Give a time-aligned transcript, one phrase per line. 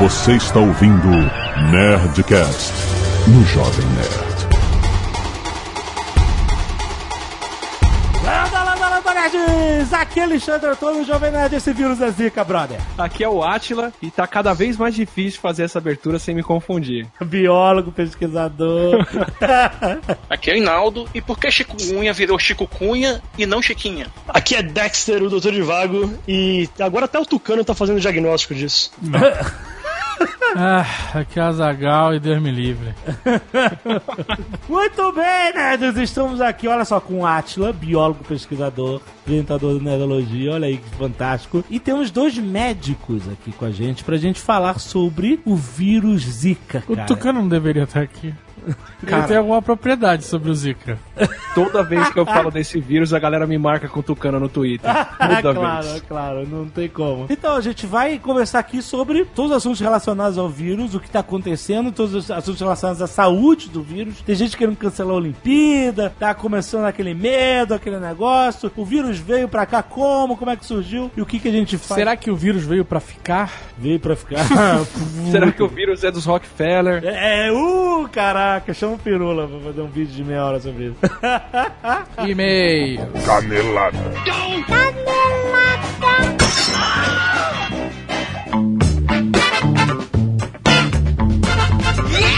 [0.00, 1.10] Você está ouvindo
[1.70, 2.72] Nerdcast
[3.28, 4.30] no Jovem Nerd.
[8.24, 9.92] Landa, landa, landa, nerds!
[9.92, 12.80] Aqui é Alexandre Antônio, Jovem Nerd, esse vírus é zica, brother.
[12.96, 16.42] Aqui é o Atila e tá cada vez mais difícil fazer essa abertura sem me
[16.42, 17.06] confundir.
[17.20, 19.06] Biólogo, pesquisador.
[20.30, 21.10] Aqui é o Inaldo.
[21.14, 24.06] E por que chikungunya virou Chico Cunha e não Chiquinha?
[24.26, 28.54] Aqui é Dexter, o doutor de vago, e agora até o Tucano tá fazendo diagnóstico
[28.54, 28.90] disso.
[30.56, 30.84] Ah,
[31.14, 32.94] aqui é e Deus me livre.
[34.68, 35.96] Muito bem, nerds!
[35.96, 40.96] Estamos aqui, olha só, com o Atila, biólogo, pesquisador, apresentador do Nerdologia, olha aí que
[40.96, 41.64] fantástico.
[41.70, 46.82] E temos dois médicos aqui com a gente pra gente falar sobre o vírus Zika.
[46.88, 47.06] O cara.
[47.06, 48.34] Tucano não deveria estar aqui.
[49.02, 50.98] Ele tem alguma propriedade sobre o Zika.
[51.54, 54.90] Toda vez que eu falo desse vírus, a galera me marca com Tucano no Twitter.
[55.42, 56.02] Toda claro, vez.
[56.02, 57.26] claro, não tem como.
[57.28, 61.10] Então, a gente vai conversar aqui sobre todos os assuntos relacionados ao vírus, o que
[61.10, 64.20] tá acontecendo, todos os assuntos relacionados à saúde do vírus.
[64.22, 68.70] Tem gente querendo cancelar a Olimpíada, tá começando aquele medo, aquele negócio.
[68.76, 70.36] O vírus veio pra cá como?
[70.36, 71.10] Como é que surgiu?
[71.16, 71.98] E o que que a gente faz?
[71.98, 73.52] Será que o vírus veio pra ficar?
[73.78, 74.44] Veio pra ficar?
[75.30, 77.02] Será que o vírus é dos Rockefeller?
[77.04, 78.08] É, uh,
[78.50, 80.96] caraca, chama o Pirula pra fazer um vídeo de meia hora sobre isso.
[82.26, 83.06] E-mail.
[83.24, 83.98] Canelada.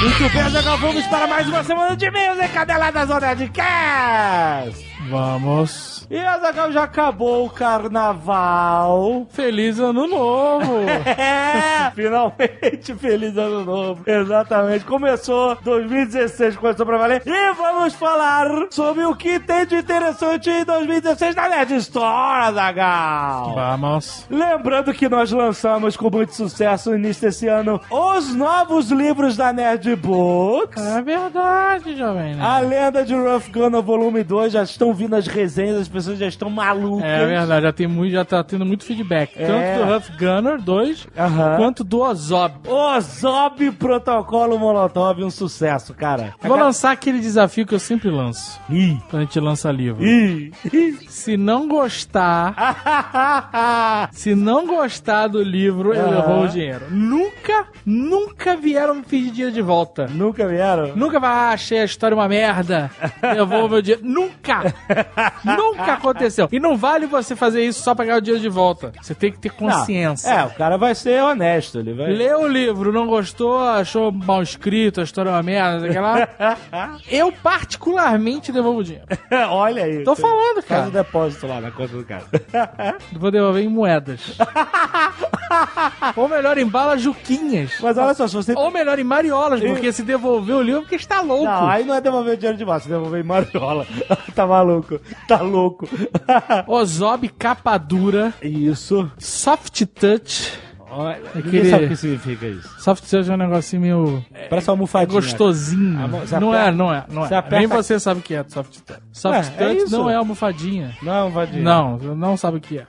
[0.01, 4.92] Muito bem, agora vamos para mais uma semana de e-mails em Cadeladas Zona de Cast.
[5.17, 6.07] Vamos.
[6.11, 9.27] E Azaghal já acabou o carnaval.
[9.31, 10.73] Feliz ano novo!
[11.23, 14.03] É, finalmente feliz ano novo.
[14.07, 14.85] Exatamente.
[14.85, 17.23] Começou 2016, começou pra valer.
[17.27, 23.55] E vamos falar sobre o que tem de interessante em 2016 na Nerd Store, Azaghal.
[23.55, 24.27] Vamos.
[24.31, 29.53] Lembrando que nós lançamos com muito sucesso no início desse ano os novos livros da
[29.53, 30.83] Nerd Books.
[30.83, 32.35] É verdade, jovem.
[32.35, 32.45] né?
[32.45, 36.27] A lenda de Rough Gunner Volume 2 já estão vindo as resenhas, as pessoas já
[36.27, 37.05] estão malucas.
[37.09, 39.33] É verdade, já, tem muito, já tá tendo muito feedback.
[39.37, 39.47] É.
[39.47, 41.57] Tanto do Huff Gunner 2, Aham.
[41.57, 42.55] quanto do Ozob.
[42.69, 46.35] Ozob Protocolo Molotov, um sucesso, cara.
[46.43, 48.61] Vou lançar aquele desafio que eu sempre lanço.
[48.71, 50.05] Ih, Quando a gente lança livro.
[50.05, 50.53] ih.
[51.09, 52.55] Se não gostar,
[54.13, 56.87] se não gostar do livro, eu devolvo o dinheiro.
[56.91, 60.07] Nunca, nunca vieram me pedir dinheiro de volta.
[60.07, 60.97] Nunca vieram?
[60.97, 62.91] Nunca vai, ah, achei a história uma merda.
[63.35, 64.03] Devolvo meu dinheiro.
[64.05, 64.75] Nunca!
[65.45, 66.49] Nunca aconteceu.
[66.51, 68.93] E não vale você fazer isso só pra ganhar o dinheiro de volta.
[69.01, 70.31] Você tem que ter consciência.
[70.31, 70.39] Não.
[70.41, 72.11] É, o cara vai ser honesto, ele vai...
[72.13, 76.29] Leu o livro, não gostou, achou mal escrito, a história é uma merda, lá.
[77.11, 79.07] Eu, particularmente, devolvo o dinheiro.
[79.51, 80.05] Olha aí.
[80.05, 80.91] Tô falando, Faz o cara.
[81.05, 82.25] depósito lá na conta do cara.
[83.13, 84.37] Vou devolver em moedas.
[86.17, 87.73] Ou melhor, em balas juquinhas.
[87.81, 88.53] Mas olha só, se você...
[88.57, 91.45] Ou melhor, em mariolas, porque se devolver o livro, é porque está louco.
[91.45, 93.87] Não, aí não é devolver dinheiro de volta, você devolver em mariola.
[94.35, 95.89] tá maluco, tá louco.
[96.67, 99.11] Ozob capa dura, Isso.
[99.19, 100.53] soft touch.
[100.95, 102.69] Olha, Aquele- Ninguém sabe o que significa isso.
[102.81, 105.21] Soft touch é um negocinho meio Parece uma almofadinha.
[105.21, 105.99] gostosinho.
[106.05, 107.37] A mão- você Não aperta- é, não é, não você é.
[107.39, 109.01] aperta- Nem você sabe o que é soft touch.
[109.11, 109.97] Soft Ué, é touch isso.
[109.99, 110.95] não é almofadinha.
[111.03, 111.63] Não, é almofadinha.
[111.63, 112.87] Não, não sabe o que é.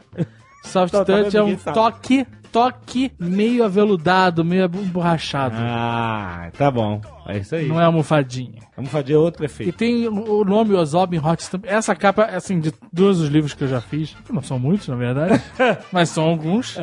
[0.66, 1.74] Soft touch é um sabe.
[1.76, 5.56] toque, toque meio aveludado, meio emborrachado.
[5.58, 7.02] Ah, tá bom.
[7.28, 7.68] É isso aí.
[7.68, 8.62] Não é almofadinha.
[8.76, 9.78] Almofadinha é outro E efeito.
[9.78, 11.66] tem o nome Ozob Hot Stamp.
[11.66, 14.96] Essa capa, assim, de todos os livros que eu já fiz, não são muitos, na
[14.96, 15.42] verdade,
[15.92, 16.76] mas são alguns.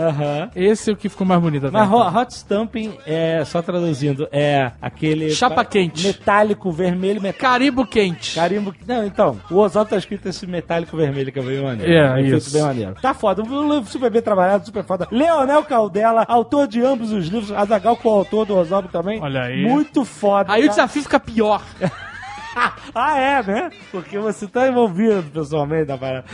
[0.55, 1.99] Esse é o que ficou mais bonito Mas então.
[1.99, 5.31] ho- hot stamping é, só traduzindo, é aquele...
[5.31, 6.07] Chapa pa- quente.
[6.07, 7.41] Metálico, vermelho, metálico.
[7.41, 8.35] Carimbo quente.
[8.35, 8.75] Carimbo.
[8.87, 11.93] Não, então, o Ozob tá escrito esse metálico vermelho que é bem maneiro.
[11.93, 12.53] É, efeito isso.
[12.53, 12.95] bem maneiro.
[13.03, 15.09] Tá foda, um livro super bem trabalhado, super foda.
[15.11, 19.21] Leonel Caldela, autor de ambos os livros, Azagal coautor do Ozob também.
[19.21, 19.63] Olha aí.
[19.63, 20.30] Muito foda.
[20.37, 20.69] Aí o cara.
[20.69, 21.63] desafio fica pior.
[22.95, 23.71] Ah, é, né?
[23.93, 26.25] Porque você tá envolvido pessoalmente da parada.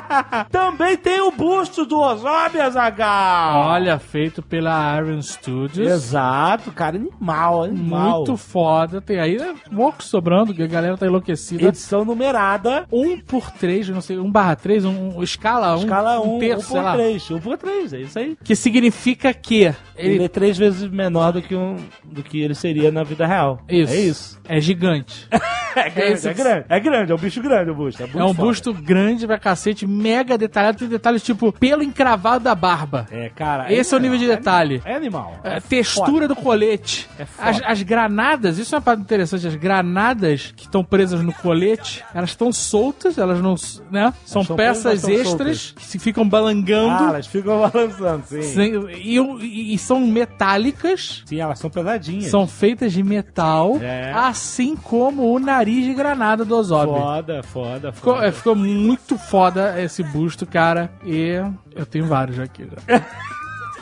[0.50, 3.60] Também tem o busto do Ozob, Azagal.
[3.68, 5.90] Olha, feito pela Iron Studios.
[5.90, 8.16] Exato, cara, animal, animal.
[8.18, 9.00] Muito foda.
[9.00, 11.64] Tem aí né, pouco sobrando, que a galera tá enlouquecida.
[11.68, 12.86] Edição numerada.
[12.92, 16.24] Um por três, eu não sei, um barra três, um, um- escala um, Escala 1,
[16.24, 16.92] um 1 terço, sei por lá.
[16.94, 17.30] 3.
[17.30, 18.36] 1 por 3, é isso aí.
[18.44, 19.62] Que significa que
[19.96, 23.26] Ele, ele é três vezes menor do que, um, do que ele seria na vida
[23.26, 23.60] real.
[23.68, 23.92] Isso.
[23.92, 24.40] É isso.
[24.48, 25.26] é gigante.
[25.74, 28.02] É grande, é que- grande, é grande, é um bicho grande o busto.
[28.02, 28.42] É, É um foda.
[28.48, 33.06] busto grande pra cacete, mega detalhado, tem detalhes tipo pelo encravado da barba.
[33.10, 33.72] É, cara.
[33.72, 34.82] Esse é o nível de detalhe.
[34.84, 35.38] É animal.
[35.44, 37.08] É, É textura do colete.
[37.18, 37.48] É foda.
[37.50, 39.46] as, as granadas, isso é uma parte interessante.
[39.46, 43.54] As granadas que estão presas no colete, elas estão soltas, elas não.
[43.90, 44.12] né?
[44.24, 47.04] São peças presas, extras que se ficam Ah, balangando.
[47.08, 48.42] elas ficam balançando, sim.
[48.42, 50.00] Sim, sem- e, e são
[50.46, 51.24] metálicas.
[51.32, 52.26] elas são pesadinhas.
[52.26, 54.12] São feitas de metal, É.
[54.14, 56.86] assim como o nariz de granada do Ozob.
[56.92, 58.26] Foda, foda, Ficou, foda.
[58.26, 60.90] é, ficou muito foda esse busto, cara.
[61.04, 61.40] E
[61.74, 63.02] eu tenho vários aqui já.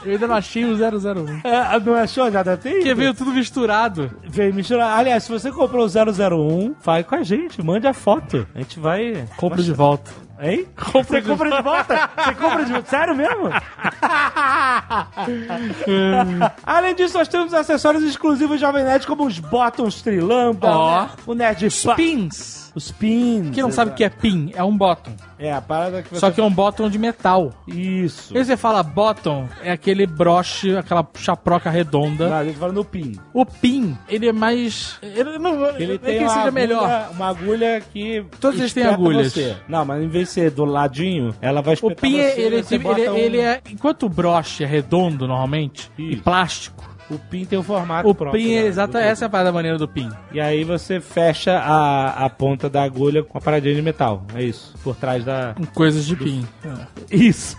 [0.03, 1.41] Eu ainda não achei o 001.
[1.45, 2.31] É, não achou?
[2.31, 4.11] Já deve ter Porque veio tudo misturado.
[4.27, 4.99] Veio misturar.
[4.99, 8.47] Aliás, se você comprou o 001, fale com a gente, mande a foto.
[8.55, 9.29] A gente vai...
[9.37, 10.11] Compro de volta.
[10.43, 10.67] Hein?
[10.93, 12.11] Você compra de volta?
[12.25, 12.89] Você compra de volta?
[12.89, 13.51] Sério mesmo?
[16.65, 20.75] Além disso, nós temos acessórios exclusivos Jovem Nerd, como os Bottoms Trilamba, né?
[21.27, 22.70] o Nerd Pa- Pins.
[22.75, 23.51] Os pins.
[23.53, 25.11] Quem não sabe o que é pin, é um bottom.
[25.39, 26.21] É, a parada que você...
[26.21, 27.53] Só que é um bottom de metal.
[27.67, 28.37] Isso.
[28.37, 32.29] E você fala bottom, é aquele broche, aquela chaproca redonda.
[32.29, 33.13] Não, a gente fala no pin.
[33.33, 34.99] O pin, ele é mais.
[35.03, 37.11] Ele não Ele é tem que seja agulha, melhor.
[37.13, 39.33] uma agulha que Todos eles têm agulhas.
[39.33, 39.57] você.
[39.69, 42.57] Não, mas em vez de ser do ladinho, ela vai O espetar pin, você, ele,
[42.71, 43.61] ele, bota ele, um- ele é.
[43.71, 46.23] Enquanto o broche é redondo normalmente, e Isso.
[46.23, 49.27] plástico, O pin tem o formato o próprio, pin é né, exata, do- essa é
[49.27, 50.09] a parada maneira do pin.
[50.33, 54.25] E aí você fecha a, a ponta da agulha com a paradinha de metal.
[54.35, 54.75] É isso.
[54.85, 55.55] Por trás da.
[55.57, 56.47] Com coisas de pin.
[57.11, 57.57] Isso.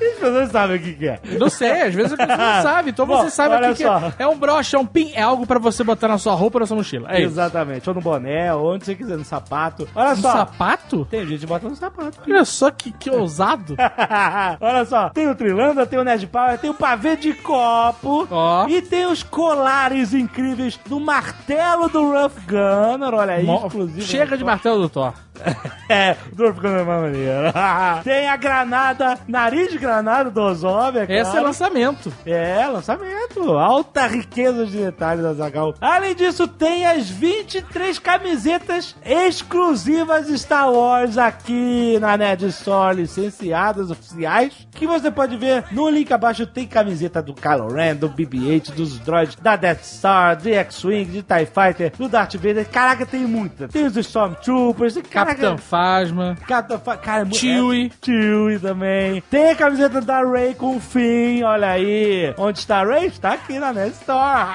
[0.00, 1.20] As pessoas sabem o que, que é.
[1.38, 2.90] Não sei, às vezes a pessoa não sabe.
[2.90, 4.12] Então Bom, você sabe o que, que é.
[4.20, 6.60] É um broche, é um pin, é algo pra você botar na sua roupa ou
[6.60, 7.08] na sua mochila.
[7.10, 7.28] É isso.
[7.32, 7.88] Exatamente.
[7.88, 9.88] Ou no boné, ou onde você quiser, no sapato.
[9.94, 10.32] Olha Um só.
[10.32, 11.04] sapato?
[11.10, 12.18] Tem gente que bota no sapato.
[12.26, 13.76] Olha só que, que ousado.
[14.60, 18.66] Olha só, tem o Trilanda, tem o Nerd Power, tem o pavê de copo Ó.
[18.68, 24.02] e tem os colares incríveis do martelo do Rough Gunner, olha aí, Mo- exclusivo.
[24.02, 25.12] Chega de martelo do Thor.
[25.88, 27.52] É, Rough Gunner é mais maneiro.
[28.02, 31.46] tem a granada, nariz de granada do Ozob, é Esse é claro.
[31.46, 32.12] lançamento.
[32.26, 33.52] É, lançamento.
[33.52, 35.74] Alta riqueza de detalhes da Zagal.
[35.80, 44.66] Além disso, tem as 23 camisetas exclusivas Star Wars aqui na Nerd Store, licenciadas, oficiais,
[44.72, 46.46] que você pode ver no link abaixo.
[46.46, 51.22] Tem camiseta do Kylo Ren, do BB-8, dos droids, da Death Star, de X-Wing, de
[51.22, 52.68] TIE Fighter, do Darth Vader.
[52.68, 53.68] Caraca, tem muita.
[53.68, 56.36] Tem os Stormtroopers, tem Capitão Phasma.
[56.46, 57.86] Capitão Fa- Cara, é Chewie.
[57.86, 59.22] é- Chewie também.
[59.30, 62.34] Tem a camiseta da Ray com o Finn, olha aí.
[62.38, 63.06] Onde está a Ray?
[63.06, 64.48] Está aqui na Nerd Store.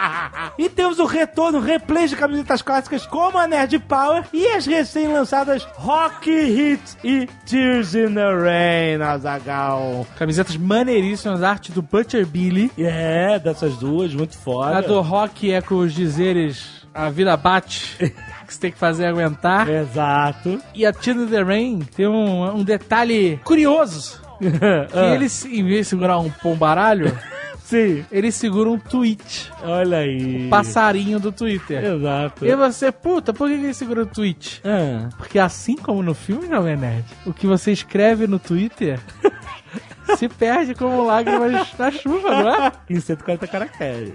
[0.58, 5.64] e temos o retorno, replay de camisetas clássicas como a Nerd Power e as recém-lançadas
[5.76, 10.06] Rock Hit e Tears in the Rain, Azagal.
[10.18, 12.72] Camisetas maneiríssimas, arte do Butcher Billy.
[12.78, 14.78] É, dessas duas, muito foda.
[14.78, 19.06] A do rock é com os dizeres A vida bate, que você tem que fazer
[19.06, 19.70] é aguentar.
[19.70, 20.62] Exato.
[20.76, 24.20] E a Tina the Rain tem um, um detalhe curioso.
[24.42, 24.48] Que
[24.98, 27.16] Ah, ele, em vez de segurar um pombaralho,
[27.64, 29.52] Sim, ele segura um tweet.
[29.64, 30.50] olha aí.
[30.50, 31.82] Passarinho do Twitter.
[31.86, 32.44] Exato.
[32.46, 34.60] E você, puta, por que que ele segura o tweet?
[34.66, 35.10] Ah.
[35.16, 39.00] Porque assim como no filme, Jovem Nerd, o que você escreve no Twitter
[40.18, 42.72] se perde como lágrimas na chuva, não é?
[42.90, 44.14] em 140 caracteres.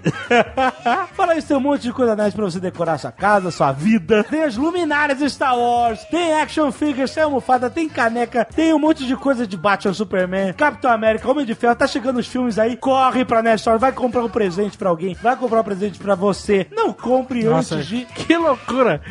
[1.13, 4.23] Fala isso, tem um monte de coisa nerd pra você decorar sua casa, sua vida.
[4.23, 9.05] Tem as luminárias Star Wars, tem action figures, tem almofada, tem caneca, tem um monte
[9.05, 11.75] de coisa de Batman, Superman, Capitão América, Homem de Ferro.
[11.75, 15.15] Tá chegando os filmes aí, corre pra Nerd Store, vai comprar um presente pra alguém,
[15.15, 16.67] vai comprar um presente pra você.
[16.71, 18.05] Não compre Nossa, antes de...
[18.05, 19.01] que loucura!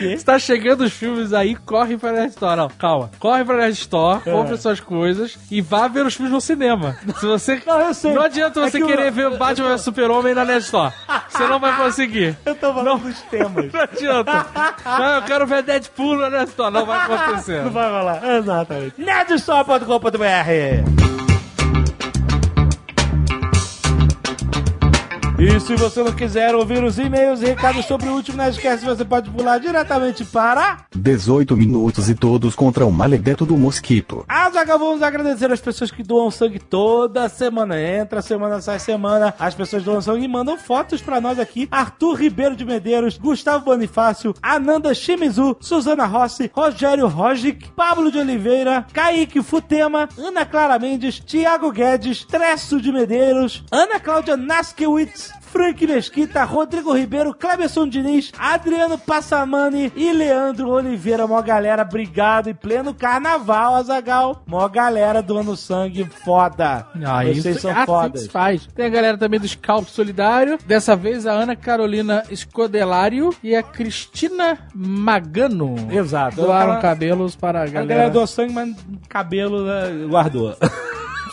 [0.00, 2.56] Está chegando os filmes aí, corre pra Nerd Store.
[2.56, 3.10] Não, calma.
[3.18, 4.30] Corre pra Nerd Store, É.
[4.32, 6.96] compre suas coisas e vá ver os filmes no cinema.
[7.18, 7.62] Se você...
[7.66, 8.12] Não, eu sei.
[8.12, 10.92] Não adianta É você que querer eu- ver o Batman vs Super-Homem na Nerd Store.
[11.28, 12.36] Você não vai conseguir.
[12.44, 13.70] Eu tô falando dos temas.
[13.72, 14.46] Não adianta.
[14.84, 16.72] Não, eu quero ver Deadpool na Nerd Store.
[16.72, 17.62] Não vai acontecer.
[17.62, 18.20] Não vai rolar.
[18.36, 18.94] Exatamente.
[18.98, 21.29] Nerdstore.com.br
[25.42, 29.06] E se você não quiser ouvir os e-mails e recados sobre o último Nerdcast, você
[29.06, 30.84] pode pular diretamente para...
[30.94, 34.22] 18 minutos e todos contra o maledeto do mosquito.
[34.28, 37.80] Azaghal, vamos agradecer as pessoas que doam sangue toda semana.
[37.80, 39.32] Entra semana, sai semana.
[39.38, 41.66] As pessoas doam sangue e mandam fotos pra nós aqui.
[41.70, 48.86] Arthur Ribeiro de Medeiros, Gustavo Bonifácio, Ananda Shimizu, Suzana Rossi, Rogério Rogic, Pablo de Oliveira,
[48.92, 56.44] Kaique Futema, Ana Clara Mendes, Tiago Guedes, Tresso de Medeiros, Ana Cláudia Naskiewicz, Frank Mesquita,
[56.44, 61.26] Rodrigo Ribeiro, Cleberson Diniz, Adriano Passamani e Leandro Oliveira.
[61.26, 62.48] Mó galera, obrigado.
[62.48, 64.42] Em pleno carnaval, Azagal.
[64.46, 66.86] Mó galera doando sangue foda.
[67.04, 68.26] Ah, Vocês isso são é assim fodas.
[68.28, 68.66] faz.
[68.74, 70.58] Tem a galera também do Scalp Solidário.
[70.66, 75.74] Dessa vez a Ana Carolina Escodelário e a Cristina Magano.
[75.90, 76.36] Exato.
[76.36, 78.10] Doaram Ela- cabelos para a A galera galera.
[78.10, 78.76] doou sangue, mas
[79.08, 80.54] cabelo né, guardou.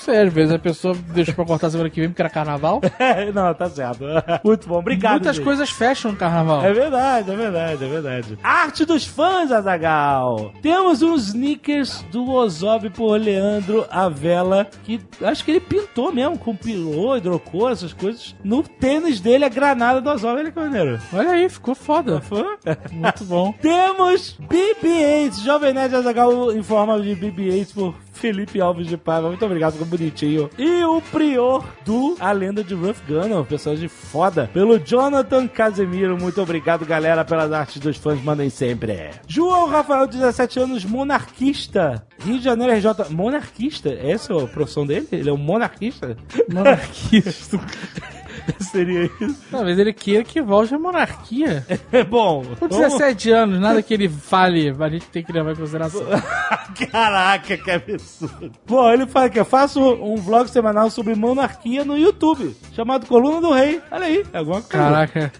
[0.07, 2.79] Sei, às vezes a pessoa deixa pra cortar semana que vem porque era carnaval.
[3.35, 4.05] Não, tá certo.
[4.41, 5.15] Muito bom, obrigado.
[5.15, 5.43] Muitas gente.
[5.43, 6.63] coisas fecham no carnaval.
[6.63, 8.39] É verdade, é verdade, é verdade.
[8.41, 10.53] Arte dos fãs, Azagal.
[10.61, 17.17] Temos uns sneakers do Ozob por Leandro Avela, que acho que ele pintou mesmo, compilou,
[17.17, 18.33] hidrocor, essas coisas.
[18.41, 20.39] No tênis dele, a granada do Ozob.
[20.39, 21.01] Olha que maneiro.
[21.11, 22.21] Olha aí, ficou foda.
[22.21, 22.57] Foi?
[22.93, 23.51] Muito bom.
[23.61, 25.43] Temos BB-8.
[25.43, 29.27] Jovem Nerd Azagal informa de BB-8 por Felipe Alves de Paiva.
[29.29, 30.49] Muito obrigado, ficou bonitinho.
[30.57, 36.17] E o Prior do A Lenda de Rough Gunner, um personagem foda, pelo Jonathan Casemiro.
[36.19, 38.21] Muito obrigado, galera, pelas artes dos fãs.
[38.21, 39.11] Mandem sempre.
[39.27, 42.05] João Rafael, 17 anos, monarquista.
[42.19, 43.09] Rio de Janeiro, RJ.
[43.11, 43.89] Monarquista?
[43.89, 45.07] Essa é a profissão dele?
[45.11, 46.17] Ele é um monarquista?
[46.51, 47.59] Monarquista.
[48.59, 49.35] Seria isso.
[49.51, 51.65] Talvez ele queira que volte a monarquia.
[51.91, 52.43] É bom.
[52.59, 56.01] Com vamos- 17 anos, nada que ele fale, a gente tem que levar em consideração.
[56.91, 58.51] Caraca, que absurdo.
[58.65, 63.41] Bom, ele fala que eu faço um vlog semanal sobre monarquia no YouTube, chamado Coluna
[63.41, 63.81] do Rei.
[63.91, 64.77] Olha aí, é alguma coisa.
[64.77, 65.31] Caraca.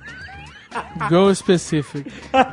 [1.10, 2.12] Go specific.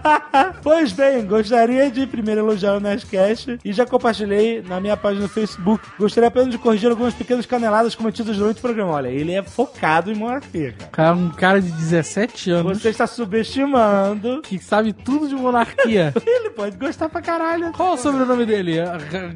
[0.62, 5.28] Pois bem, gostaria de primeiro elogiar o Nerdcast e já compartilhei na minha página no
[5.28, 5.85] Facebook.
[5.99, 8.92] Gostaria apenas de corrigir algumas pequenas caneladas cometidas durante o programa.
[8.92, 10.90] Olha, ele é focado em monarquia, cara.
[10.90, 14.40] Cara, um cara de 17 anos Você está subestimando.
[14.42, 16.12] que sabe tudo de monarquia.
[16.26, 17.73] Ele pode gostar pra caralho.
[17.73, 18.76] Qual o sobrenome dele?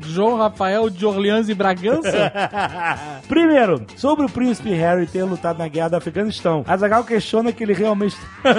[0.07, 2.33] João Rafael de Orleans e Bragança?
[3.29, 6.65] Primeiro, sobre o príncipe Harry ter lutado na guerra do Afeganistão.
[6.67, 8.17] Azagal questiona que ele realmente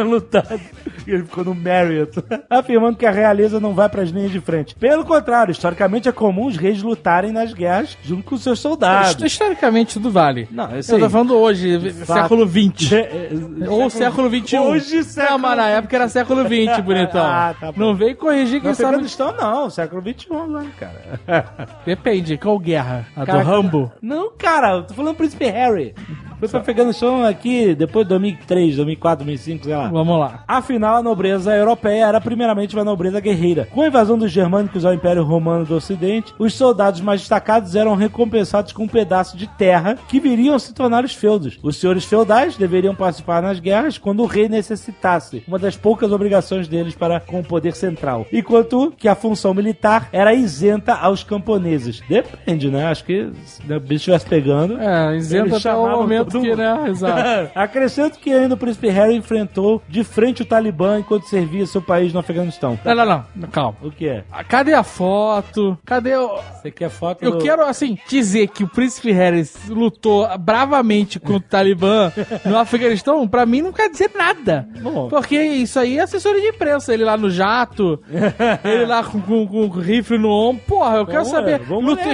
[0.10, 0.60] lutado.
[1.08, 4.76] Ele ficou no Marriott, afirmando que a realeza não vai para as linhas de frente.
[4.76, 9.22] Pelo contrário, historicamente é comum os reis lutarem nas guerras junto com seus soldados.
[9.24, 10.48] Historicamente, tudo vale.
[10.52, 11.00] Não, eu Eu sei.
[11.00, 12.22] tô falando hoje, Fato.
[12.22, 12.92] século XX.
[12.92, 13.30] É,
[13.66, 14.58] é, Ou século XXI.
[14.60, 17.26] Hoje, século Não, mas na época era século XX, bonitão.
[17.30, 17.80] Ah, tá bom.
[17.80, 18.90] não vem corrigir quem sabe.
[18.90, 21.50] Afeganistão não, século XXI lá, cara.
[21.86, 23.06] Depende, qual guerra?
[23.16, 23.92] A Cara, do Rambo?
[24.02, 25.94] Não, cara, eu tô falando do príncipe Harry.
[26.40, 29.88] Foi pra Afeganistão aqui depois de 2003, 2004, 2005, sei lá.
[29.90, 30.44] Vamos lá.
[30.48, 33.68] Afinal, a nobreza europeia era primeiramente uma nobreza guerreira.
[33.72, 37.96] Com a invasão dos germânicos ao Império Romano do Ocidente, os soldados mais destacados eram
[37.96, 41.60] recompensados com um pedaço de terra que viriam a se tornar os feudos.
[41.62, 46.68] Os senhores feudais deveriam participar nas guerras quando o rei necessitasse, uma das poucas obrigações
[46.68, 48.26] deles para com o poder central.
[48.32, 52.02] Enquanto que a função militar era isenta aos camponeses.
[52.08, 52.86] Depende, né?
[52.88, 56.86] Acho que se o bicho estivesse pegando, É, isenta até o momento que, né?
[56.90, 57.52] Exato.
[57.56, 62.14] Acrescento que ainda o príncipe Harry enfrentou de frente o Talibã enquanto servia seu país
[62.14, 62.80] no Afeganistão.
[62.84, 63.48] Não, não, não.
[63.50, 63.76] Calma.
[63.82, 64.24] O que é?
[64.48, 65.78] Cadê a foto?
[65.86, 66.40] Cadê o...
[66.62, 67.24] Você quer foto?
[67.24, 72.12] Eu do- quero, assim, dizer que o príncipe Harris lutou bravamente contra o Talibã
[72.46, 74.68] no Afeganistão, pra mim não quer dizer nada.
[74.82, 75.08] Bom.
[75.10, 76.94] Porque isso aí é assessoria de imprensa.
[76.94, 78.00] Ele lá no jato,
[78.64, 80.62] ele lá com, com, com o rifle no ombro.
[80.68, 81.62] Porra, eu quero Vamos saber.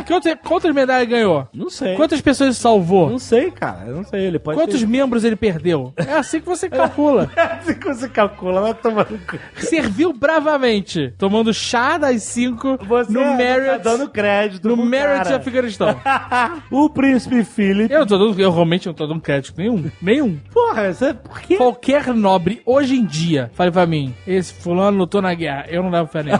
[0.06, 1.48] quantas, quantas medalhas ganhou?
[1.54, 1.96] Não sei.
[1.96, 3.10] Quantas pessoas salvou?
[3.10, 3.84] Não sei, cara.
[3.88, 4.26] Eu não sei.
[4.26, 4.88] Ele pode Quantos ter...
[4.88, 5.94] membros ele perdeu?
[5.98, 7.30] É assim que você calcula.
[7.36, 9.38] Assim que você calcula, vai tomar no cu.
[9.58, 15.38] Serviu bravamente, tomando chá das 5 Você no tá Marriott, dando crédito no Marriott cara.
[15.38, 16.00] Afeganistão.
[16.72, 17.92] o príncipe Philip...
[17.92, 19.90] Eu, tô dando, eu realmente não tô dando crédito nenhum.
[20.02, 20.38] Nenhum.
[20.54, 21.14] Porra, você...
[21.14, 21.56] Por quê?
[21.58, 25.90] Qualquer nobre, hoje em dia, fale pra mim, esse fulano lutou na guerra, eu não
[25.90, 26.40] levo fé nele.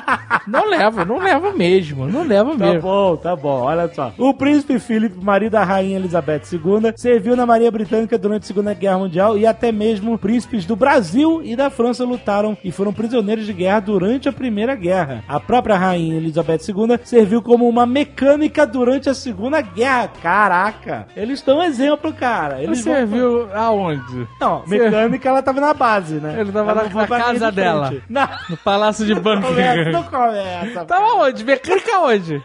[0.46, 2.82] não levo, não levo mesmo, não levo Tá mesmo.
[2.82, 4.12] bom, tá bom, olha só.
[4.18, 8.74] O príncipe Philip, marido da rainha Elizabeth II, serviu na Marinha Britânica durante a Segunda
[8.74, 13.46] Guerra Mundial e até mesmo príncipes do Brasil e da França lutaram e foram prisioneiros
[13.46, 15.22] de guerra durante a Primeira Guerra.
[15.28, 20.10] A própria rainha Elizabeth II serviu como uma mecânica durante a Segunda Guerra.
[20.20, 21.06] Caraca!
[21.16, 22.60] Eles dão exemplo, cara.
[22.60, 24.26] Eles Você vão- viu aonde?
[24.40, 26.40] Não, mecânica ela tava na base, né?
[26.40, 27.94] Ele tava Ela na- na casa de dela.
[28.10, 30.02] Não, No Palácio de não Buckingham.
[30.10, 30.84] começa.
[30.84, 31.44] Tava onde?
[31.44, 32.42] Mecânica onde?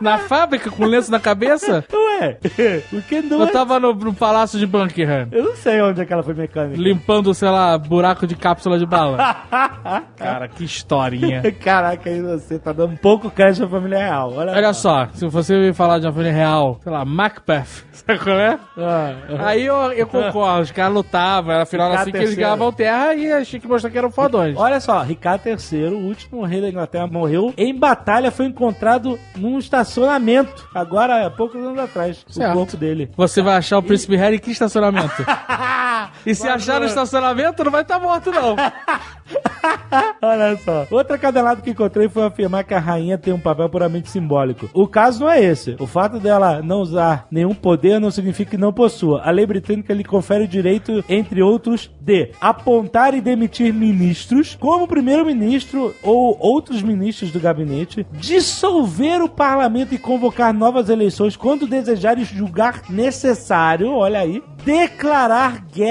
[0.00, 1.84] Na fábrica com lenço na cabeça?
[1.92, 2.38] Ué,
[2.92, 3.50] o que não Eu é?
[3.50, 5.28] tava no, no Palácio de Buckingham?
[5.32, 6.80] Eu não sei onde é que ela foi mecânica.
[6.80, 9.18] Limpando, sei lá, buraco de cápsula de bala.
[10.16, 11.42] Cara, que historinha.
[11.52, 14.32] Caraca, aí você tá dando um pouco crédito à família real.
[14.34, 18.18] Olha, Olha só, se você me falar de uma família real, sei lá, Macbeth, sabe
[18.18, 18.58] qual é?
[18.78, 19.46] Ah, ah.
[19.48, 22.48] Aí eu, eu concordo, os caras lutavam, era afinal Ricardo assim que eles terceiro.
[22.50, 24.56] ganhavam terra e achei que mostrar que eram fodões.
[24.56, 29.58] Olha só, Ricardo III, o último rei da Inglaterra, morreu em batalha, foi encontrado num
[29.58, 32.50] estacionamento, agora há poucos anos atrás, Certo.
[32.50, 33.10] o corpo dele.
[33.16, 35.24] Você vai achar o Príncipe Harry que estacionamento?
[36.24, 38.56] E se achar no estacionamento, não vai estar morto, não.
[40.22, 40.86] Olha só.
[40.90, 44.68] Outra cadenada que encontrei foi afirmar que a rainha tem um papel puramente simbólico.
[44.72, 45.76] O caso não é esse.
[45.78, 49.22] O fato dela não usar nenhum poder não significa que não possua.
[49.24, 54.88] A lei britânica lhe confere o direito, entre outros, de apontar e demitir ministros, como
[54.88, 62.18] primeiro-ministro ou outros ministros do gabinete, dissolver o parlamento e convocar novas eleições quando desejar
[62.18, 65.89] e julgar necessário, olha aí, declarar guerra.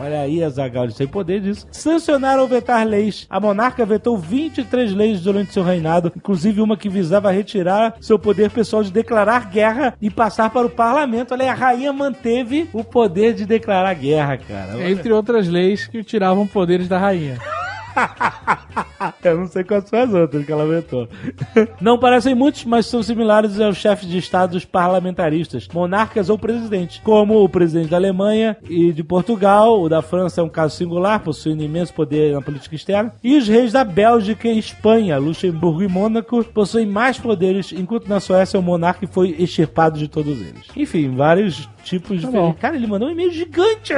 [0.00, 1.66] Olha aí, Azagal, eles têm poder disso.
[1.72, 3.26] Sancionar ou vetar leis.
[3.28, 8.50] A monarca vetou 23 leis durante seu reinado, inclusive uma que visava retirar seu poder
[8.50, 11.32] pessoal de declarar guerra e passar para o parlamento.
[11.32, 14.74] Olha aí, a rainha manteve o poder de declarar guerra, cara.
[14.74, 14.90] Olha.
[14.90, 17.38] Entre outras leis que tiravam poderes da rainha.
[19.22, 21.08] Eu não sei quais são as outras que ela vetou.
[21.80, 27.42] Não parecem muitos, mas são similares aos chefes de estados parlamentaristas, monarcas ou presidentes, como
[27.42, 29.80] o presidente da Alemanha e de Portugal.
[29.80, 33.12] O da França é um caso singular, possuindo imenso poder na política externa.
[33.22, 38.20] E os reis da Bélgica e Espanha, Luxemburgo e Mônaco, possuem mais poderes, enquanto na
[38.20, 40.66] Suécia o monarca foi extirpado de todos eles.
[40.76, 42.32] Enfim, vários tipos Tá diferentes.
[42.32, 42.54] bom.
[42.60, 43.92] Cara, ele mandou um e-mail gigante!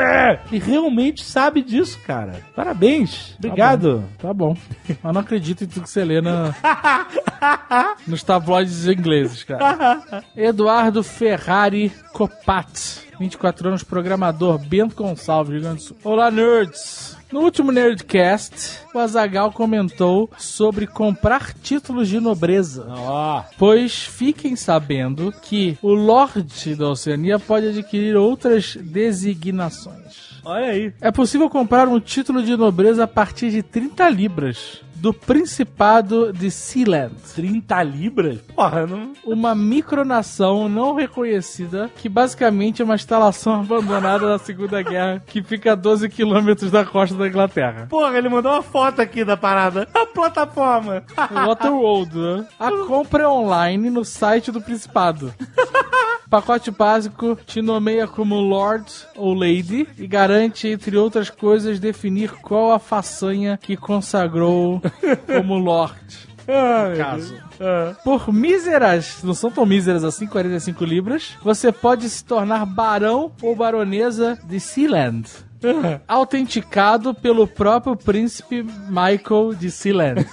[0.51, 2.41] Ele realmente sabe disso, cara.
[2.55, 3.35] Parabéns.
[3.39, 4.05] Obrigado.
[4.19, 4.57] Tá bom.
[5.03, 6.55] Mas não acredito em tudo que você lê na...
[8.07, 10.25] nos tabloides ingleses, cara.
[10.37, 13.09] Eduardo Ferrari Copat.
[13.19, 15.97] 24 anos, programador, Bento Gonçalves, Rio Grande do Sul.
[16.05, 17.20] Olá, nerds!
[17.33, 22.85] No último Nerdcast, o Azagal comentou sobre comprar títulos de nobreza.
[22.89, 30.41] Ó, Pois fiquem sabendo que o Lorde da Oceania pode adquirir outras designações.
[30.45, 30.93] olha aí.
[31.01, 36.51] É possível comprar um título de nobreza a partir de 30 libras do Principado de
[36.51, 37.15] Sealand.
[37.35, 38.39] 30 libras?
[38.55, 39.13] Porra, não.
[39.25, 45.73] Uma micronação não reconhecida que basicamente é uma instalação abandonada da Segunda Guerra que fica
[45.73, 47.87] a 12 quilômetros da costa da Inglaterra.
[47.89, 49.89] Porra, ele mandou uma foto aqui da parada.
[49.95, 51.03] A plataforma.
[51.17, 52.47] Waterworld, né?
[52.59, 55.33] A compra é online no site do Principado.
[56.31, 58.85] Pacote básico te nomeia como Lord
[59.17, 64.81] ou Lady e garante, entre outras coisas, definir qual a façanha que consagrou
[65.27, 66.31] como Lord.
[66.47, 67.35] Ai, Caso.
[67.61, 67.97] ah.
[68.05, 73.55] Por míseras, não são tão míseras assim, 45 libras, você pode se tornar barão ou
[73.57, 75.29] baronesa de Sealand.
[76.07, 80.27] Autenticado pelo próprio príncipe Michael de Sealand.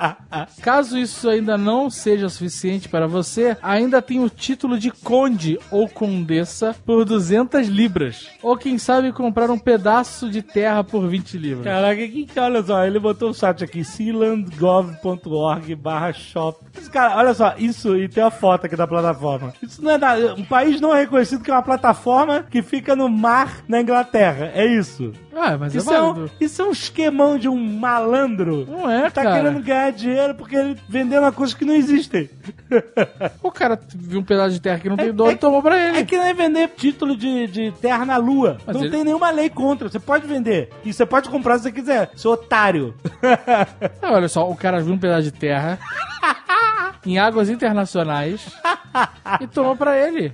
[0.62, 5.88] Caso isso ainda não seja suficiente para você, ainda tem o título de conde ou
[5.88, 8.28] condessa por 200 libras.
[8.42, 11.64] Ou quem sabe comprar um pedaço de terra por 20 libras.
[11.66, 16.60] Caraca, que, que- olha só, ele botou o site aqui, sealandgov.org barra shop.
[16.92, 19.54] Cara, olha só, isso, e tem a foto aqui da plataforma.
[19.62, 22.96] Isso não é nada, um país não é reconhecido que é uma plataforma que fica
[22.96, 25.12] no mar na Inglaterra, é isso.
[25.36, 28.66] Ah, mas Isso é é, um, isso é um esquemão de um malandro.
[28.70, 29.36] Não é, tá cara.
[29.42, 32.30] querendo ganhar dinheiro porque ele vendendo uma coisa que não existem.
[33.44, 35.90] O cara viu um pedaço de terra que não tem dono e tomou pra É
[35.90, 36.06] ele.
[36.06, 38.58] que nem vender título de, de terra na lua.
[38.66, 39.90] Mas não ele- tem nenhuma lei contra.
[39.90, 40.70] Você pode vender.
[40.84, 42.10] E você pode comprar se você quiser.
[42.16, 42.96] Seu otário.
[44.02, 45.78] Ah, olha só, o cara viu um pedaço de terra
[47.06, 48.42] em águas internacionais
[49.40, 50.34] e tomou pra ele.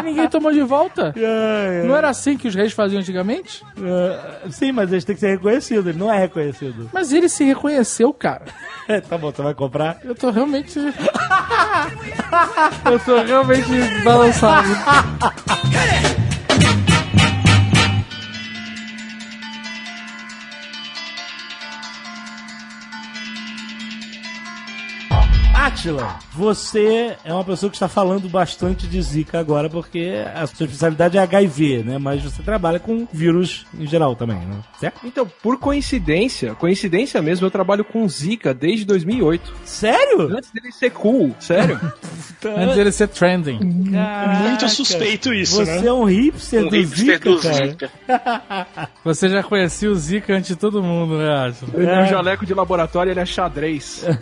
[0.00, 1.12] E ninguém tomou de volta.
[1.16, 1.86] Ai, ai.
[1.86, 3.62] Não era assim que os reis faziam antigamente?
[3.78, 5.86] Ah, sim, mas eles têm que ser reconhecidos.
[5.86, 6.88] Ele não é reconhecido.
[6.92, 8.44] Mas ele se reconheceu, cara.
[9.08, 9.98] Tá bom, você vai comprar?
[10.04, 10.78] Eu tô realmente.
[12.84, 13.70] Eu tô realmente
[14.04, 14.68] balançado.
[25.74, 30.66] Atila, você é uma pessoa que está falando bastante de Zika agora, porque a sua
[30.66, 31.98] especialidade é HIV, né?
[31.98, 34.56] Mas você trabalha com vírus em geral também, né?
[34.78, 35.00] Certo?
[35.04, 39.52] Então, por coincidência, coincidência mesmo, eu trabalho com Zika desde 2008.
[39.64, 40.36] Sério?
[40.36, 41.80] Antes dele ser cool, sério.
[42.56, 43.58] Antes dele ser trending.
[43.58, 45.86] Muito suspeito isso, Você né?
[45.88, 47.66] é um hipster Um do hipster Zika, do cara.
[47.68, 47.90] Zika.
[49.04, 51.70] Você já conhecia o Zika antes de todo mundo, né, Átila?
[51.74, 54.04] Ele é um jaleco de laboratório, ele é xadrez.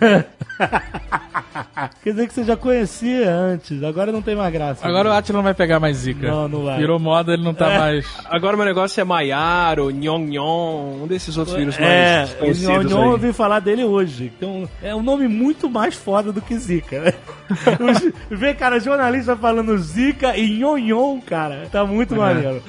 [2.03, 4.87] Quer dizer que você já conhecia antes, agora não tem mais graça.
[4.87, 6.27] Agora o Atila não vai pegar mais Zika.
[6.31, 6.79] Não, não vai.
[6.79, 8.07] Virou moda, ele não tá mais.
[8.25, 12.93] Agora meu negócio é Maiaro, Nhon Nhon, um desses outros vírus É, mais o conhecidos
[12.93, 14.33] Nhon eu ouvi falar dele hoje.
[14.37, 17.13] Então, é um nome muito mais foda do que Zika, né?
[17.81, 21.69] Os- Vê, cara, jornalista falando Zika e Nhon Nhon, cara.
[21.71, 22.63] Tá muito maneiro.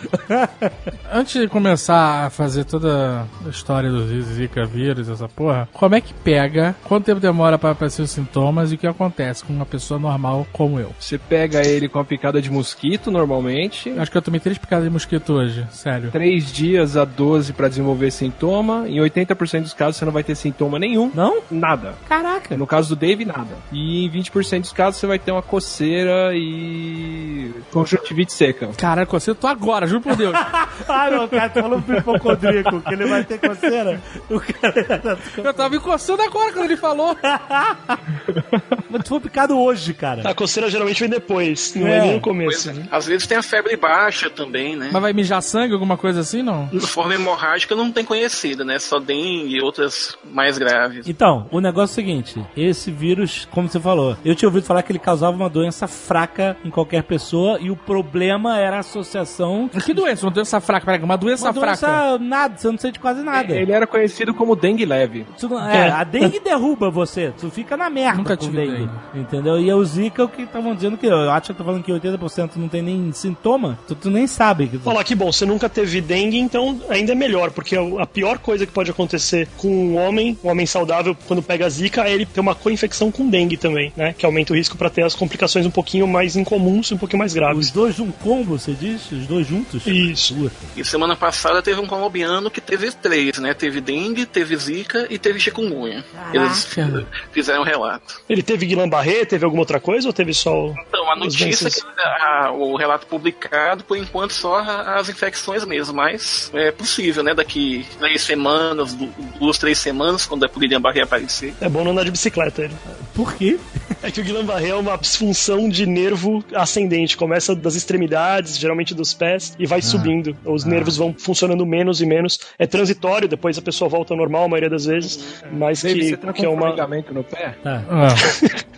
[1.12, 6.02] Antes de começar a fazer toda a história do Zika vírus, essa porra, como é
[6.02, 6.76] que pega?
[6.84, 8.73] Quanto tempo demora pra aparecer os sintomas?
[8.74, 10.94] E o que acontece com uma pessoa normal como eu.
[11.00, 13.90] Você pega ele com a picada de mosquito, normalmente.
[13.98, 16.12] Acho que eu tomei três picadas de mosquito hoje, sério.
[16.12, 18.88] 3 dias a 12 pra desenvolver sintoma.
[18.88, 21.12] Em 80% dos casos você não vai ter sintoma nenhum.
[21.14, 21.42] Não?
[21.50, 21.96] Nada.
[22.08, 22.58] Caraca.
[22.58, 23.56] No caso do Dave, nada.
[23.72, 28.70] E em 20% dos casos você vai ter uma coceira e conjuntivite seca.
[28.78, 30.34] Caralho, coceira, eu tô agora, juro por Deus.
[30.88, 34.02] Ah, não, cara, tu falou pro hipocondríaco que ele vai ter coceira.
[34.30, 35.22] O cara.
[35.38, 37.16] eu tava me coçando agora quando ele falou.
[38.90, 40.28] Mas tu foi picado hoje, cara.
[40.30, 42.02] A coceira geralmente vem depois, não é, É.
[42.02, 42.70] nem no começo.
[42.70, 42.74] é.
[42.74, 42.88] né?
[42.92, 44.90] Às vezes tem a febre baixa também, né?
[44.92, 46.66] Mas vai mijar sangue, alguma coisa assim, não?
[46.68, 48.80] De forma hemorrágica não tem conhecida, né?
[48.80, 51.08] Só dengue e outras mais graves.
[51.08, 54.84] Então, o negócio é o seguinte: esse vírus, como você falou, eu tinha ouvido falar
[54.84, 59.70] que ele causava uma doença fraca em qualquer pessoa e o problema era a associação.
[59.84, 60.26] Que doença?
[60.26, 61.88] Uma doença fraca, peraí, uma doença Uma fraca.
[61.88, 63.54] doença nada, você não sente quase nada.
[63.56, 65.26] Ele era conhecido como dengue leve.
[65.40, 68.90] Tu não- é, a dengue derruba você, tu fica na merda Nunca tive dengue.
[69.14, 69.60] Entendeu?
[69.60, 72.52] E o Zika, o que estavam dizendo que eu acho que tô falando que 80%
[72.56, 74.68] não tem nem sintoma, tu, tu nem sabe.
[74.68, 74.84] Que tu...
[74.84, 78.66] Falar que bom, você nunca teve dengue, então ainda é melhor, porque a pior coisa
[78.66, 82.40] que pode acontecer com um homem, um homem saudável, quando pega zika, é ele ter
[82.40, 84.14] uma co-infecção com dengue também, né?
[84.18, 87.20] Que aumenta o risco pra ter as complicações um pouquinho mais incomuns e um pouquinho
[87.20, 87.72] mais Os graves.
[87.72, 89.12] dois de um combo, você diz?
[89.12, 89.86] Os dois juntos?
[89.88, 90.52] Isso.
[90.76, 93.54] E semana passada teve um colombiano que teve três, né?
[93.54, 96.04] Teve dengue, teve zika e teve chikungunya.
[96.34, 97.08] Eles Caraca.
[97.32, 98.22] fizeram um relato.
[98.30, 100.76] Ele teve Guillain-Barré, teve alguma outra coisa ou teve só o...
[100.88, 106.52] Então, a notícia, que, a- o relato publicado, por enquanto, só as infecções mesmo, mas
[106.54, 107.34] é possível, né?
[107.34, 109.08] Daqui três semanas, du-
[109.40, 111.54] duas, três semanas, quando a Guillain-Barré aparecer.
[111.62, 112.76] É bom não andar de bicicleta ele.
[113.14, 113.60] Por quê?
[114.04, 117.16] É que o Guillain-Barré é uma disfunção de nervo ascendente.
[117.16, 120.36] Começa das extremidades, geralmente dos pés, e vai subindo.
[120.44, 122.38] Os nervos vão funcionando menos e menos.
[122.60, 125.42] É transitório, depois a pessoa volta ao normal a maioria das vezes.
[125.54, 126.70] Mas Dave, que, você tá que com é um uma...
[126.72, 127.56] ligamento no pé?
[127.64, 127.82] Tá.
[127.90, 128.08] Ah.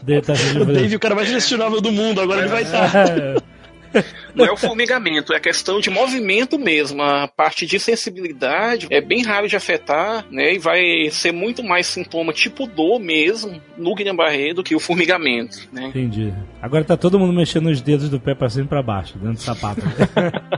[0.03, 0.73] Deve tá se O livrando.
[0.73, 2.91] Dave, o cara mais gestionável do mundo, agora ele vai estar.
[4.33, 7.01] Não é o formigamento, é questão de movimento mesmo.
[7.01, 10.53] A parte de sensibilidade é bem raro de afetar, né?
[10.53, 15.67] E vai ser muito mais sintoma tipo dor mesmo no Guillain-Barré do que o formigamento,
[15.71, 15.87] né?
[15.87, 16.33] Entendi.
[16.61, 19.35] Agora tá todo mundo mexendo os dedos do pé pra cima e pra baixo, dentro
[19.35, 19.81] do sapato.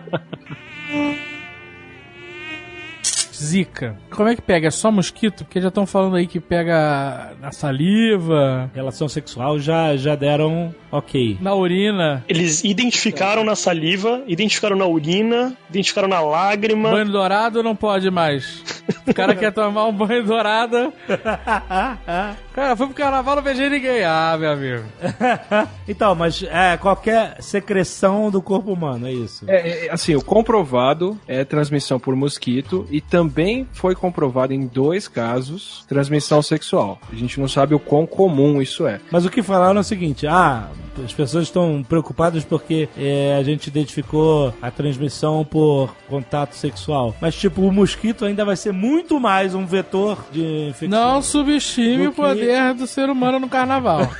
[3.43, 3.97] Zika.
[4.09, 4.67] Como é que pega?
[4.67, 5.45] É só mosquito?
[5.45, 11.37] Porque já estão falando aí que pega na saliva, Relação sexual já, já deram ok.
[11.41, 12.23] na urina.
[12.27, 16.91] Eles identificaram na saliva, identificaram na urina, identificaram na lágrima.
[16.91, 18.63] Banho dourado não pode mais.
[19.05, 20.93] O cara quer tomar um banho dourado.
[22.53, 24.03] Cara, foi pro carnaval, não vejo ninguém.
[24.03, 24.83] Ah, meu amigo.
[25.87, 29.45] então, mas é qualquer secreção do corpo humano, é isso.
[29.47, 33.26] É, é, assim, o comprovado é transmissão por mosquito e também
[33.73, 36.99] foi comprovado em dois casos transmissão sexual.
[37.11, 38.99] A gente não sabe o quão comum isso é.
[39.11, 40.67] Mas o que falaram é o seguinte: ah,
[41.03, 47.15] as pessoas estão preocupadas porque é, a gente identificou a transmissão por contato sexual.
[47.21, 50.89] Mas, tipo, o mosquito ainda vai ser muito mais um vetor de infecção.
[51.13, 54.01] Não subestime Do o que- poder do ser humano no carnaval.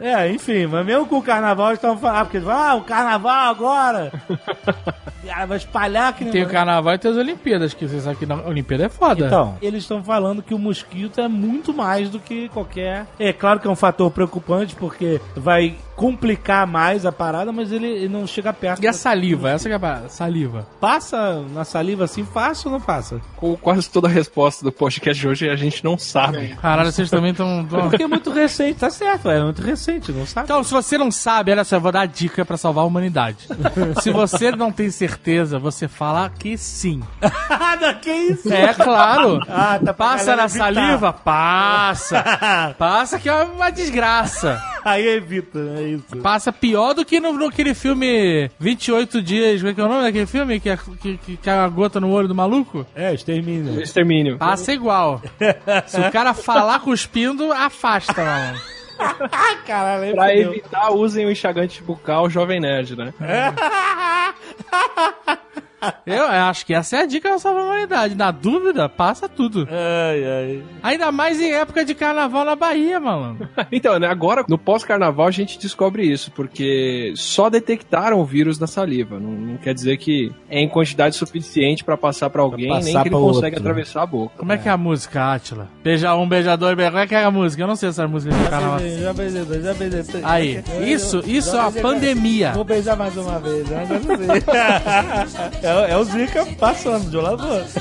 [0.00, 3.50] É, enfim, mas mesmo com o carnaval eles estão falando, ah, porque ah, o carnaval
[3.50, 4.12] agora.
[5.28, 8.16] Ah, vai espalhar que nem- Tem o carnaval e tem as Olimpíadas, que você sabe
[8.16, 9.26] que na Olimpíada é foda.
[9.26, 13.06] Então, eles estão falando que o mosquito é muito mais do que qualquer.
[13.18, 17.86] É claro que é um fator preocupante, porque vai complicar mais a parada, mas ele,
[17.86, 18.82] ele não chega perto.
[18.82, 19.50] E a saliva?
[19.50, 20.66] Essa que é a parada, saliva.
[20.78, 23.20] Passa na saliva assim, fácil ou não passa?
[23.36, 26.54] Com quase toda a resposta do podcast de hoje, a gente não sabe.
[26.60, 27.66] Caralho, vocês também estão...
[27.88, 30.44] Porque é muito recente, tá certo, é muito recente, não sabe?
[30.44, 32.86] Então, se você não sabe, olha só, eu vou dar a dica pra salvar a
[32.86, 33.48] humanidade.
[34.02, 37.02] se você não tem certeza, você fala que sim.
[38.02, 38.52] Que isso?
[38.52, 39.40] É claro.
[39.48, 40.58] Ah, tá Passa na evitar.
[40.58, 41.12] saliva?
[41.12, 42.74] Passa.
[42.78, 44.60] Passa que é uma desgraça.
[44.84, 46.16] Aí evita, é isso.
[46.22, 49.60] Passa pior do que no, no aquele filme 28 dias.
[49.60, 50.60] Como é que é o nome daquele filme?
[50.60, 52.86] Que, é- que, que cai uma gota no olho do maluco?
[52.94, 53.80] É, extermínio.
[53.80, 54.38] Extermínio.
[54.38, 55.22] Passa igual.
[55.86, 58.58] Se o cara falar cuspindo, afasta, mano.
[59.66, 60.50] Caralho, Pra fudeu.
[60.52, 63.12] evitar, usem o enxagante bucal Jovem Nerd, né?
[66.06, 68.14] Eu acho que essa é a dica da salva a humanidade.
[68.14, 69.66] Na dúvida, passa tudo.
[69.70, 70.62] Ai, ai.
[70.82, 73.38] Ainda mais em época de carnaval na Bahia, mano.
[73.72, 78.66] Então, né, agora, no pós-carnaval, a gente descobre isso, porque só detectaram o vírus na
[78.66, 79.18] saliva.
[79.18, 82.92] Não, não quer dizer que é em quantidade suficiente pra passar pra alguém, Pra nem
[82.94, 83.58] passar que ele consegue outro.
[83.60, 84.34] atravessar a boca.
[84.38, 85.68] Como é que é a música, Átila?
[85.82, 86.90] Beija um, beija dois, beija...
[86.90, 87.62] Como é que é a música?
[87.62, 88.78] Eu não sei essa música de carnaval.
[88.80, 90.02] Já beijei, dois, já beijei.
[90.02, 90.24] três.
[90.24, 92.52] Aí, isso, isso é uma pandemia.
[92.52, 93.68] Vou beijar mais uma vez?
[93.68, 95.60] Já não sei.
[95.84, 97.72] É é, o Zika passando de um lado pro outro.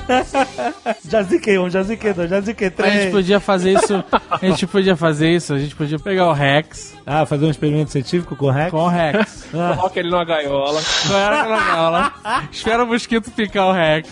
[1.10, 3.12] já ziquei um, já ziquei dois, já ziquei A gente três.
[3.12, 4.04] podia fazer isso.
[4.30, 5.54] A gente podia fazer isso.
[5.54, 8.72] A gente podia pegar o Rex Ah, fazer um experimento científico com o Rex?
[8.72, 9.48] com o Rex.
[9.52, 10.82] Coloca ele numa gaiola.
[11.08, 12.14] Qual era aquela gaiola?
[12.52, 14.10] Espera o mosquito picar o Rex.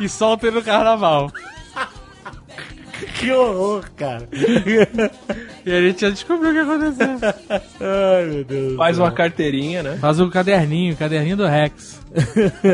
[0.00, 1.30] E solta ele no carnaval.
[3.18, 4.28] Que horror, cara.
[5.64, 7.18] E a gente já descobriu o que aconteceu.
[7.80, 8.76] Ai, meu Deus.
[8.76, 9.96] Faz uma carteirinha, né?
[9.96, 12.02] Faz um caderninho, caderninho do Rex.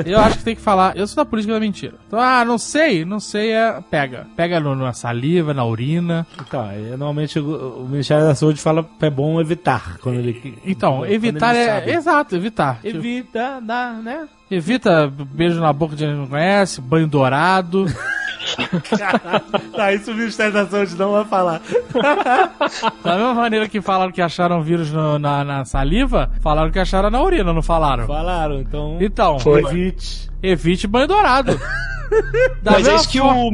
[0.04, 0.96] Eu acho que tem que falar.
[0.96, 1.94] Eu sou da política da mentira.
[2.06, 3.80] Então, ah, não sei, não sei, é.
[3.90, 4.26] Pega.
[4.36, 6.26] Pega no, na saliva, na urina.
[6.40, 10.58] Então, normalmente o, o Ministério da Saúde fala que é bom evitar quando ele.
[10.64, 11.66] Então, quando evitar ele é.
[11.66, 11.90] sabe.
[11.92, 12.80] Exato, evitar.
[12.82, 14.28] Tipo, Evita, dá, né?
[14.50, 17.86] evita beijo na boca de quem não conhece, banho dourado.
[19.74, 21.60] Tá, isso o Ministério da Saúde não vai falar.
[23.02, 27.10] Da mesma maneira que falaram que acharam vírus no- na, na saliva, falaram que acharam
[27.10, 28.06] na urina, não falaram?
[28.06, 28.96] Falaram, então.
[29.00, 29.38] Então,
[29.70, 30.29] Evite.
[30.42, 31.58] Evite banho dourado.
[32.62, 33.48] Da Mas é isso que o,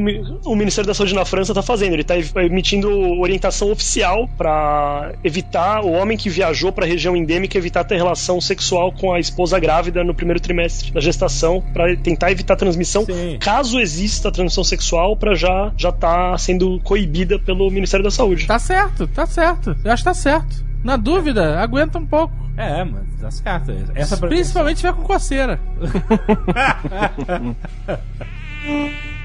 [0.45, 1.93] o Ministério da Saúde na França tá fazendo.
[1.93, 2.89] Ele tá emitindo
[3.21, 8.93] orientação oficial pra evitar o homem que viajou pra região endêmica evitar ter relação sexual
[8.93, 13.05] com a esposa grávida no primeiro trimestre da gestação pra tentar evitar a transmissão.
[13.05, 13.37] Sim.
[13.39, 18.47] Caso exista transmissão sexual, pra já já tá sendo coibida pelo Ministério da Saúde.
[18.47, 19.77] Tá certo, tá certo.
[19.85, 20.65] Eu acho que tá certo.
[20.87, 22.33] Na dúvida, aguenta um pouco.
[22.57, 23.73] É, mas tá certo.
[23.93, 25.59] Essa Principalmente se tiver com coceira.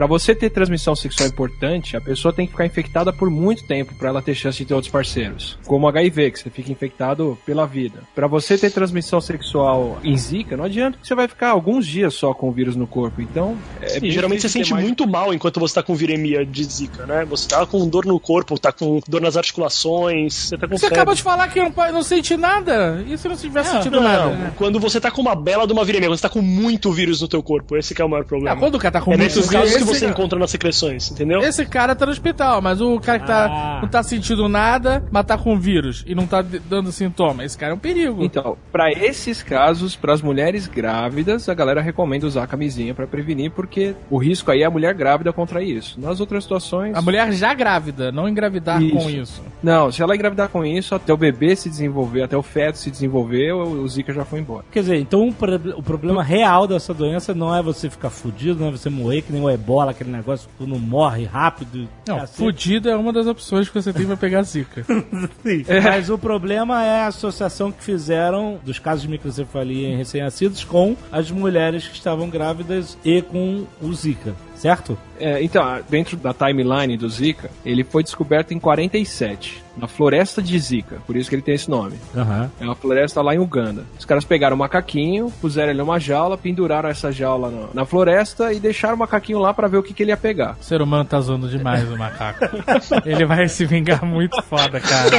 [0.00, 3.94] Pra você ter transmissão sexual importante, a pessoa tem que ficar infectada por muito tempo
[3.94, 5.58] pra ela ter chance de ter outros parceiros.
[5.66, 7.98] Como HIV, que você fica infectado pela vida.
[8.14, 12.14] Pra você ter transmissão sexual em Zika, não adianta que você vai ficar alguns dias
[12.14, 13.20] só com o vírus no corpo.
[13.20, 16.64] Então, é bem geralmente você sente mais- muito mal enquanto você tá com viremia de
[16.64, 17.26] zika, né?
[17.26, 20.86] Você tá com dor no corpo, tá com dor nas articulações, você tá com Você
[20.86, 20.96] febre.
[20.96, 23.04] acabou de falar que não, não sente nada.
[23.06, 24.30] E se não tivesse sentido Não, nada?
[24.34, 24.50] não.
[24.52, 27.20] Quando você tá com uma bela de uma viremia, quando você tá com muito vírus
[27.20, 28.56] no teu corpo, esse que é o maior problema.
[28.56, 31.40] Ah, quando o cara tá com é muito vírus, você encontra nas secreções, entendeu?
[31.42, 33.78] Esse cara tá no hospital, mas o cara que tá, Ah.
[33.82, 37.72] não tá sentindo nada, mas tá com vírus e não tá dando sintoma, esse cara
[37.72, 38.22] é um perigo.
[38.24, 43.50] Então, pra esses casos, pras mulheres grávidas, a galera recomenda usar a camisinha pra prevenir,
[43.50, 46.00] porque o risco aí é a mulher grávida contrair isso.
[46.00, 46.94] Nas outras situações.
[46.96, 48.96] A mulher já grávida, não engravidar Isso.
[48.96, 49.42] com isso.
[49.62, 52.90] Não, se ela engravidar com isso, até o bebê se desenvolver, até o feto se
[52.90, 54.64] desenvolver, o o Zika já foi embora.
[54.70, 58.60] Quer dizer, então o, pro- o problema real dessa doença não é você ficar fudido,
[58.60, 61.88] não é você morrer, que nem o ebola, aquele negócio que tu não morre rápido.
[62.06, 62.38] Não, cacete.
[62.38, 64.84] fudido é uma das opções que você tem pra pegar zika.
[65.42, 65.64] Sim.
[65.82, 70.96] Mas o problema é a associação que fizeram dos casos de microcefalia em recém-nascidos com
[71.10, 74.96] as mulheres que estavam grávidas e com o Zika, certo?
[75.18, 80.58] É, então, dentro da timeline do Zika, ele foi descoberto em 47, na floresta de
[80.58, 81.96] Zika, por isso que ele tem esse nome.
[82.16, 82.50] Aham.
[82.60, 83.84] É uma floresta lá em Uganda.
[83.98, 88.52] Os caras pegaram o macaquinho, puseram ele numa jaula, penduraram essa jaula na, na floresta
[88.52, 90.56] e deixaram o macaquinho lá pra ver o que, que ele ia pegar.
[90.60, 92.44] O ser humano tá zoando demais o macaco.
[93.04, 95.10] Ele vai se vingar muito foda, cara.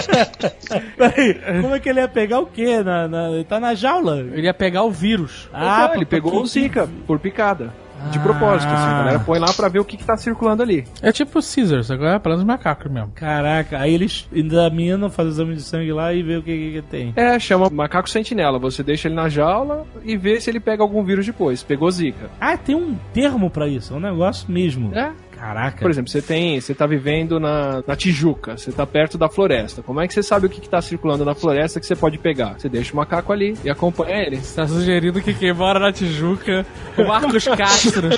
[0.97, 2.81] Peraí, como é que ele ia pegar o quê?
[2.83, 4.19] Na, na- ele tá na jaula.
[4.19, 5.49] Ele ia pegar o vírus.
[5.53, 7.73] Ah, ele porque- pegou o Zika por picada.
[8.09, 8.21] De Ah.
[8.21, 8.85] propósito, assim.
[8.89, 10.85] A galera põe lá pra ver o que, que tá circulando ali.
[11.01, 13.11] É tipo o Caesars, agora é plano dos macacos mesmo.
[13.13, 16.71] Caraca, aí eles examinam, fazem o exame de sangue lá e vê o que, que,
[16.73, 17.13] que tem.
[17.15, 18.57] É, chama macaco sentinela.
[18.59, 21.63] Você deixa ele na jaula e vê se ele pega algum vírus depois.
[21.63, 22.29] Pegou Zika.
[22.39, 24.91] Ah, tem um termo pra isso, é um negócio mesmo.
[24.95, 25.11] É?
[25.41, 25.79] Caraca.
[25.81, 29.81] Por exemplo, você tem, você tá vivendo na, na Tijuca, você tá perto da floresta.
[29.81, 32.19] Como é que você sabe o que, que tá circulando na floresta que você pode
[32.19, 32.59] pegar?
[32.59, 34.37] Você deixa o macaco ali e acompanha ele.
[34.37, 36.63] Você tá sugerindo que quem mora na Tijuca,
[36.95, 38.09] o Marcos Castro,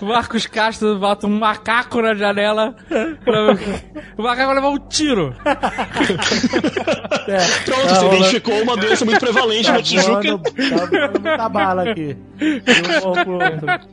[0.00, 2.74] o Marcos Castro bota um macaco na janela,
[3.24, 3.56] pra-
[4.18, 5.32] o macaco vai levar um tiro.
[7.64, 10.36] Pronto, você identificou uma doença muito prevalente Tá na Tijuca.
[10.36, 12.16] voando, tá muita bala aqui.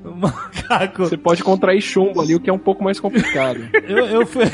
[0.04, 0.10] Um.
[0.10, 1.04] O macaco.
[1.06, 3.60] Você pode contrair chumbo ali, o que é um pouco mais complicado.
[3.88, 4.45] Eu, eu fui.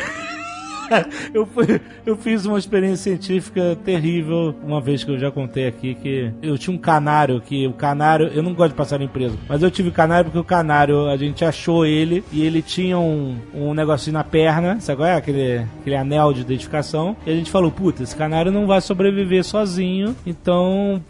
[1.34, 5.96] Eu, fui, eu fiz uma experiência científica terrível uma vez que eu já contei aqui
[5.96, 9.38] que eu tinha um canário que o canário, eu não gosto de passar em preso,
[9.48, 13.38] mas eu tive canário porque o canário, a gente achou ele e ele tinha um,
[13.54, 15.16] um negocinho na perna, sabe qual é?
[15.16, 17.16] Aquele, aquele anel de identificação.
[17.26, 21.02] E a gente falou, puta, esse canário não vai sobreviver sozinho, então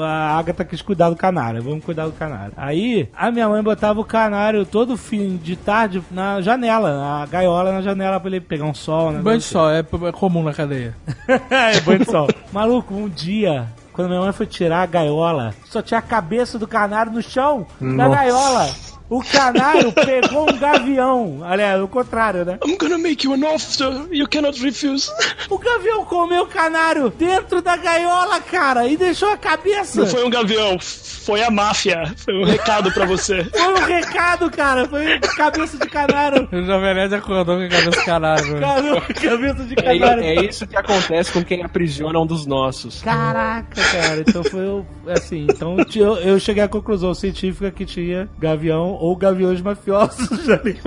[0.00, 2.52] a Agatha quis cuidar do canário, vamos cuidar do canário.
[2.56, 7.72] Aí a minha mãe botava o canário todo fim de tarde na janela, na gaiola
[7.72, 9.20] na janela pra ele pegar um sol, né?
[9.24, 10.94] Banho de sol, é, é comum na cadeia.
[11.50, 12.28] é, banho de sol.
[12.52, 16.66] Maluco, um dia, quando minha mãe foi tirar a gaiola, só tinha a cabeça do
[16.66, 18.16] canário no chão da Nossa.
[18.16, 18.70] gaiola.
[19.16, 21.40] O canário pegou um gavião.
[21.44, 22.58] Aliás, o contrário, né?
[22.66, 23.92] I'm gonna make you an officer.
[24.10, 25.10] You cannot refuse.
[25.48, 30.00] O gavião comeu o canário dentro da gaiola, cara, e deixou a cabeça.
[30.00, 32.12] Não foi um gavião, foi a máfia.
[32.16, 33.44] Foi um recado pra você.
[33.54, 34.86] Foi um recado, cara.
[34.88, 36.48] Foi cabeça de canário.
[36.52, 38.44] O Jovem Nerd acordou com a cabeça do caralho.
[38.44, 38.60] velho.
[38.60, 40.22] Caramba, cabeça de É, canário.
[40.24, 43.00] é isso que acontece com quem aprisiona um dos nossos.
[43.02, 44.20] Caraca, cara.
[44.26, 45.46] Então foi o- assim.
[45.50, 45.76] Então
[46.22, 50.78] eu cheguei à conclusão científica que tinha gavião ou gaviões mafiosos ali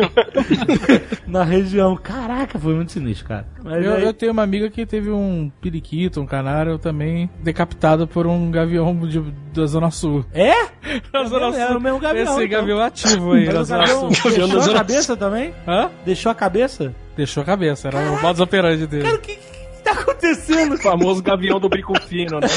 [1.27, 1.95] na região.
[1.95, 3.47] Caraca, foi muito sinistro, cara.
[3.63, 8.07] Mas Eu, aí- eu tenho uma amiga que teve um periquito, um canário também decapitado
[8.07, 9.19] por um gavião de-
[9.53, 10.25] da Zona Sul.
[10.33, 10.51] É?
[11.11, 12.59] Da mesmo, é o mesmo gavião, Esse então.
[12.59, 14.31] gavião ativo aí, Mas da o Zona gavião Sul.
[14.31, 15.53] Deixou a Zona cabeça também?
[15.67, 15.89] Hã?
[16.05, 16.95] Deixou a cabeça?
[17.15, 19.03] Deixou a cabeça, era o modus operandi dele.
[19.03, 20.73] Cara, o que, que tá acontecendo?
[20.75, 22.47] O famoso gavião do bico fino, né?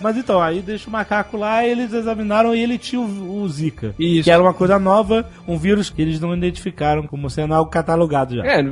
[0.00, 3.94] Mas então, aí deixa o macaco lá, eles examinaram e ele tinha o, o Zika.
[3.98, 4.24] Isso.
[4.24, 8.36] Que era uma coisa nova, um vírus que eles não identificaram como sendo algo catalogado
[8.36, 8.44] já.
[8.44, 8.62] É,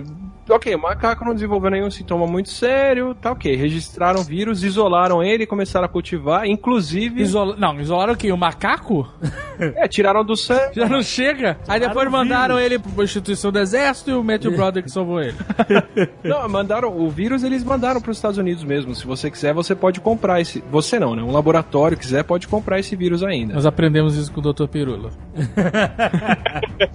[0.49, 3.55] ok, o macaco não desenvolveu nenhum sintoma muito sério, tá ok.
[3.57, 7.23] Registraram o vírus, isolaram ele, começaram a cultivar, inclusive.
[7.23, 7.57] Isola...
[7.57, 8.31] Não, isolaram o quê?
[8.33, 9.09] O macaco?
[9.57, 10.75] É, tiraram do sangue.
[10.75, 11.57] Já não chega?
[11.69, 12.73] Aí depois mandaram vírus.
[12.73, 15.37] ele pra instituição do exército e o Matthew Brother que salvou ele.
[16.25, 16.89] Não, mandaram.
[16.91, 18.97] O vírus eles mandaram para os Estados Unidos mesmo.
[18.97, 20.61] Se você quiser, você pode comprar esse.
[20.73, 21.23] Você não, né?
[21.23, 23.55] Um laboratório quiser, pode comprar esse vírus ainda.
[23.55, 24.67] Nós aprendemos isso com o Dr.
[24.67, 25.11] Pirula.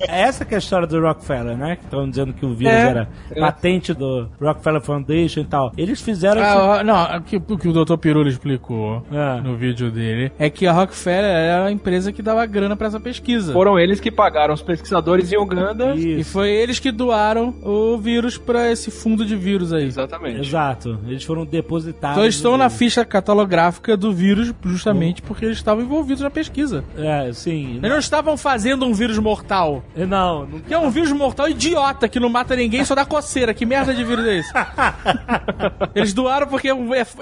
[0.08, 1.76] É essa que é a história do Rockefeller, né?
[1.76, 2.90] Que estão dizendo que o vírus É.
[2.90, 3.10] era
[3.40, 5.72] patente do Rockefeller Foundation e tal.
[5.78, 6.50] Eles fizeram esse...
[6.52, 7.98] Ah, não, o que, o que o Dr.
[7.98, 9.40] Pirula explicou Ah.
[9.44, 13.00] no vídeo dele é que a Rockefeller era a empresa que dava grana pra essa
[13.00, 13.54] pesquisa.
[13.54, 15.96] Foram eles que pagaram os pesquisadores em Uganda.
[15.96, 16.32] E Isso.
[16.32, 19.86] foi eles que doaram o vírus pra esse fundo de vírus aí.
[19.86, 20.40] Exatamente.
[20.48, 21.00] Exato.
[21.08, 22.16] Eles foram depositados.
[22.16, 26.84] Então eles estão na ficha catalográfica do vírus justamente porque eles estavam envolvidos na pesquisa.
[26.98, 27.78] É, sim.
[27.78, 29.84] Eles não estavam fazendo um vírus mortal.
[29.96, 33.29] Não, não Que é um vírus mortal idiota que não mata ninguém, só dá coceira.
[33.56, 34.52] Que merda de vírus é esse?
[35.94, 36.72] Eles doaram porque é,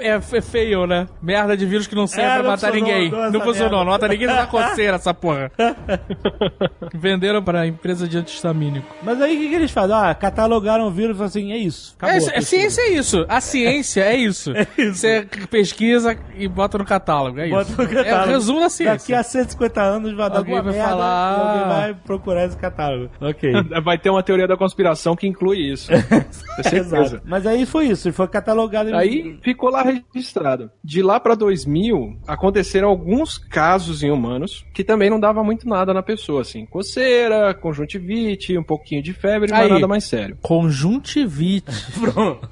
[0.00, 1.06] é, é feio, né?
[1.20, 3.10] Merda de vírus que não serve É, pra não matar ninguém.
[3.10, 5.50] não, funcionou, não mata ninguém, dá coceira essa porra.
[6.94, 8.86] Venderam pra empresa de antihistamínico.
[9.02, 9.94] Mas aí o que, que eles fazem?
[9.94, 11.94] Ah, catalogaram o vírus e falaram assim, é isso.
[11.98, 13.26] Acabou, É, a é, ciência é isso.
[13.28, 14.52] A ciência é isso.
[14.76, 17.38] Você pesquisa e bota no catálogo.
[17.40, 17.54] É isso.
[17.54, 18.30] Bota no É o catálogo.
[18.32, 18.98] resumo da ciência.
[18.98, 22.44] Daqui a 150 anos vai dar Alguém alguma vai merda falar- e alguém vai procurar
[22.46, 23.10] esse catálogo.
[23.20, 23.52] Ok.
[23.82, 25.90] Vai ter uma teoria da conspiração que inclui isso.
[26.72, 27.20] Exato.
[27.24, 28.90] Mas aí foi isso, foi catalogado.
[28.90, 30.70] em- Aí ficou lá registrado.
[30.82, 35.94] De lá pra 2000, aconteceram alguns casos em humanos que também não dava muito nada
[35.94, 36.66] na pessoa, assim.
[36.66, 39.70] Coceira, conjuntivite, um pouquinho de febre, mas Aí.
[39.72, 40.36] nada mais sério.
[40.42, 41.70] Conjuntivite.
[42.00, 42.48] Pronto.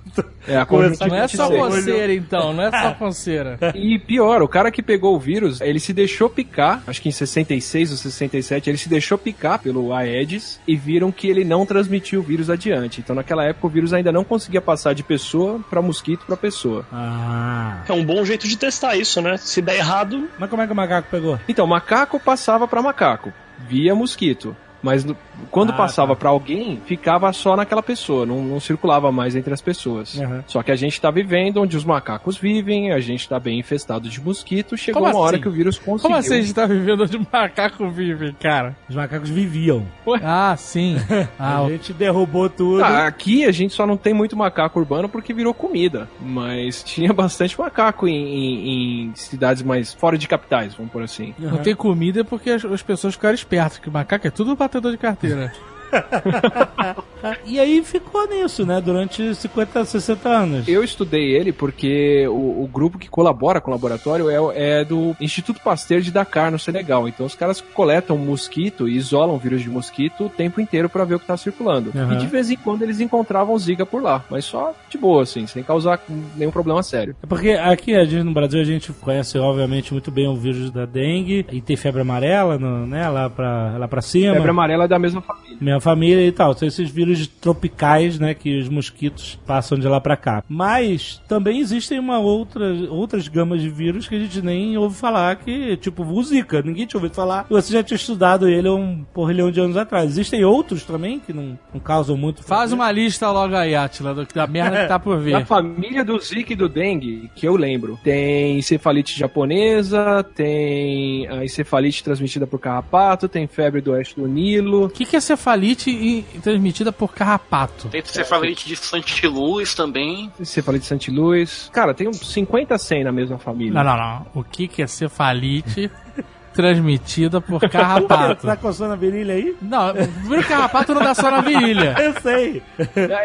[0.49, 0.67] É, a
[1.09, 1.59] Não é só Olho.
[1.59, 2.53] coceira, então.
[2.53, 3.59] Não é só coceira.
[3.75, 7.13] E pior, o cara que pegou o vírus, ele se deixou picar, acho que em
[7.13, 12.21] 66 ou 67, ele se deixou picar pelo Aedes e viram que ele não transmitiu
[12.21, 13.01] o vírus adiante.
[13.01, 16.85] Então naquela época o vírus ainda não conseguia passar de pessoa pra mosquito pra pessoa.
[16.93, 17.83] Ah.
[17.89, 19.37] É um bom jeito de testar isso, né?
[19.37, 21.39] Se der errado, Mas como é que o macaco pegou?
[21.49, 23.33] Então, macaco passava pra macaco,
[23.69, 24.57] via mosquito.
[24.83, 25.17] Mas no-
[25.51, 26.21] quando Ah, passava tá.
[26.21, 30.15] pra alguém, ficava só naquela pessoa, não, não circulava mais entre as pessoas.
[30.15, 30.43] Uhum.
[30.47, 34.09] Só que a gente tá vivendo onde os macacos vivem, a gente tá bem infestado
[34.09, 35.43] de mosquito, chegou Como uma hora assim?
[35.43, 36.03] que o vírus conseguiu.
[36.03, 38.77] Como assim a gente tá vivendo onde macaco vive, cara?
[38.89, 39.87] Os macacos viviam.
[40.23, 40.97] Ah, sim.
[41.39, 42.83] Ah, a gente derrubou tudo.
[42.85, 46.09] Ah, aqui a gente só não tem muito macaco urbano porque virou comida.
[46.21, 51.35] Mas tinha bastante macaco em, em- em cidades mais fora de capitais, vamos por assim.
[51.39, 54.99] não tem comida porque as, as pessoas ficaram espertas, que macaco é tudo batedor de
[54.99, 55.53] carteira.
[57.45, 58.81] E aí ficou nisso, né?
[58.81, 60.69] Durante 50, 60 anos.
[60.69, 65.17] Eu estudei ele porque o, o grupo que colabora com o laboratório é, é do
[65.21, 67.09] Instituto Pasteur de Dakar, no Senegal.
[67.09, 71.17] Então os caras coletam mosquito e isolam vírus de mosquito o tempo inteiro pra ver
[71.17, 71.91] o que tá circulando.
[71.97, 72.15] Aham.
[72.15, 75.47] E de vez em quando eles encontravam zika por lá, mas só de boa, assim,
[75.47, 76.01] sem causar
[76.37, 77.17] nenhum problema sério.
[77.23, 80.71] É porque aqui a gente, no Brasil a gente conhece obviamente muito bem o vírus
[80.71, 83.09] da dengue e tem febre amarela, no, né?
[83.09, 84.35] Lá pra, lá pra cima.
[84.35, 85.59] Febre amarela é da mesma família.
[85.77, 86.55] Minha família e tal.
[86.57, 90.43] São esses vírus tropicais, né, que os mosquitos passam de lá pra cá.
[90.49, 95.37] Mas também existem uma outra, outras gamas de vírus que a gente nem ouve falar,
[95.37, 97.47] que tipo o Zika, ninguém tinha ouvido falar.
[97.49, 100.11] Você já tinha estudado ele há um porrilhão de anos atrás.
[100.11, 102.85] Existem outros também que não, não causam muito Faz problema?
[102.85, 105.47] uma lista logo aí, Atila, do- da merda que tá por Da vir.
[105.47, 112.03] família do Zika e do dengue, que eu lembro, tem encefalite japonesa, tem a encefalite
[112.05, 114.85] transmitida por carrapato, tem febre do oeste do Nilo.
[114.87, 117.89] O que, que é cefalite encefalite e- transmitida por carrapato.
[117.89, 120.33] Tem cefalite de Santiluz também.
[120.39, 121.69] Você falou de Santi Luiz.
[121.73, 123.73] Cara, tem uns 50 100 na mesma família.
[123.73, 124.27] Não, não, não.
[124.35, 125.91] O que, que é cefalite
[126.55, 128.47] transmitida por carrapato?
[128.47, 129.55] Tá coçando a virilha aí?
[129.61, 131.95] Não, primeiro que carrapato não dá só na virilha.
[132.01, 132.63] Eu sei.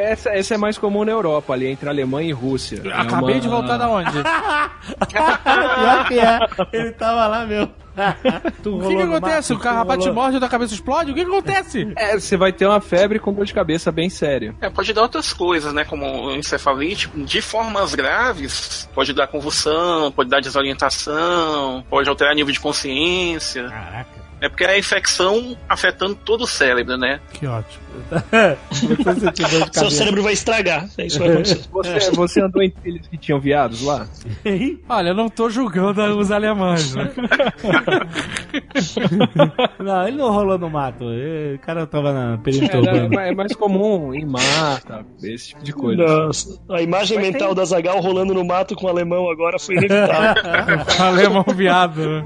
[0.02, 2.82] Essa, essa é mais comum na Europa, ali entre Alemanha e Rússia.
[2.86, 4.12] É Acabei uma- de voltar da onde?
[5.12, 6.40] Pior que é.
[6.74, 7.72] Ele tava lá mesmo.
[8.64, 9.54] Tu O que, que acontece?
[9.54, 11.12] mato, O carrapato tu te rolou- morde e a tua cabeça explode?
[11.12, 11.92] O que, que acontece?
[11.96, 14.56] É, você vai ter uma febre com dor de cabeça bem séria.
[14.62, 15.84] É, pode dar outras coisas, né?
[15.84, 17.10] Como encefalite.
[17.16, 23.68] De formas graves, pode dar convulsão, pode dar desorientação, pode alterar nível de consciência.
[23.70, 24.22] Caraca.
[24.40, 27.20] É porque é a infecção afetando todo o cérebro, né?
[27.34, 27.84] Que ótimo.
[28.88, 30.88] Depois você te dor de Seu cérebro vai estragar.
[30.98, 31.62] É isso que vai acontecer.
[31.72, 34.08] Você, você andou em trilhas que tinham viados lá?
[34.90, 37.12] Olha, eu não tô julgando os alemães, né?
[39.80, 41.06] Não, ele não rolou no mato.
[41.06, 43.20] O cara tava na perímetro É, urbano.
[43.20, 46.04] é mais comum em mata, esse tipo de coisa.
[46.04, 49.58] Nossa, a imagem Mas mental tem- da Zagal rolando no mato com o alemão agora
[49.60, 50.44] foi inevitável.
[51.00, 52.02] Alemão viado.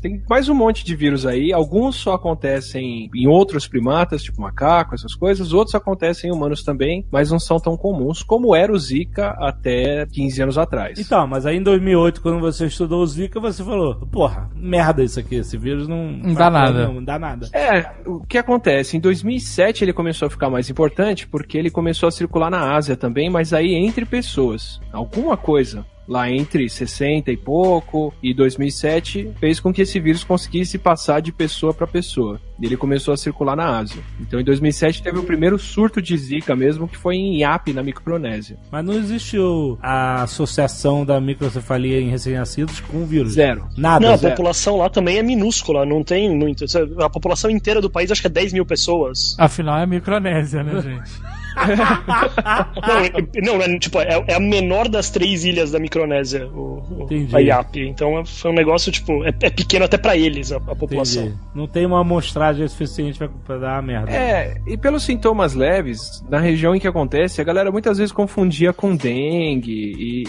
[0.00, 1.52] Tem mais um monte de vírus aí.
[1.52, 5.52] Alguns só acontecem em outros primatas, tipo macaco, essas coisas.
[5.52, 10.06] Outros acontecem em humanos também, mas não são tão comuns como era o Zika até
[10.06, 10.98] 15 anos atrás.
[10.98, 15.18] Então, mas aí em 2008, quando você estudou o Zika, você falou: Porra, merda isso
[15.18, 16.12] aqui, esse vírus não.
[16.12, 16.78] Não dá nada.
[16.78, 17.48] nenhuma, Não dá nada.
[17.52, 18.96] É, o que acontece?
[18.96, 22.96] Em 2007 ele começou a ficar mais importante porque ele começou a circular na Ásia
[22.96, 24.80] também, mas aí entre pessoas.
[24.92, 30.78] Alguma coisa lá entre 60 e pouco e 2007 fez com que esse vírus conseguisse
[30.78, 32.40] passar de pessoa para pessoa.
[32.60, 34.02] E ele começou a circular na Ásia.
[34.20, 37.82] Então em 2007 teve o primeiro surto de Zika mesmo, que foi em Iap, na
[37.82, 38.56] Micronésia.
[38.70, 43.34] Mas não existiu a associação da microcefalia em recém-nascidos com o vírus.
[43.34, 43.66] Zero.
[43.76, 44.06] Nada.
[44.06, 44.32] Não, a zero.
[44.34, 46.64] população lá também é minúscula, não tem muito.
[47.02, 49.36] A população inteira do país acho que é 10 mil pessoas.
[49.38, 51.36] Afinal, é a Micronésia, né, gente?
[52.86, 56.82] Não, é- não, é, tipo, é, é a menor das três ilhas da Micronésia, o,
[56.90, 57.34] o- Entendi.
[57.34, 57.76] a IAP.
[57.80, 61.24] Então é- foi um negócio, tipo, é, é pequeno até pra eles, a, a população.
[61.24, 61.38] Entendi.
[61.54, 64.10] Não tem uma amostragem suficiente pra, pra dar uma merda.
[64.10, 68.72] É, e pelos sintomas leves, na região em que acontece, a galera muitas vezes confundia
[68.72, 69.72] com dengue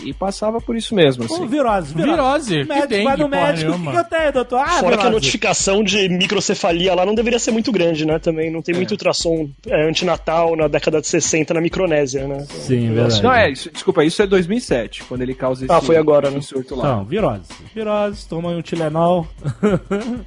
[0.04, 1.46] e, e passava por isso mesmo, assim.
[1.48, 2.12] virose, virose.
[2.16, 4.60] Virose, que Médico, dengue, vai no médico, o que, que eu tenho, doutor?
[4.60, 5.12] Ah, Fora que a virose.
[5.12, 8.20] notificação de microcefalia lá não deveria ser muito grande, né?
[8.20, 12.46] Também não tem muito ultrassom é, antinatal na década de 60 na Micronésia, né?
[12.50, 13.24] Sim, verdade.
[13.24, 16.42] Não, é, isso, desculpa, isso é 2007, quando ele causa esse, Ah, foi agora, né?
[16.42, 16.86] surto lá.
[16.94, 17.44] Então, virose.
[17.74, 19.28] Virose, toma um Tilenol.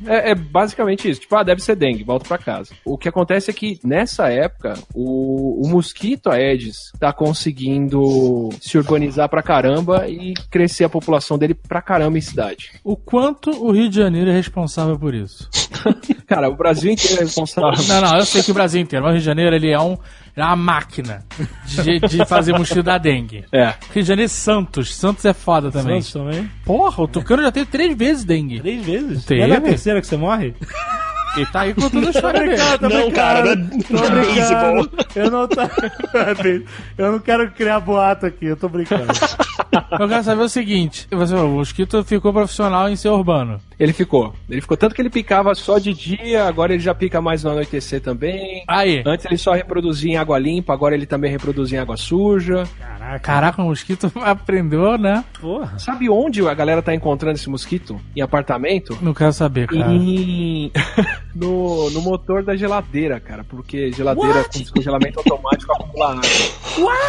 [0.06, 1.20] É, é basicamente isso.
[1.20, 2.72] Tipo, ah, deve ser dengue, volta pra casa.
[2.84, 9.28] O que acontece é que, nessa época, o, o mosquito Aedes tá conseguindo se organizar
[9.28, 12.72] pra caramba e crescer a população dele pra caramba em cidade.
[12.84, 15.48] O quanto o Rio de Janeiro é responsável por isso?
[16.26, 17.72] Cara, o Brasil inteiro é responsável.
[17.88, 19.80] Não, não, eu sei que o Brasil inteiro, mas o Rio de Janeiro ele é,
[19.80, 19.96] um,
[20.36, 21.24] é uma máquina
[21.66, 23.44] de, de fazer mosquito da dengue.
[23.52, 23.74] É.
[23.92, 24.94] Rio de Janeiro Santos.
[24.94, 26.00] Santos é foda também.
[26.00, 26.50] Santos também.
[26.64, 28.60] Porra, o Tucano já teve três vezes dengue.
[28.60, 29.24] Três vezes.
[29.24, 29.40] Teve?
[29.40, 30.54] E é na terceira que você morre?
[31.36, 32.56] E tá aí contando a história dele.
[32.80, 33.62] Não, brincando, cara, não é- tô
[33.94, 34.20] não brincando.
[34.20, 34.88] beisebol.
[35.14, 35.60] Eu não tô...
[36.98, 39.06] Eu não quero criar boato aqui, eu tô brincando.
[39.98, 43.60] Eu quero saber o seguinte: você falou, o mosquito ficou profissional em ser urbano.
[43.80, 44.34] Ele ficou.
[44.48, 47.50] Ele ficou tanto que ele picava só de dia, agora ele já pica mais no
[47.50, 48.62] anoitecer também.
[48.68, 49.02] Aí.
[49.06, 52.64] Antes ele só reproduzia em água limpa, agora ele também reproduzia em água suja.
[52.78, 55.24] Caraca, Caraca, o mosquito aprendeu, né?
[55.40, 55.78] porra.
[55.78, 57.98] Sabe onde a galera tá encontrando esse mosquito?
[58.14, 58.98] Em apartamento?
[59.00, 59.90] Não quero saber, cara.
[59.90, 60.70] Em...
[61.34, 63.44] no, no motor da geladeira, cara.
[63.44, 66.22] Porque geladeira com descongelamento automático acumula água.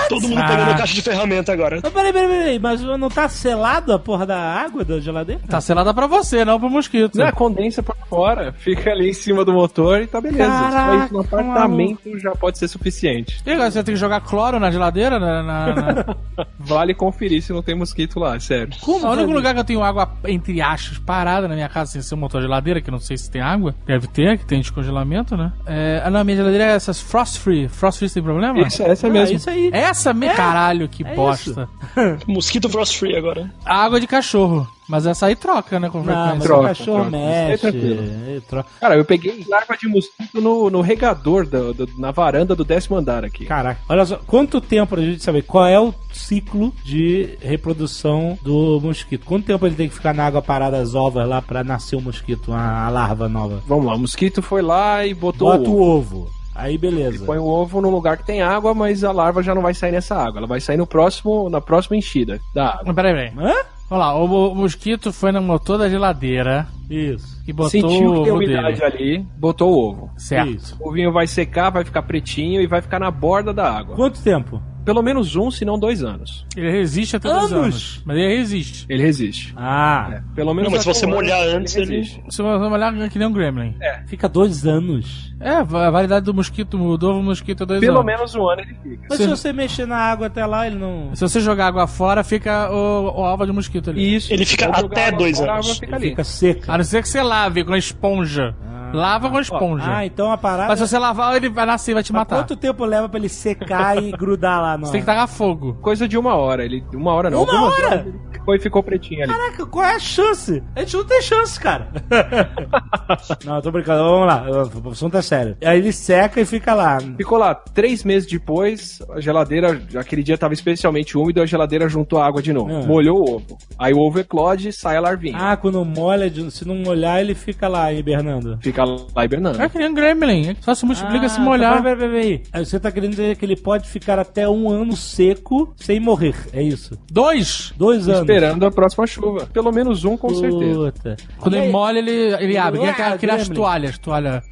[0.07, 0.47] Todo mundo Ah.
[0.47, 1.79] pegando a caixa de ferramenta agora.
[1.83, 5.41] Mas peraí, peraí, peraí, mas não tá selado a porra da água da geladeira?
[5.49, 7.15] Tá selada pra você, não pro mosquito.
[7.17, 10.47] Não, condensa por fora, fica ali em cima do motor e tá beleza.
[10.47, 13.41] Caraca, Só isso no apartamento já pode ser suficiente.
[13.45, 15.19] E agora você tem que jogar cloro na geladeira?
[15.19, 16.15] Na, na- na-
[16.59, 18.69] Vale conferir se não tem mosquito lá, sério.
[18.81, 19.05] Como?
[19.05, 22.15] O único lugar que eu tenho água, entre achos, parada na minha casa, sem ser
[22.15, 23.75] um motor de geladeira, que eu não sei se tem água.
[23.85, 25.51] Deve ter, que tem descongelamento, né?
[25.65, 27.67] É, ah, não, a minha geladeira é essas frost free.
[27.67, 28.59] Frost free tem problema?
[28.61, 29.35] Isso, essa Ah, mesmo.
[29.37, 29.69] isso aí.
[29.73, 30.29] Essa, me...
[30.29, 31.67] caralho, que é bosta.
[32.27, 33.51] Mosquito frost free agora.
[33.65, 34.67] Água de cachorro.
[34.91, 37.09] Mas essa aí troca, né, com Não, mas Troca, o cachorro troca.
[37.11, 37.65] mexe.
[37.65, 38.69] É ele troca.
[38.79, 42.97] Cara, eu peguei larva de mosquito no, no regador, do- do- na varanda do décimo
[42.97, 43.45] andar aqui.
[43.45, 48.79] Caraca, olha só, quanto tempo pra gente saber qual é o ciclo de reprodução do
[48.81, 49.25] mosquito?
[49.25, 52.01] Quanto tempo ele tem que ficar na água parada as ovas lá pra nascer o
[52.01, 53.63] mosquito, a, a larva nova?
[53.65, 56.17] Vamos lá, o mosquito foi lá e botou Bota o o ovo.
[56.19, 56.29] ovo.
[56.53, 57.25] Aí beleza.
[57.25, 59.93] Põe o ovo num lugar que tem água, mas a larva já não vai sair
[59.93, 60.39] nessa água.
[60.39, 62.83] Ela vai sair no próximo, na próxima enchida da água.
[62.87, 63.33] Mas peraí, peraí.
[63.37, 63.53] Hã?
[63.91, 67.43] Olha lá, o, o mosquito foi no motor da geladeira Isso.
[67.45, 68.85] e botou Sentiu o que tem umidade dele.
[68.85, 70.09] ali, botou o ovo.
[70.15, 70.49] Certo.
[70.49, 70.77] Isso.
[70.79, 73.97] O ovinho vai secar, vai ficar pretinho e vai ficar na borda da água.
[73.97, 74.61] Quanto tempo?
[74.83, 76.45] Pelo menos um, se não dois anos.
[76.57, 77.63] Ele resiste até dois Anos?
[77.65, 78.01] anos.
[78.05, 78.85] Mas ele resiste.
[78.89, 79.53] Ele resiste.
[79.55, 82.23] Ah, É, pelo menos Não, mas se você um ano, molhar antes, ele- resiste.
[82.29, 83.75] Se você olhar é que nem um gremlin.
[84.07, 85.31] fica dois anos.
[85.39, 88.05] É, a validade do mosquito, do ovo mosquito é dois Pelo anos.
[88.05, 89.05] menos um ano ele fica.
[89.09, 91.15] Mas Se- se você mexer na água até lá, ele não.
[91.15, 94.15] Se você jogar água fora, fica o, o alvo de mosquito ali.
[94.15, 94.31] Isso.
[94.33, 95.65] Ele fica até dois fora, a anos.
[95.67, 96.73] água fica fica seca.
[96.73, 98.55] A não ser que você lave com a esponja.
[98.93, 99.85] Lava com a esponja.
[99.87, 100.67] Ah, então a parada.
[100.67, 102.35] Mas se você lavar, ele vai nascer e vai te Mas matar.
[102.39, 104.85] quanto tempo leva pra ele secar e grudar lá no.
[104.85, 105.73] Você tem que tacar fogo.
[105.81, 106.63] Coisa de uma hora.
[106.65, 107.43] Ele, uma hora não.
[107.43, 107.87] Uma algumas hora?
[107.87, 109.31] horas ele ficou e ficou pretinho ali.
[109.31, 110.63] Caraca, qual é a chance?
[110.75, 111.87] A gente não tem chance, cara.
[113.45, 114.03] não, eu tô brincando.
[114.03, 114.45] Vamos lá.
[114.83, 115.57] O assunto é sério.
[115.63, 116.97] Aí ele seca e fica lá.
[117.17, 122.19] Ficou lá três meses depois, a geladeira, aquele dia tava especialmente úmido, a geladeira juntou
[122.19, 122.75] a água de novo.
[122.75, 122.85] Ah.
[122.85, 123.57] Molhou o ovo.
[123.77, 125.37] Aí o ovo eclode e sai a larvinha.
[125.37, 128.57] Ah, quando molha, se não molhar, ele fica lá hibernando.
[128.61, 129.61] Fica lá hibernando.
[129.61, 130.55] É que nem um gremlin.
[130.61, 131.81] Só se multiplica Ah, se molhar.
[131.81, 132.43] Peraí, peraí, peraí.
[132.53, 136.35] Aí Você tá querendo dizer que ele pode ficar até um ano seco sem morrer,
[136.53, 136.97] é isso?
[137.11, 137.73] Dois!
[137.77, 138.21] Dois anos.
[138.21, 139.47] Esperando a próxima chuva.
[139.53, 140.91] Pelo menos um, com certeza.
[140.91, 141.17] Puta.
[141.39, 142.79] Quando E ele molha, ele, ele abre.
[142.81, 143.55] Que é aquela- Ah, aquelas gremlin.
[143.55, 144.43] toalhas, toalha.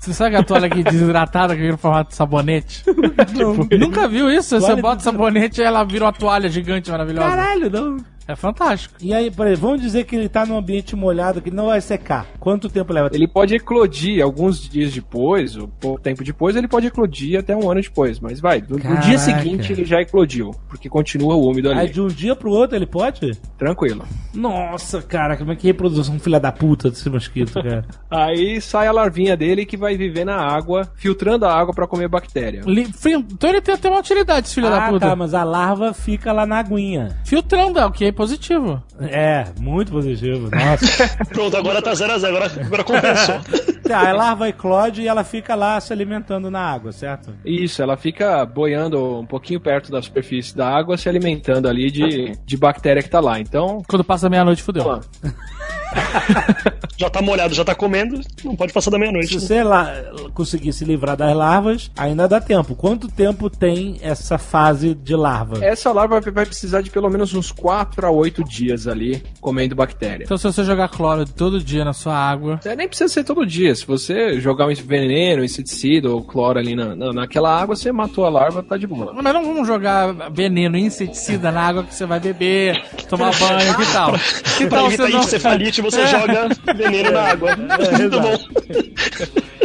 [0.00, 2.82] Você sabe a toalha que desidratada, que vira formato de sabonete?
[3.34, 4.58] Tipo, nunca viu isso?
[4.60, 7.28] Você bota sabonete e ela vira uma toalha gigante maravilhosa.
[7.28, 7.96] Caralho, não.
[8.26, 8.94] É fantástico.
[9.00, 12.26] E aí, peraí, vamos dizer que ele tá num ambiente molhado que não vai secar.
[12.40, 13.10] Quanto tempo leva?
[13.12, 17.70] Ele pode eclodir alguns dias depois, ou pouco tempo depois, ele pode eclodir até um
[17.70, 18.18] ano depois.
[18.20, 21.80] Mas vai, no, no dia seguinte ele já eclodiu, porque continua úmido ali.
[21.80, 23.32] Aí de um dia pro outro ele pode?
[23.58, 24.04] Tranquilo.
[24.32, 27.84] Nossa, cara, como é que reprodução filha da puta desse mosquito, cara?
[28.10, 32.08] Aí sai a larvinha dele que vai viver na água, filtrando a água pra comer
[32.08, 32.62] bactéria.
[32.66, 32.88] Li-
[33.32, 35.08] Então ele tem até uma utilidade, esse filho da ah, puta.
[35.08, 37.16] tá, mas a larva fica lá na aguinha.
[37.24, 38.82] Filtrando, é o que é positivo.
[39.00, 40.48] É, muito positivo.
[40.50, 41.08] Nossa.
[41.28, 43.40] Pronto, agora tá 0x0, agora, agora compensou.
[43.86, 47.34] tá, a larva eclode e ela fica lá se alimentando na água, certo?
[47.44, 52.38] Isso, ela fica boiando um pouquinho perto da superfície da água, se alimentando ali de,
[52.44, 53.38] de bactéria que tá lá.
[53.38, 54.84] Então, Quando passa meia-noite, fudeu.
[56.96, 59.34] Já tá molhado, já tá comendo, não pode passar da Se meia-noite.
[59.34, 59.40] né?
[59.40, 59.92] você lá
[60.32, 62.76] conseguir se livrar das larvas, ainda dá tempo.
[62.76, 65.64] Quanto tempo tem essa fase de larva?
[65.64, 70.22] essa larva vai precisar de pelo menos uns 4 a 8 dias ali comendo bactéria.
[70.22, 73.44] Então se você jogar cloro todo dia na sua água, É, nem precisa ser todo
[73.44, 73.74] dia.
[73.74, 77.90] Se você jogar um veneno, um inseticida ou cloro ali na, na- naquela água, você
[77.90, 79.12] matou a larva, tá de boa.
[79.12, 83.92] Mas não vamos jogar veneno, inseticida na água que você vai beber, tomar banho, que
[83.92, 84.12] tal?
[84.56, 85.20] Que Pra tal evitar você não...
[85.20, 87.56] encefalite, você joga veneno na água.
[87.56, 88.38] Muito bom.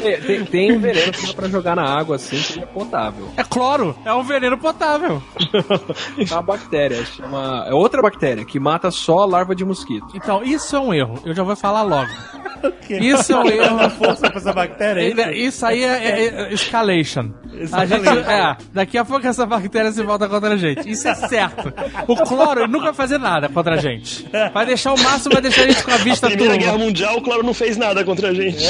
[0.04, 3.30] É, tem, tem um veneno que dá pra jogar na água assim que é potável.
[3.38, 5.22] É cloro, é um veneno potável.
[6.30, 7.66] É uma bactéria, chama.
[7.68, 10.08] É outra bactéria que mata só a larva de mosquito.
[10.14, 11.20] Então, isso é um erro.
[11.26, 12.10] Eu já vou falar logo.
[12.90, 13.90] Isso é um erro.
[13.92, 17.30] força pra essa bactéria É, Isso aí é, é- é escalation.
[17.72, 20.90] A gente, é, daqui a pouco essa bactéria se volta contra a gente.
[20.90, 21.72] Isso é certo.
[22.08, 24.28] O cloro nunca vai fazer nada contra a gente.
[24.54, 26.78] Vai deixar o máximo, vai deixar a gente com a vista Primeira Guerra.
[26.78, 28.64] Mundial, o Claro não fez nada contra a gente.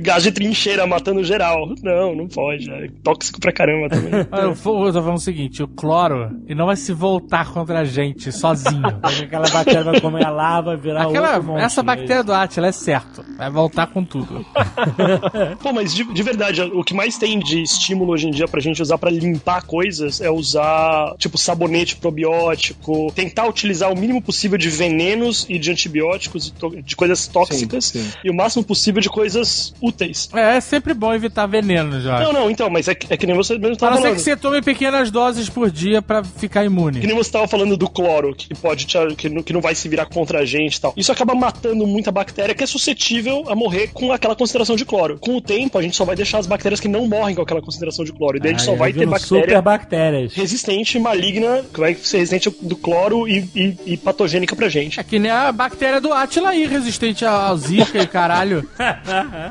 [0.00, 1.74] Gás de trincheira matando geral.
[1.82, 2.70] Não, não pode.
[2.70, 4.12] É tóxico pra caramba também.
[4.30, 7.50] Olha, Eu vou- eu tô falando o seguinte: o cloro ele não vai se voltar
[7.52, 8.82] contra a gente sozinho.
[9.02, 11.62] Aquela bactéria vai comer a larva, virar Aquela, outro monte.
[11.62, 13.24] essa bactéria do Atila é certo.
[13.36, 14.44] Vai voltar com tudo.
[15.62, 18.60] Pô, mas de, de verdade, o que mais tem de estímulo hoje em dia pra
[18.60, 24.58] gente usar pra limpar coisas é usar, tipo, sabonete probiótico, tentar utilizar o mínimo possível
[24.58, 28.10] de venenos e de antibióticos, e de coisas tóxicas, Sim, sim.
[28.24, 30.28] e o máximo possível de coisas úteis.
[30.34, 32.22] É, é sempre bom evitar veneno, Jorge.
[32.24, 34.02] Não, não, então, mas é, que- é que nem você mesmo A tava não ser
[34.02, 34.16] falando.
[34.16, 37.00] que você tome pequenas doses por dia pra ficar Que imune.
[37.00, 39.88] nem você tava falando do cloro, que pode te, que, não, que não vai se
[39.88, 40.94] virar contra a gente e tal.
[40.96, 45.18] Isso acaba matando muita bactéria que é suscetível a morrer com aquela concentração de cloro.
[45.18, 47.60] Com o tempo, a gente só vai deixar as bactérias que não morrem com aquela
[47.62, 48.36] concentração de cloro.
[48.36, 50.34] E daí a gente só vai ter bactéria super bactérias.
[50.34, 55.00] resistente, maligna, que vai ser resistente do cloro e, e- e patogênica pra gente.
[55.00, 58.68] É que nem a bactéria do Atila aí, resistente ao Zika e caralho.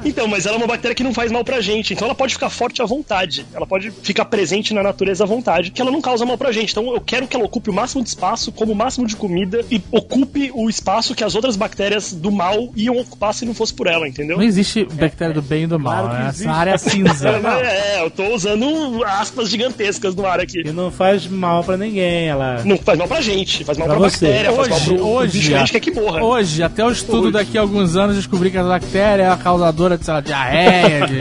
[0.05, 2.33] Então, mas ela é uma bactéria que não faz mal pra gente, então ela pode
[2.33, 3.45] ficar forte à vontade.
[3.53, 6.71] Ela pode ficar presente na natureza à vontade, que ela não causa mal pra gente.
[6.71, 9.63] Então eu quero que ela ocupe o máximo de espaço, como o máximo de comida
[9.69, 13.73] e ocupe o espaço que as outras bactérias do mal iam ocupar se não fosse
[13.73, 14.37] por ela, entendeu?
[14.37, 16.29] Não existe bactéria do bem e do mal, Claro né?
[16.29, 16.47] existe.
[16.47, 17.31] Essa área é cinza.
[17.61, 20.61] É, eu tô usando aspas gigantescas no ar aqui.
[20.65, 22.63] E não faz mal pra ninguém, ela...
[22.63, 24.25] Não faz mal pra gente, faz mal Pra pra, você.
[24.27, 26.23] bactéria, faz mal Hoje, pro, hoje, bicho que a gente quer que morra.
[26.23, 29.97] Hoje, até o estudo daqui a alguns anos, descobri que a bactéria é a causadora
[29.97, 31.19] de, sei lá, diarreia, de...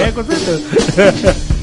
[0.00, 1.46] É, com certeza.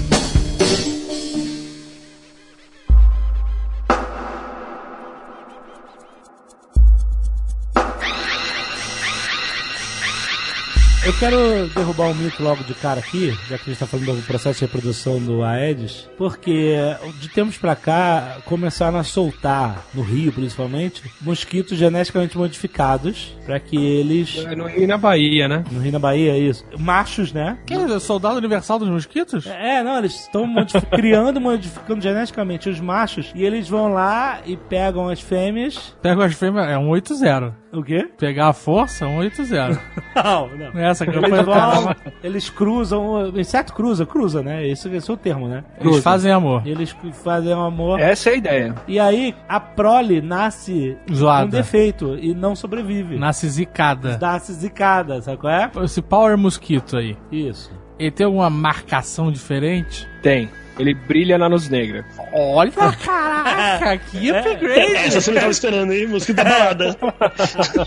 [11.11, 14.21] quero derrubar um mito logo de cara aqui, já que a gente tá falando do
[14.25, 16.75] processo de reprodução do Aedes, porque
[17.19, 23.75] de tempos pra cá começaram a soltar, no Rio principalmente, mosquitos geneticamente modificados para que
[23.75, 24.35] eles.
[24.55, 25.63] No Rio e na Bahia, né?
[25.69, 26.63] No Rio na Bahia, isso.
[26.79, 27.57] Machos, né?
[27.65, 29.45] Que é o soldado universal dos mosquitos?
[29.47, 34.55] É, não, eles estão modifi- criando, modificando geneticamente os machos e eles vão lá e
[34.55, 35.93] pegam as fêmeas.
[36.01, 37.53] Pega as fêmeas, é um 8-0.
[37.73, 38.07] O quê?
[38.17, 39.79] Pegar a força, um 8-0.
[40.15, 40.79] Não, não.
[40.79, 44.67] É essa campanha Eles vão, eles cruzam, o inseto cruza, cruza, né?
[44.67, 45.63] Esse, esse é o termo, né?
[45.81, 46.61] Eles fazem amor.
[46.65, 47.99] E Eles fazem amor.
[47.99, 48.75] Essa é a ideia.
[48.87, 51.45] E aí a prole nasce Zoada.
[51.45, 53.17] com defeito e não sobrevive.
[53.17, 54.19] Nasce zicada.
[54.21, 55.71] Nasce zicada, sabe qual é?
[55.83, 57.71] Esse Power Mosquito aí, Isso.
[57.97, 60.07] ele tem alguma marcação diferente?
[60.21, 60.47] Tem.
[60.77, 62.05] Ele brilha na luz negra.
[62.33, 64.95] Olha, caraca, que upgrade!
[64.95, 66.07] Essa você não tava esperando, hein?
[66.07, 66.95] Mosquito da balada.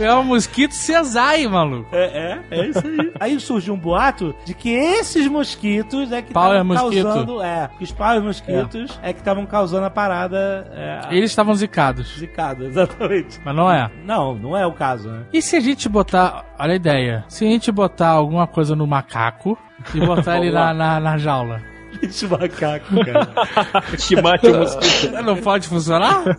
[0.01, 1.89] É um mosquito Cesai, maluco.
[1.93, 3.13] É, é, é isso aí.
[3.19, 7.03] aí surgiu um boato de que esses mosquitos é que estavam mosquito.
[7.05, 7.43] causando.
[7.43, 10.71] É, que os power mosquitos é, que estavam causando a parada.
[10.75, 13.41] É, Eles estavam zicados, zicada, exatamente.
[13.45, 13.91] mas não é.
[14.05, 15.23] Não, não é o caso, né?
[15.33, 18.87] E se a gente botar, olha a ideia, se a gente botar alguma coisa no
[18.87, 19.59] macaco
[19.95, 21.61] e botar ele na, na, na jaula,
[22.03, 23.87] Esse macaco, cara.
[23.97, 25.13] que mate o mosquito.
[25.23, 26.23] não pode funcionar?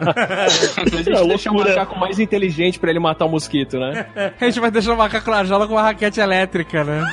[0.00, 4.06] A gente É deixa o macaco mais inteligente pra ele matar o mosquito, né?
[4.40, 7.04] A gente vai deixar o macaco na jaula com uma raquete elétrica, né?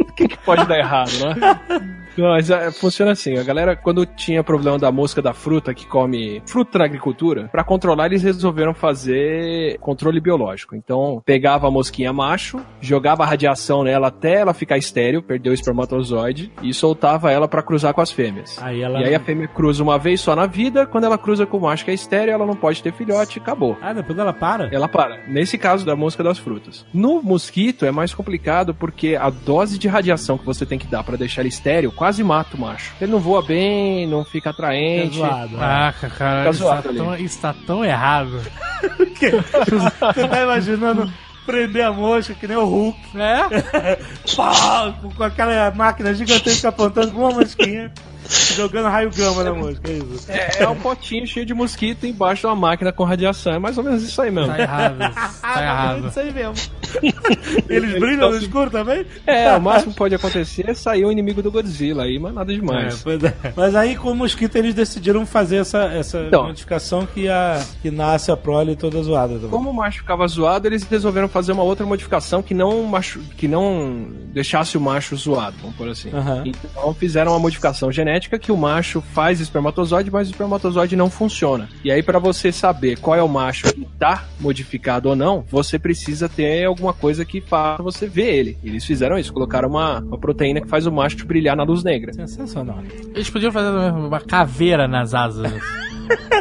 [0.00, 2.03] O que, que pode dar errado, né?
[2.16, 5.86] Não, mas é, funciona assim, a galera, quando tinha problema da mosca da fruta que
[5.86, 10.76] come fruta da agricultura, pra controlar eles resolveram fazer controle biológico.
[10.76, 16.52] Então, pegava a mosquinha macho, jogava radiação nela até ela ficar estéril, perdeu o espermatozoide,
[16.62, 18.60] e soltava ela pra cruzar com as fêmeas.
[18.62, 19.00] Aí ela.
[19.00, 21.62] E aí a fêmea cruza uma vez só na vida, quando ela cruza com o
[21.62, 23.76] macho que é estéreo, ela não pode ter filhote, acabou.
[23.80, 24.68] Ah, depois ela para?
[24.72, 25.26] Ela para.
[25.26, 26.86] Nesse caso da mosca das frutas.
[26.92, 31.02] No mosquito é mais complicado porque a dose de radiação que você tem que dar
[31.02, 32.92] pra deixar ele estéreo quase mata o macho.
[33.00, 35.16] Ele não voa bem, não fica É atraente.
[35.16, 35.56] zoado.
[35.56, 36.98] Caraca, cara, Tá isso tá, zoado ali.
[36.98, 38.42] tão, isso tá tão errado.
[40.14, 41.10] Você tá imaginando
[41.46, 43.96] prender a mosca que nem o Hulk, É?
[44.36, 47.90] pá, com aquela máquina gigantesca apontando com uma mosquinha,
[48.56, 50.30] jogando raio gama na mosca, é isso.
[50.30, 53.52] É, é um potinho cheio de mosquito embaixo de uma máquina com radiação.
[53.52, 54.52] É mais ou menos isso aí mesmo.
[54.54, 54.94] Tá errado.
[55.44, 56.08] Tá É errado.
[56.08, 56.54] isso aí mesmo.
[57.68, 59.04] Eles brilham no escuro também?
[59.26, 62.52] É, o máximo que pode acontecer é sair o inimigo do Godzilla aí, mas nada
[62.52, 63.02] É, demais.
[63.02, 63.34] pois é.
[63.56, 66.44] Mas aí com o mosquito eles decidiram fazer essa, essa Então.
[66.46, 69.50] modificação que, a, que nasce a prole toda zoada também.
[69.50, 73.20] Como o macho ficava zoado, eles resolveram fazer uma outra modificação que não, machu...
[73.36, 76.10] que não deixasse o macho zoado, vamos por assim.
[76.12, 76.42] Aham.
[76.46, 81.68] Então fizeram uma modificação genética que o macho faz espermatozoide, mas o espermatozoide não funciona.
[81.84, 85.78] E aí, pra você saber qual é o macho que tá modificado ou não, você
[85.78, 88.58] precisa ter alguma coisa que faça você ver ele.
[88.62, 91.82] E eles fizeram isso, colocaram uma, uma proteína que faz o macho brilhar na luz
[91.82, 92.12] negra.
[92.12, 92.78] Sensacional.
[93.14, 95.52] Eles podiam fazer uma caveira nas asas.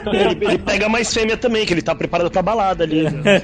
[0.05, 3.03] Ele, ele pega mais fêmea também, que ele tá preparado pra balada ali.
[3.09, 3.41] né?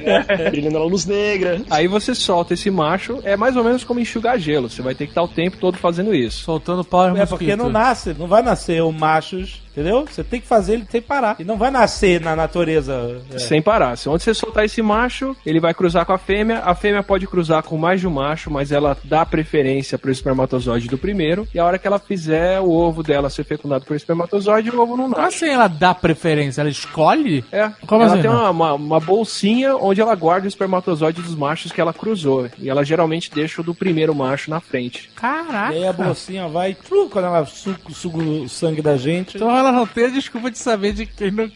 [0.50, 1.62] Brilhando na luz negra.
[1.70, 4.70] Aí você solta esse macho, é mais ou menos como enxugar gelo.
[4.70, 6.44] Você vai ter que estar o tempo todo fazendo isso.
[6.44, 7.30] Soltando power É mosquito.
[7.30, 10.06] porque não nasce, não vai nascer o machos, entendeu?
[10.10, 11.36] Você tem que fazer ele sem parar.
[11.40, 13.22] E não vai nascer na natureza.
[13.34, 13.40] é.
[13.40, 13.96] Sem parar.
[13.98, 16.60] Se onde você soltar esse macho, ele vai cruzar com a fêmea.
[16.60, 20.88] A fêmea pode cruzar com mais de um macho, mas ela dá preferência pro espermatozoide
[20.88, 21.48] do primeiro.
[21.54, 24.96] E a hora que ela fizer o ovo dela ser fecundado por espermatozoide, o ovo
[24.98, 25.46] não Como nasce.
[25.46, 26.62] assim ela dá preferência?
[26.62, 27.44] Ela escolhe?
[27.52, 31.36] É, Como ela assim, tem uma, uma, uma bolsinha onde ela guarda o espermatozoide dos
[31.36, 32.50] machos que ela cruzou.
[32.60, 35.10] E ela geralmente deixa o do primeiro macho na frente.
[35.16, 35.74] Caraca.
[35.74, 39.38] E aí a bolsinha vai, tru, quando ela suga, suga o sangue da gente.
[39.38, 41.50] Então ela não tem a desculpa de saber de quem não,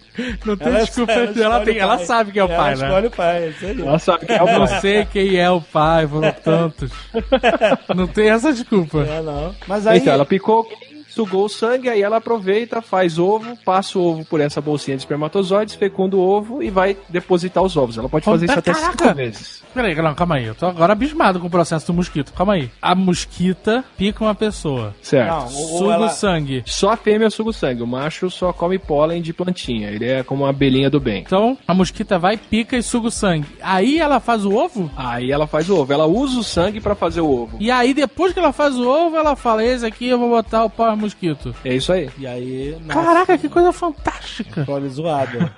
[0.45, 1.11] não tem ela, desculpa.
[1.11, 2.05] ela de- Ela, escolhe tem, ela pai.
[2.05, 2.85] sabe quem é o Ela pai, né?
[2.87, 3.81] escolhe o pai, é isso aí.
[3.81, 4.81] Ela sabe que é o Eu não pai.
[4.81, 6.91] sei quem é o pai, foram tantos.
[7.95, 9.01] Não tem essa desculpa.
[9.03, 9.55] É, não.
[9.67, 9.97] Mas aí.
[9.99, 10.67] Então, ela picou,
[11.13, 15.03] sugou o sangue, aí ela aproveita, faz ovo, passa o ovo por essa bolsinha de
[15.03, 17.97] espermatozoides, fecunda o ovo e vai depositar os ovos.
[17.97, 19.03] Ela pode fazer isso até Caraca!
[19.05, 19.63] cinco vezes.
[19.73, 20.45] Peraí, não, calma aí.
[20.45, 22.31] Eu tô agora abismado com o processo do mosquito.
[22.33, 22.69] Calma aí.
[22.81, 24.93] A mosquita pica uma pessoa.
[25.01, 25.29] Certo.
[25.31, 26.63] Não, Suga ela- o sangue.
[26.65, 29.89] Só a fêmea suga o sangue, o macho só come pólen de plantinha.
[29.89, 31.21] Ele é como uma abelhinha do bem.
[31.25, 33.47] Então, a mosquita vai, pica e suga o sangue.
[33.61, 34.91] Aí ela faz o ovo?
[34.95, 35.91] Aí ela faz o ovo.
[35.93, 37.57] Ela usa o sangue pra fazer o ovo.
[37.59, 40.63] E aí, depois que ela faz o ovo, ela fala: Esse aqui eu vou botar
[40.65, 41.55] o power mosquito.
[41.63, 42.09] É isso aí.
[42.17, 42.77] E aí.
[42.85, 44.61] nasce Caraca, que coisa fantástica.
[44.61, 45.51] a prole zoada.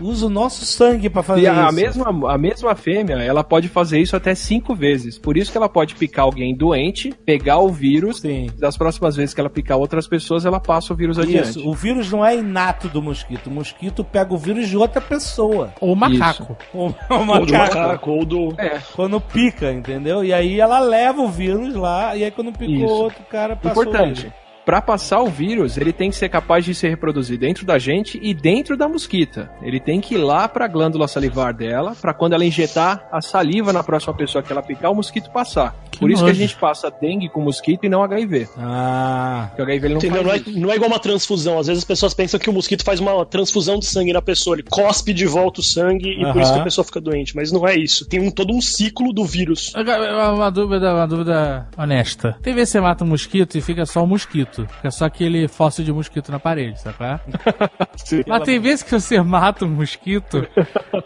[0.00, 1.74] usa o nosso sangue pra fazer E a, isso.
[1.74, 5.18] mesma, a mesma fêmea, ela pode fazer isso até cinco vezes.
[5.18, 8.20] Por isso que ela pode picar alguém doente, pegar o vírus.
[8.20, 8.48] Sim.
[8.58, 11.50] Das próximas vezes que ela picar outras pessoas, ela passa o vírus adiante.
[11.50, 13.48] Isso, o vírus não é inato do mosquito.
[13.48, 15.72] O mosquito pega o vírus de outra pessoa.
[15.80, 16.56] Ou macaco.
[16.72, 17.52] O, o Ou do macaco.
[17.78, 18.54] macaco, ou do.
[18.58, 20.24] É, Quando pica, entendeu?
[20.24, 22.94] E aí ela leva o vírus lá, e aí quando picou Isso.
[22.94, 24.32] outro cara, passou importante.
[24.64, 28.18] Pra passar o vírus, ele tem que ser capaz de se reproduzir dentro da gente
[28.22, 29.50] e dentro da mosquita.
[29.62, 33.72] Ele tem que ir lá pra glândula salivar dela, pra quando ela injetar a saliva
[33.72, 35.74] na próxima pessoa que ela picar, o mosquito passar.
[35.98, 38.48] Por isso que a gente passa dengue com mosquito e não HIV.
[38.56, 40.22] Ah, Porque o HIV ele não Entendeu?
[40.24, 41.58] Não é, não é igual uma transfusão.
[41.58, 44.56] Às vezes as pessoas pensam que o mosquito faz uma transfusão de sangue na pessoa.
[44.56, 47.36] Ele cospe de volta o sangue e por isso que a pessoa fica doente.
[47.36, 48.06] Mas não é isso.
[48.08, 49.72] Tem um, todo um ciclo do vírus.
[49.74, 52.36] Agora, Uma dúvida, uma dúvida honesta.
[52.42, 54.49] Tem vezes que você mata um mosquito e fica só um mosquito.
[54.56, 56.96] Fica só aquele fóssil de mosquito na parede, sabe?
[57.00, 57.20] é?
[58.26, 60.46] Mas tem vezes que você mata um mosquito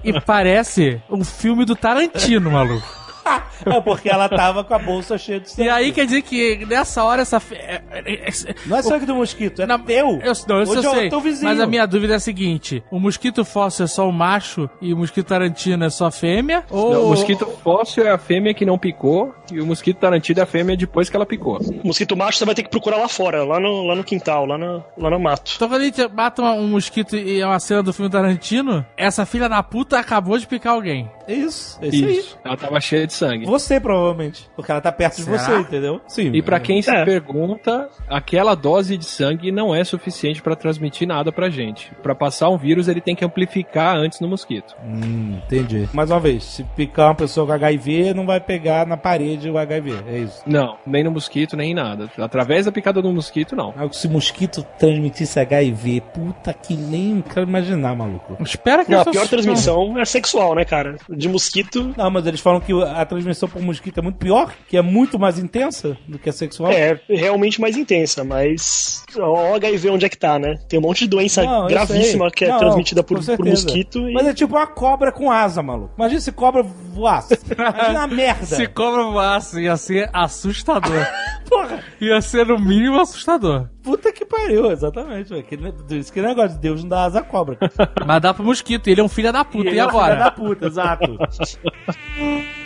[0.02, 3.03] e parece um filme do Tarantino, maluco.
[3.66, 5.68] é porque ela tava com a bolsa cheia de sangue.
[5.68, 7.40] E aí quer dizer que nessa hora essa.
[7.40, 10.20] fe- é- é- é- Não é sangue do mosquito, é teu.
[10.22, 11.10] Eu, não, eu de sei.
[11.42, 14.92] Mas a minha dúvida é a seguinte: o mosquito fóssil é só o macho e
[14.92, 16.64] o mosquito tarantino é só fêmea?
[16.70, 20.40] Ou Não, o mosquito fóssil é a fêmea que não picou e o mosquito tarantino
[20.40, 21.58] é a fêmea depois que ela picou.
[21.82, 24.46] O mosquito macho você vai ter que procurar lá fora, lá no, lá no quintal,
[24.46, 25.52] lá no, lá no mato.
[25.56, 29.24] Então quando a gente mata um mosquito e é uma cena do filme Tarantino, essa
[29.26, 31.08] filha da puta acabou de picar alguém.
[31.26, 32.24] É isso, é isso, aí.
[32.44, 33.46] Ela tava cheia de sangue.
[33.46, 34.48] Você, provavelmente.
[34.56, 35.38] Porque ela tá perto de Será?
[35.38, 36.00] você, entendeu?
[36.06, 36.30] Sim.
[36.34, 37.04] E pra quem se É.
[37.04, 41.90] pergunta, aquela dose de sangue não é suficiente pra transmitir nada pra gente.
[42.02, 44.74] Pra passar um vírus, ele tem que amplificar antes no mosquito.
[44.84, 45.88] Hum, entendi.
[45.92, 49.58] Mais uma vez, se picar uma pessoa com HIV, não vai pegar na parede o
[49.58, 49.94] HIV.
[50.06, 50.42] É isso.
[50.46, 52.10] Não, nem no mosquito, nem em nada.
[52.18, 53.72] Através da picada do mosquito, não.
[53.92, 58.36] Se mosquito transmitisse HIV, puta que nem quero imaginar, maluco.
[58.42, 60.96] Espera que Não, a pior transmissão é sexual, né, cara?
[61.16, 61.94] De mosquito.
[61.96, 65.18] Não, mas eles falam que a transmissão por mosquito é muito pior, que é muito
[65.18, 66.72] mais intensa do que a sexual.
[66.72, 70.56] É realmente mais intensa, mas o HIV onde é que tá, né?
[70.68, 74.12] Tem um monte de doença Não, gravíssima que é Não, transmitida por, por mosquito e
[74.12, 75.94] Mas é tipo uma cobra com asa, maluco.
[75.96, 77.38] Imagina se cobra voasse.
[77.50, 78.46] Imagina a merda.
[78.54, 81.06] Se cobra voasse, ia ser assustador.
[81.48, 83.68] Porra, ia ser no mínimo assustador.
[83.84, 85.28] Puta que pariu, exatamente.
[85.28, 85.44] velho.
[85.44, 87.58] Que, isso que negócio de Deus não dá asa à cobra.
[88.04, 89.68] Mas dá pro mosquito, ele é um filho da puta.
[89.68, 90.16] E, ele é um filho agora?
[90.16, 91.18] da puta, exato.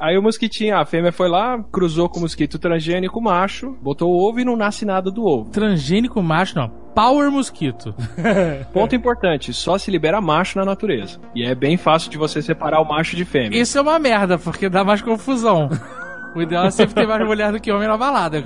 [0.00, 4.26] Aí o mosquitinho, a fêmea foi lá, cruzou com o mosquito transgênico macho, botou o
[4.26, 5.50] ovo e não nasce nada do ovo.
[5.50, 6.70] Transgênico macho, não.
[6.94, 7.94] Power mosquito.
[8.72, 11.20] Ponto importante, só se libera macho na natureza.
[11.34, 13.60] E é bem fácil de você separar o macho de fêmea.
[13.60, 15.68] Isso é uma merda, porque dá mais confusão.
[16.34, 18.42] O ideal é sempre ter mais mulher do que homem na balada.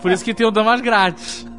[0.00, 1.46] Por isso que tem o damas grátis.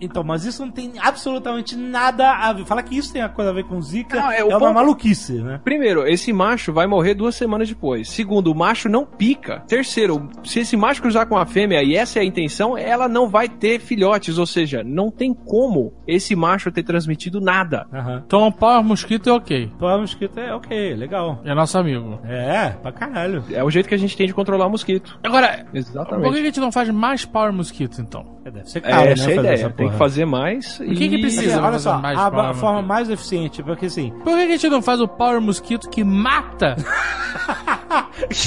[0.00, 2.64] Então, mas isso não tem absolutamente nada a ver.
[2.64, 4.20] Fala que isso tem a coisa a ver com Zika.
[4.20, 5.60] Não, é é uma ponto- maluquice, né?
[5.64, 8.08] Primeiro, esse macho vai morrer duas semanas depois.
[8.08, 9.60] Segundo, o macho não pica.
[9.66, 13.28] Terceiro, se esse macho cruzar com a fêmea e essa é a intenção, ela não
[13.28, 14.38] vai ter filhotes.
[14.38, 17.86] Ou seja, não tem como esse macho ter transmitido nada.
[17.92, 18.22] Aham.
[18.26, 19.70] Então, um power mosquito é ok.
[19.78, 21.40] Power mosquito é ok, legal.
[21.44, 22.20] É nosso amigo.
[22.24, 23.25] É, pra caralho.
[23.52, 25.18] É o jeito que a gente tem de controlar mosquito.
[25.22, 26.38] Agora, por que Exatamente.
[26.38, 28.36] a gente não faz mais power mosquito, então?
[28.44, 29.12] É, deve ser É, caro, né?
[29.12, 29.54] essa é a ideia.
[29.54, 30.80] essa Tem que fazer mais.
[30.80, 31.54] O que que precisa?
[31.56, 32.86] Assim, olha só, mais a, forma mosquito?
[32.88, 36.76] mais eficiente, porque assim, Por que a gente não faz o power mosquito que mata?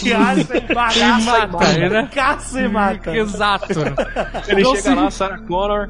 [0.10, 2.10] caça e mata, Que mata, né?
[2.14, 3.16] caça e mata.
[3.16, 3.68] Exato.
[4.48, 5.90] Ele Não chega se- lá, Sarah Connor.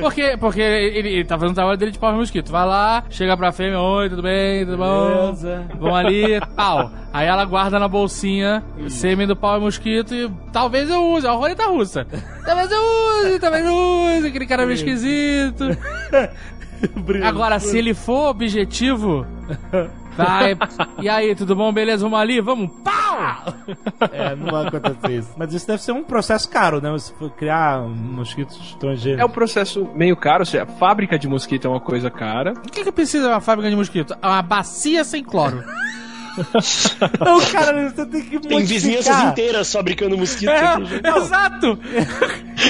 [0.00, 2.50] Porque, porque ele, ele tá fazendo o trabalho dele de power mosquito.
[2.50, 5.08] Vai lá, chega pra fêmea, oi, tudo bem, tudo bom?
[5.08, 5.64] Beleza.
[5.78, 6.90] Vamos ali, pau.
[7.12, 11.32] Aí ela guarda na bolsinha o sêmen do power mosquito e talvez eu use, a
[11.32, 12.06] roleta russa.
[12.44, 15.64] Talvez eu use, talvez eu use, aquele cara meio esquisito.
[17.24, 19.26] Agora, se ele for objetivo,
[20.16, 20.56] vai.
[21.00, 21.72] E aí, tudo bom?
[21.72, 22.04] Beleza?
[22.04, 22.40] Vamos ali?
[22.40, 22.70] Vamos?
[22.82, 23.54] Pau!
[24.12, 25.30] É, não vai acontecer isso.
[25.36, 26.90] Mas isso deve ser um processo caro, né?
[26.90, 29.20] Você for criar mosquitos estrangeiros.
[29.20, 30.40] É um processo meio caro.
[30.40, 32.52] Ou seja, a fábrica de mosquito é uma coisa cara.
[32.52, 34.16] O que, que precisa uma fábrica de mosquito?
[34.22, 35.62] Uma bacia sem cloro.
[37.24, 40.50] Não, cara, você tem que Tem vizinhanças inteiras fabricando mosquito.
[40.50, 40.76] É,
[41.18, 41.78] exato!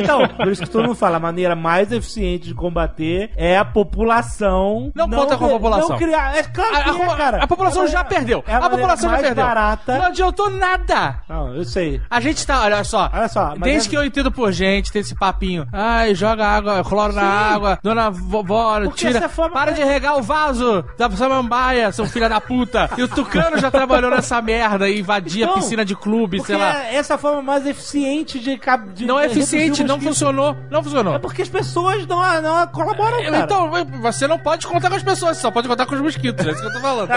[0.00, 3.64] Então, por isso que todo mundo fala, a maneira mais eficiente de combater é a
[3.64, 4.90] população.
[4.94, 5.88] Não conta com a população.
[5.90, 6.36] Não criar.
[6.36, 7.42] É claro A, que é, a- cara.
[7.42, 8.44] a população É já perdeu.
[8.46, 9.44] É a, maneira população já mais perdeu.
[9.44, 9.98] barata.
[9.98, 11.20] Não adiantou nada.
[11.28, 12.00] Não, eu sei.
[12.10, 13.10] A gente tá, olha só.
[13.12, 15.66] Olha só, Desde é- que eu entendo por gente, tem esse papinho.
[15.72, 17.78] Ai, joga água, cloro na água.
[17.82, 19.28] Dona vovó, tira.
[19.52, 22.90] Para de regar o vaso da samambaia, seu filho da puta.
[22.96, 26.86] E o Tucano já trabalhou nessa merda e invadia Não, piscina de clube, sei lá.
[26.86, 28.58] é essa é a forma mais eficiente de,
[28.94, 30.56] de Não é eficiente, não funcionou.
[30.70, 31.14] Não funcionou.
[31.14, 33.38] É porque as pessoas não, não colaboram, cara.
[33.38, 36.46] Então, você não pode contar com as pessoas, você só pode contar com os mosquitos.
[36.46, 37.08] É isso que eu tô falando.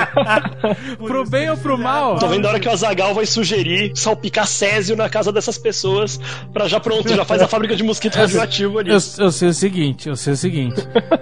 [0.97, 2.17] pro bem ou pro mal.
[2.19, 6.19] Tô vendo a hora que o Azagal vai sugerir salpicar Césio na casa dessas pessoas
[6.53, 8.89] pra já pronto, já faz a fábrica de mosquito radioativo ali.
[8.89, 10.75] Eu, eu sei o seguinte, eu sei o seguinte.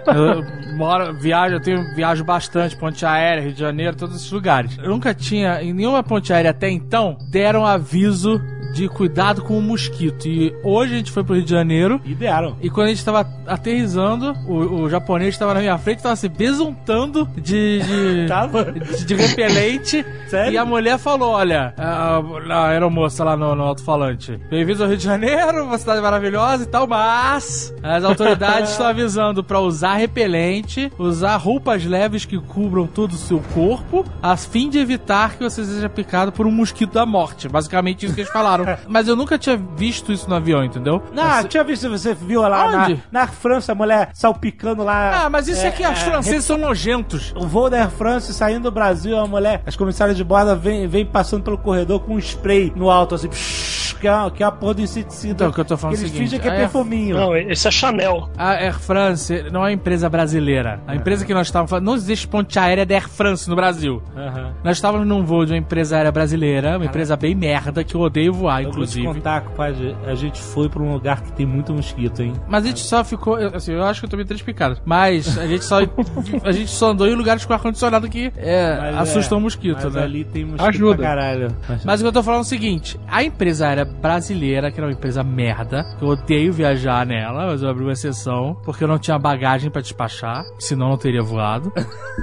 [0.07, 4.77] eu moro, viajo, eu tenho viajo bastante, ponte aérea, Rio de Janeiro, todos esses lugares.
[4.77, 8.41] Eu nunca tinha, em nenhuma ponte aérea até então, deram aviso
[8.77, 10.27] de cuidado com o mosquito.
[10.27, 11.99] E hoje a gente foi pro Rio de Janeiro.
[12.05, 12.55] E deram.
[12.61, 16.29] E quando a gente tava aterrizando, o, o japonês estava na minha frente, tava se
[16.29, 18.71] besuntando de, de, Tava?
[18.71, 20.05] de, de repelente.
[20.27, 20.53] Sério?
[20.53, 24.97] E a mulher falou: Olha, a, a aeromoça lá no, no alto-falante, bem-vindos ao Rio
[24.97, 30.91] de Janeiro, uma cidade maravilhosa e tal, mas as autoridades estão avisando pra usar repelente,
[30.99, 35.63] usar roupas leves que cubram todo o seu corpo, a fim de evitar que você
[35.63, 37.47] seja picado por um mosquito da morte.
[37.47, 38.65] Basicamente isso que eles falaram.
[38.87, 41.01] mas eu nunca tinha visto isso no avião, entendeu?
[41.13, 43.03] Não, tinha visto, você viu lá na, Onde?
[43.11, 45.25] na França, a mulher salpicando lá.
[45.25, 47.33] Ah, mas isso é, que os franceses são nojentos.
[47.35, 50.87] O voo da Air France saindo do Brasil, a mulher, as comissárias de bordo vem,
[50.87, 54.45] vem passando pelo corredor com um spray no alto, assim, psh, que é, que é
[54.45, 55.33] a porra do inseticida.
[55.33, 56.59] Então, o que eu tô falando que é o eles seguinte, fingem que é Air-
[56.61, 57.15] perfuminho.
[57.17, 58.29] Não, esse é Chanel.
[58.37, 60.79] A Air France não é uma empresa brasileira.
[60.87, 64.01] A empresa que nós estávamos falando, não existe ponte aérea da Air France no Brasil.
[64.15, 64.53] Aham.
[64.63, 68.01] Nós estávamos num voo de uma empresa aérea brasileira, uma empresa bem merda, que eu
[68.01, 69.07] odeio voar, Eu vou te inclusive.
[69.07, 72.33] contar, compadre, a gente foi pra um lugar que tem muito mosquito, hein?
[72.47, 74.81] Mas a gente só ficou, eu- assim, eu acho que eu tomei três picadas.
[74.85, 75.77] Mas a gente só
[76.43, 79.93] a gente só andou em lugares com ar-condicionado que é, Mas assustam é, mosquitos, mas
[79.93, 80.01] né?
[80.03, 80.95] ali tem mosquito Ajuda.
[80.97, 81.55] pra caralho.
[81.85, 84.87] Mas o que eu tô falando é o seguinte: a empresa aérea brasileira, que era
[84.87, 88.87] uma empresa merda, que eu odeio viajar nela, mas eu abri uma exceção, porque eu
[88.87, 91.71] não tinha bagagem pra despachar, senão eu não teria voado.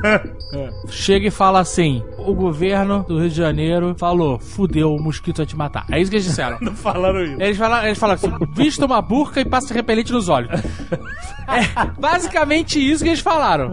[0.89, 5.47] Chega e fala assim: o governo do Rio de Janeiro falou, fudeu, o mosquito vai
[5.47, 5.87] te matar.
[5.91, 6.59] É isso que eles disseram.
[6.65, 7.41] Não falaram isso.
[7.41, 10.51] Eles falam, eles falam assim: vista uma burca e passa repelente nos olhos.
[11.47, 13.73] É basicamente isso que eles falaram.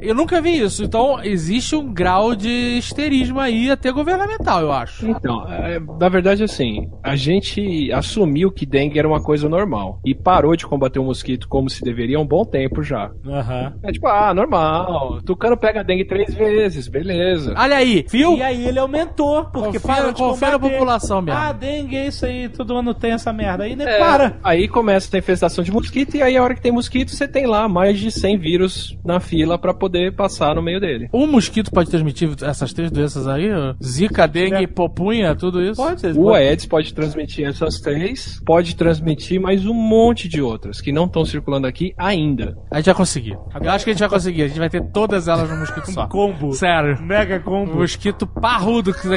[0.00, 0.84] Eu nunca vi isso.
[0.84, 5.06] Então, existe um grau de histerismo aí, até governamental, eu acho.
[5.06, 10.14] Então, é, na verdade, assim, a gente assumiu que dengue era uma coisa normal e
[10.14, 13.10] parou de combater o mosquito como se deveria há um bom tempo já.
[13.26, 13.72] Aham.
[13.82, 15.20] É tipo, ah, normal.
[15.22, 17.54] Tucano pega dengue três vezes, beleza.
[17.56, 18.36] Olha aí, viu?
[18.36, 20.72] E aí ele aumentou, porque Confia- parou de confia na combater.
[20.74, 21.40] população mesmo.
[21.40, 23.64] Ah, dengue é isso aí, todo ano tem essa merda.
[23.64, 24.36] Aí nem É, para.
[24.42, 27.46] Aí começa a infestação de mosquito e aí a hora que tem mosquito, você tem
[27.46, 31.08] lá mais de 100 vírus na fila pra poder passar no meio dele.
[31.12, 33.48] Um mosquito pode transmitir essas três doenças aí?
[33.82, 35.76] Zika, dengue, popunha, tudo isso?
[35.82, 36.12] Pode ser.
[36.12, 40.92] O pode- Aedes pode transmitir essas três, pode transmitir mais um monte de outras que
[40.92, 42.56] não estão circulando aqui ainda.
[42.70, 43.36] A gente vai conseguir.
[43.60, 44.42] Eu acho que a gente vai conseguir.
[44.42, 46.06] A gente vai ter todas elas no mosquito só.
[46.06, 46.52] Combo.
[46.52, 47.00] Sério.
[47.02, 47.74] Mega Um combo.
[47.76, 49.08] mosquito parrudo, que-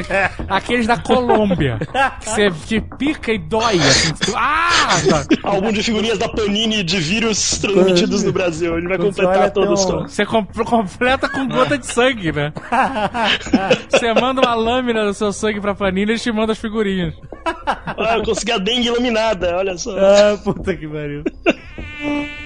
[0.48, 1.78] aqueles da Colômbia.
[2.20, 3.76] Que você te pica e dói.
[3.76, 4.88] Assim, tu- ah!
[5.42, 8.76] Álbum de figurinhas da Panini de vírus transmitidos no Brasil.
[8.78, 9.84] Ele vai Quando completar todos.
[9.86, 10.02] um-.
[10.02, 12.52] Você com- completa com gota de sangue, né?
[13.90, 17.14] Você manda uma lâmina do seu sangue pra Panini e eles te mandam as figurinhas.
[17.66, 19.96] Ah, eu consegui a dengue iluminada, olha só.
[19.96, 21.22] Ah, puta que pariu.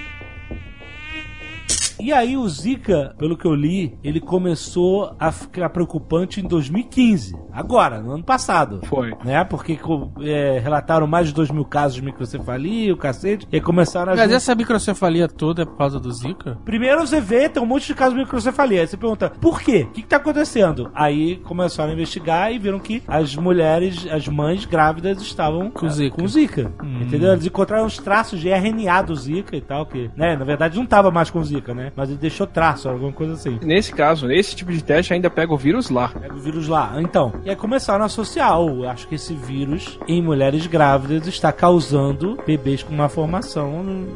[2.06, 7.36] E aí o Zika, pelo que eu li, ele começou a ficar preocupante em 2015.
[7.52, 8.80] Agora, no ano passado.
[8.84, 9.12] Foi.
[9.24, 9.42] Né?
[9.42, 9.76] Porque
[10.20, 14.16] é, relataram mais de 2 mil casos de microcefalia, o cacete, e aí começaram a...
[14.16, 16.56] Mas essa microcefalia toda é por causa do Zika?
[16.64, 18.82] Primeiro você vê, tem um monte de casos de microcefalia.
[18.82, 19.88] Aí você pergunta, por quê?
[19.88, 20.92] O que, que tá acontecendo?
[20.94, 25.88] Aí começaram a investigar e viram que as mulheres, as mães grávidas estavam Com ah,
[25.88, 26.16] Zika.
[26.16, 26.72] Com Zika.
[27.00, 27.32] Entendeu?
[27.32, 30.86] Eles encontraram os traços de RNA do Zika e tal, que, né, na verdade não
[30.86, 31.90] tava mais com Zika, né?
[31.96, 33.58] Mas ele deixou traço, alguma coisa assim.
[33.62, 36.08] Nesse caso, esse tipo de teste ainda pega o vírus lá.
[36.08, 36.94] Pega o vírus lá.
[37.00, 41.26] Então, e aí começaram a associar, oh, eu acho que esse vírus em mulheres grávidas
[41.26, 44.06] está causando bebês com má formação, né?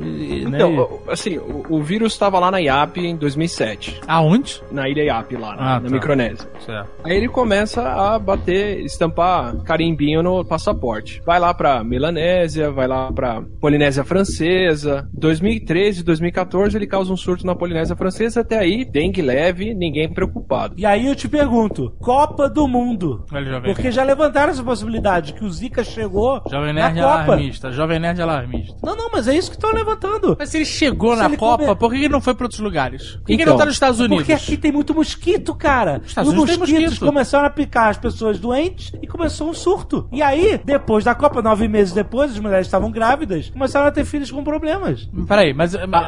[0.43, 4.63] Então, assim, o, o vírus estava lá na IAP em 2007, Aonde?
[4.71, 5.95] na ilha IAP lá, na, Ah, na tá.
[5.95, 6.49] Micronésia.
[6.65, 6.89] Certo.
[7.05, 11.23] Aí ele começa a bater, estampar carimbinho no passaporte.
[11.25, 15.09] Vai lá pra Melanésia, vai lá pra Polinésia Francesa.
[15.15, 18.41] 2013, 2014 ele causa um surto na Polinésia Francesa.
[18.41, 20.75] Até aí, dengue leve, ninguém preocupado.
[20.79, 23.25] E aí eu te pergunto, Copa do Mundo.
[23.33, 27.15] Olha, Porque já levantaram essa possibilidade, que o Zika chegou Jovem na Nerd é Copa.
[27.25, 27.71] alarmista.
[27.71, 28.77] Jovem Nerd é alarmista.
[28.83, 30.37] Não, não, mas é isso que estão levantando.
[30.39, 32.47] Mas se ele chegou Se na ele Copa, come- por que ele não foi pra
[32.47, 33.13] outros lugares?
[33.17, 34.19] Por que, que ele Então, não tá nos Estados Unidos?
[34.27, 36.01] Porque aqui tem muito mosquito, cara.
[36.05, 37.07] Estados Os Unidos tem mosquitos mosquito.
[37.07, 40.09] começaram a picar as pessoas doentes e começou um surto.
[40.11, 44.05] E aí, depois da Copa, nove meses depois, as mulheres estavam grávidas, começaram a ter
[44.07, 45.09] filhos com problemas.
[45.29, 45.75] Peraí, mas...
[45.75, 46.01] A, a-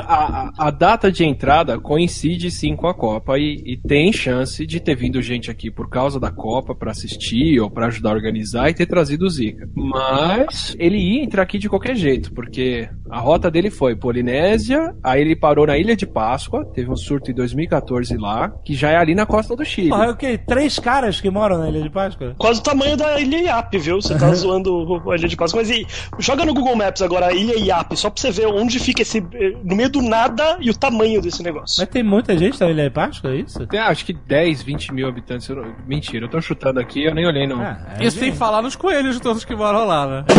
[0.49, 1.41] a- a data de entrada
[1.82, 5.88] coincide sim com a Copa e, e tem chance de ter vindo gente aqui por
[5.88, 9.68] causa da Copa pra assistir ou pra ajudar a organizar e ter trazido o Zika.
[9.74, 15.20] Mas ele ia entrar aqui de qualquer jeito, porque a rota dele foi Polinésia, aí
[15.20, 18.97] ele parou na Ilha de Páscoa, teve um surto em 2014 lá, que já é
[18.97, 19.88] ali na costa do Chile.
[19.90, 20.38] Porra, é o quê?
[20.38, 22.34] Três caras que moram na Ilha de Páscoa?
[22.38, 24.01] Quase o tamanho da Ilha Iap, viu?
[24.01, 25.61] Você tá zoando a Ilha de Páscoa.
[25.61, 25.86] Mas e,
[26.18, 29.18] joga no Google Maps agora a Ilha Iap, só pra você ver onde fica esse.
[29.18, 31.76] eh, no meio do nada e o tamanho desse negócio.
[31.80, 33.64] Mas tem muita gente na Ilha de Páscoa, é isso?
[33.68, 35.49] Tem, acho que 10, 20 mil habitantes.
[35.49, 37.62] eu não- Mentira, eu tô chutando aqui, eu nem olhei não.
[37.62, 40.24] Ah, é Isso sem falar nos coelhos todos que moram lá, né?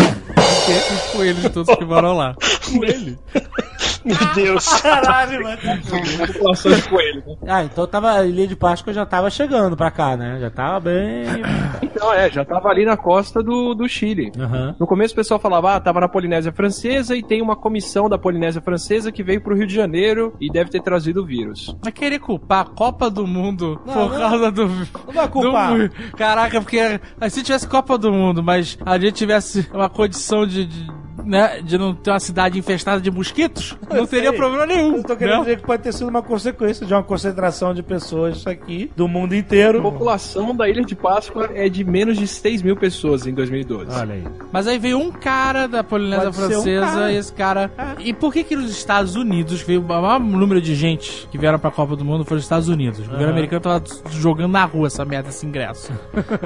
[0.93, 2.35] Os coelhos todos que moram lá.
[4.05, 4.81] Meu Deus.
[4.81, 5.57] Caralho, mano.
[6.27, 7.35] População de coelho, né?
[7.47, 10.37] Ah, então tava, a Ilha de Páscoa já tava chegando pra cá, né?
[10.39, 11.23] Já tava bem.
[11.81, 14.31] Então, é, já tava ali na costa do, do Chile.
[14.37, 14.75] Aham.
[14.79, 18.17] No começo o pessoal falava, ah, tava na Polinésia Francesa e tem uma comissão da
[18.17, 21.75] Polinésia Francesa que veio pro Rio de Janeiro e deve ter trazido o vírus.
[21.83, 24.67] Mas querer culpar a Copa do Mundo Não, por não- causa do.
[24.67, 25.77] Não vai culpar.
[25.77, 30.45] do- Caraca, porque ah, se tivesse Copa do Mundo, mas a gente tivesse uma condição
[30.45, 30.65] de.
[30.65, 30.87] de
[31.25, 34.37] né, de não ter uma cidade infestada de mosquitos, não Eu teria sei.
[34.37, 34.97] problema nenhum.
[34.97, 35.43] Eu tô querendo né?
[35.43, 39.33] dizer que pode ter sido uma consequência de uma concentração de pessoas aqui do mundo
[39.35, 39.79] inteiro.
[39.79, 43.91] A população da Ilha de Páscoa é de menos de 6 mil pessoas em 2012.
[43.91, 44.23] Olha aí.
[44.51, 47.11] Mas aí veio um cara da Polinésia Pode um Francesa cara.
[47.11, 47.71] e esse cara.
[47.99, 51.59] E por que que nos Estados Unidos veio o maior número de gente que vieram
[51.59, 52.99] pra Copa do Mundo foi os Estados Unidos?
[52.99, 55.91] O governo americano tava jogando na rua essa merda, esse ingresso.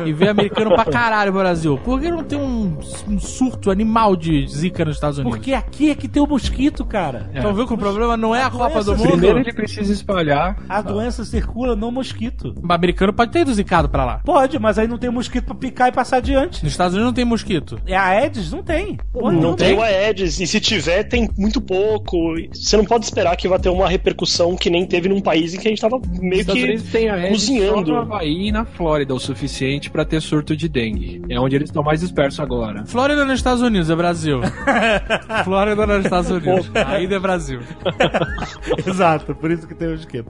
[0.06, 1.80] e veio americano pra caralho pro Brasil.
[1.84, 5.38] Por que não tem um, um surto animal de zika nos Estados Unidos?
[5.38, 7.30] Porque aqui é que tem o mosquito, cara.
[7.34, 9.12] Então viu que o problema não é a Copa do Mundo?
[9.12, 10.58] Primeiro ele precisa espalhar.
[10.68, 12.54] A doença circula no mosquito.
[12.62, 14.22] O americano pode ter ido zicado pra lá.
[14.24, 16.64] Pode, mas aí não tem mosquito pra picar e passar adiante.
[16.64, 17.80] Nos Estados Unidos não tem mosquito.
[17.86, 18.52] É a Aedes?
[18.52, 18.98] Não tem.
[19.12, 22.18] Porra, Não, tem o Aedes, e se tiver, tem muito pouco.
[22.54, 25.60] Você não pode esperar que vai ter uma repercussão que nem teve num país em
[25.60, 27.92] que a gente tava meio Estados que tem a Aedes só cozinhando.
[27.92, 31.22] no Havaí e na Flórida o suficiente pra ter surto de dengue.
[31.30, 32.86] É onde eles estão mais dispersos agora.
[32.86, 34.40] Flórida nos Estados Unidos, é Brasil.
[35.44, 36.72] Flórida nos Estados Unidos.
[36.74, 37.60] Ainda é Brasil.
[38.86, 40.30] Exato, por isso que tem o mosquito.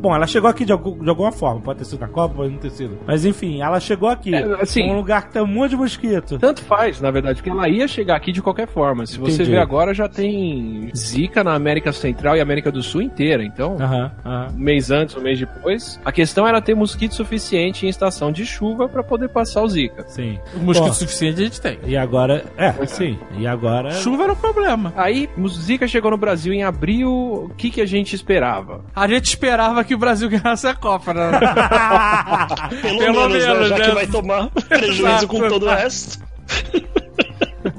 [0.00, 1.60] Bom, ela chegou aqui de, algum- de alguma forma.
[1.60, 2.98] Pode ter sido na Copa, pode não ter sido.
[3.06, 4.34] Mas enfim, ela chegou aqui.
[4.34, 6.38] É, assim- um lugar que tem um monte de mosquito.
[6.38, 9.06] Tanto faz, na verdade, porque ela ia chegar aqui de qualquer forma.
[9.06, 9.50] Se você Entendi.
[9.52, 13.42] ver agora, já tem Zika na América Central e América do Sul inteira.
[13.44, 14.10] Então, aham.
[14.54, 18.44] um mês antes, um mês depois, a questão era ter mosquito suficiente em estação de
[18.46, 20.04] chuva pra poder passar o Zika.
[20.08, 20.38] Sim.
[20.54, 21.78] O mosquito Bom, suficiente a gente tem.
[21.86, 22.44] E agora.
[22.56, 23.18] É, sim.
[23.38, 23.53] E agora.
[23.92, 24.92] Chuva era um problema.
[24.96, 27.10] Aí, o Zika chegou no Brasil em abril.
[27.10, 28.84] O que, que a gente esperava?
[28.94, 31.30] A gente esperava que o Brasil ganhasse a Copa, né?
[32.82, 33.76] Pelo, Pelo menos, menos, né?
[33.76, 33.84] Já né?
[33.84, 35.28] que vai tomar prejuízo Exato.
[35.28, 36.24] com todo o resto.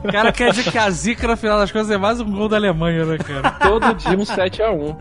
[0.03, 2.49] O cara quer dizer que a zica, no final das contas, é mais um gol
[2.49, 3.51] da Alemanha, né, cara?
[3.51, 4.95] Todo dia um 7x1.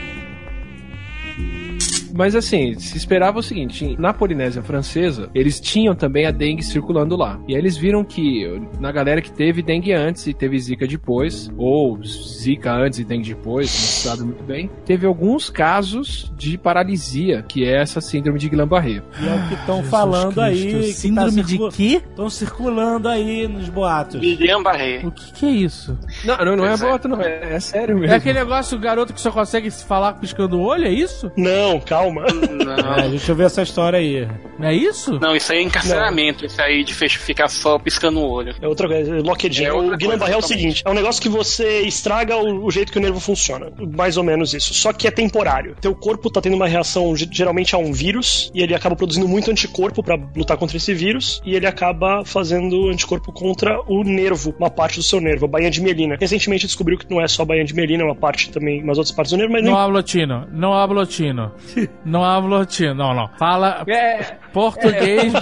[2.13, 7.15] Mas assim, se esperava o seguinte: na Polinésia Francesa, eles tinham também a dengue circulando
[7.15, 7.39] lá.
[7.47, 11.51] E aí eles viram que na galera que teve dengue antes e teve zika depois,
[11.57, 16.57] ou zika antes e dengue depois, não se sabe muito bem, teve alguns casos de
[16.57, 19.01] paralisia, que é essa síndrome de Guillain-Barré.
[19.21, 20.65] E é o que estão falando aí.
[20.71, 22.01] que tá Síndrome de circu- quê?
[22.09, 24.19] Estão circulando aí nos boatos.
[24.19, 25.01] Guilherme Barré.
[25.03, 25.97] O que, que é isso?
[26.25, 26.77] Não, não, não é é.
[26.77, 28.13] boato, não, é, é sério mesmo.
[28.13, 31.31] É aquele negócio, o garoto que só consegue se falar piscando o olho, é isso?
[31.37, 32.00] Não, calma.
[32.09, 32.95] Não.
[32.95, 34.27] É, deixa eu ver essa história aí.
[34.57, 35.19] Não é isso?
[35.19, 38.55] Não, isso aí é encarceramento, isso aí de ficar só piscando o olho.
[38.61, 39.65] É outra coisa, Lockheed.
[39.65, 42.91] É o Guillain-Barré é o seguinte: é um negócio que você estraga o, o jeito
[42.91, 43.71] que o nervo funciona.
[43.95, 44.73] Mais ou menos isso.
[44.73, 45.75] Só que é temporário.
[45.81, 49.27] Teu corpo tá tendo uma reação ge- geralmente a um vírus e ele acaba produzindo
[49.27, 54.53] muito anticorpo pra lutar contra esse vírus e ele acaba fazendo anticorpo contra o nervo,
[54.59, 56.17] uma parte do seu nervo, a bainha de mielina.
[56.19, 58.97] Recentemente descobriu que não é só a bainha de mielina, é uma parte também, umas
[58.97, 61.51] outras partes do nervo, mas Não nem hablo tino, não hablo tino,
[62.05, 63.27] não hablo tino, não, não.
[63.37, 65.33] Fala É, português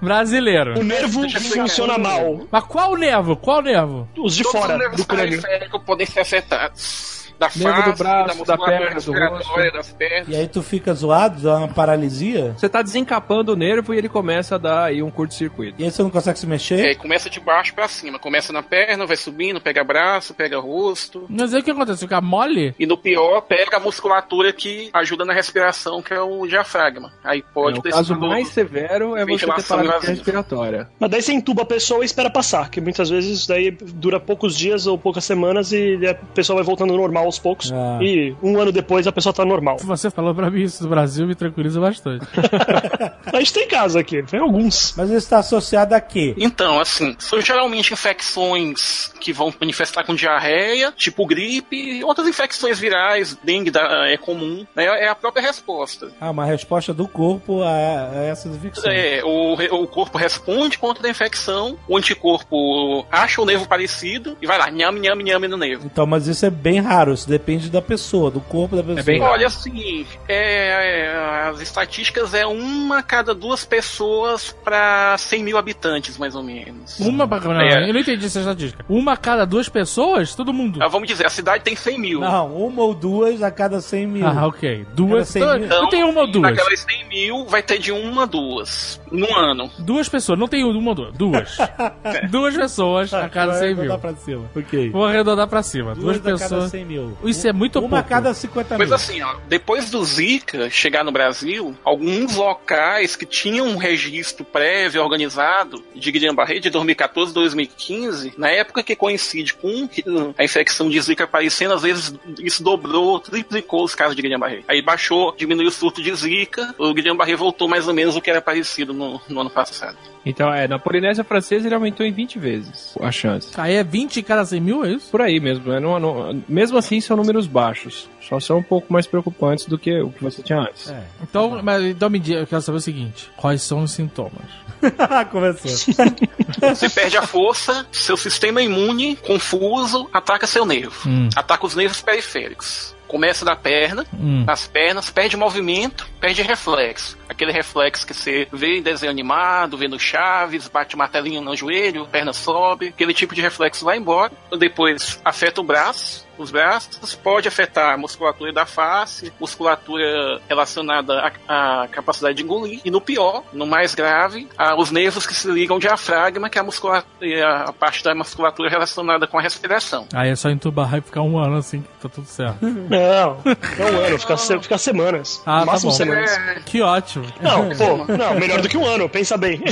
[0.00, 0.78] brasileiro.
[0.78, 2.46] o nervo funciona mal.
[2.50, 3.36] Mas qual nervo?
[3.36, 4.08] Qual nervo?
[4.18, 5.40] Os de Todos fora os do crânio.
[5.84, 7.29] podem ser afetados.
[7.40, 9.72] Da Nervo do face, braço, da da musculatura perna, do rosto.
[9.72, 10.28] das pernas.
[10.28, 12.52] E aí tu fica zoado, dá uma paralisia.
[12.56, 15.80] você tá desencapando o nervo e ele começa a dar aí um curto-circuito.
[15.80, 16.90] E aí você não consegue se É, mexer.
[16.90, 18.18] e começa de baixo pra cima.
[18.18, 21.24] Começa na perna, vai subindo, pega braço, pega rosto.
[21.30, 22.00] Mas aí o que acontece?
[22.00, 22.74] Fica mole?
[22.78, 27.10] E no pior, pega a musculatura que ajuda na respiração, que é o diafragma.
[27.24, 30.88] Aí pode É, o ter caso mais severo é você ter paralisia respiratória.
[31.00, 34.20] Mas daí você entuba a pessoa e espera passar, que muitas vezes isso daí dura
[34.20, 37.72] poucos dias ou poucas semanas e a pessoa vai voltando ao normal aos poucos.
[37.72, 37.98] Ah.
[38.02, 39.76] E um ano depois a pessoa tá normal.
[39.84, 42.26] Você falou pra mim isso do Brasil, me tranquiliza bastante.
[43.32, 44.92] A gente tem casos aqui, tem alguns.
[44.96, 46.34] Mas isso está associado a quê?
[46.36, 53.38] Então, assim, são geralmente infecções que vão manifestar com diarreia, tipo gripe, outras infecções virais,
[53.44, 54.84] dengue da- é comum, né?
[54.84, 56.10] É a própria resposta.
[56.20, 57.68] Ah, uma resposta do corpo a,
[58.12, 58.86] a essas infecções.
[58.86, 64.46] É, o, o corpo responde contra a infecção, o anticorpo acha o nervo parecido e
[64.46, 65.86] vai lá, nhame, nhame, nhame no nervo.
[65.86, 69.02] Então, mas isso é bem raro, isso depende da pessoa, do corpo da pessoa.
[69.02, 75.42] bem Olha, assim, é, é, as estatísticas é uma a cada duas pessoas para 100
[75.44, 76.98] mil habitantes, mais ou menos.
[76.98, 77.40] Uma pra...
[77.40, 77.88] Não, É.
[77.88, 78.84] eu não entendi essa estatística.
[78.88, 80.34] Uma a cada duas pessoas?
[80.34, 80.82] Todo mundo.
[80.82, 82.20] Ah, vamos dizer, a cidade tem 100 mil.
[82.20, 84.26] Não, uma ou duas a cada 100 mil.
[84.26, 84.86] Ah, ok.
[84.94, 85.32] Duas.
[85.32, 85.68] Cada cem mil.
[85.68, 86.50] Não tem uma ou duas.
[86.50, 89.70] Naquelas 100 mil vai ter de uma a duas no ano.
[89.78, 90.38] Duas pessoas.
[90.38, 91.12] Não tem uma ou duas.
[91.14, 91.56] Duas.
[92.30, 93.88] duas pessoas a cada 100 mil.
[93.88, 94.50] Dá pra cima.
[94.54, 94.90] Ok.
[94.90, 95.94] Vou arredondar pra cima.
[95.94, 96.70] Duas, Duas, a cada pessoas.
[96.70, 97.09] 100 mil.
[97.24, 97.96] Isso é muito Uma pouco.
[97.96, 98.94] a cada 50 Mas mil.
[98.94, 105.02] assim, ó, depois do Zika chegar no Brasil, alguns locais que tinham um registro prévio
[105.02, 109.88] organizado de Guillain-Barré de 2014, 2015, na época que coincide com
[110.36, 114.62] a infecção de Zika aparecendo, às vezes isso dobrou, triplicou os casos de Guillain-Barré.
[114.68, 118.30] Aí baixou, diminuiu o surto de Zika, o Guillain-Barré voltou mais ou menos o que
[118.30, 119.96] era parecido no, no ano passado.
[120.24, 123.48] Então, é, na Polinésia Francesa ele aumentou em 20 vezes a chance.
[123.56, 125.10] Aí é 20 em cada 100 mil, é isso?
[125.10, 125.80] Por aí mesmo, né?
[125.80, 128.08] Não- não- mesmo assim são números baixos.
[128.20, 130.90] Só são um pouco mais preocupantes do que o que você tinha antes.
[130.90, 131.02] É.
[131.22, 134.44] Então, mas, então me diga, eu quero saber o seguinte: quais são os sintomas?
[135.30, 135.70] Começou.
[136.74, 141.08] Você perde a força, seu sistema imune, confuso, ataca seu nervo.
[141.08, 141.28] Hum.
[141.36, 142.94] Ataca os nervos periféricos.
[143.06, 144.44] Começa da perna, Hum.
[144.46, 147.18] nas pernas, perde movimento, perde reflexo.
[147.28, 152.06] Aquele reflexo que você vê em desenho animado, vê no Chaves, bate martelinho no joelho,
[152.06, 154.32] perna sobe, aquele tipo de reflexo vai embora.
[154.58, 161.82] Depois afeta o braço, os braços, pode afetar a musculatura da face, musculatura relacionada à,
[161.82, 162.80] à capacidade de engolir.
[162.84, 166.58] E no pior, no mais grave, ah, os nervos que se ligam ao diafragma, que
[166.58, 170.06] é a, musculatura, a parte da musculatura relacionada com a respiração.
[170.14, 172.58] Aí é só entubar e ficar um ano assim, que tá tudo certo.
[172.90, 173.38] Não,
[173.78, 175.42] não um ano, fica, se- fica semanas.
[175.46, 175.96] Ah, tá máximo bom.
[175.96, 176.30] semanas.
[176.32, 177.26] É, Que ótimo.
[177.40, 179.60] Não, pô, não, melhor do que um ano, pensa bem.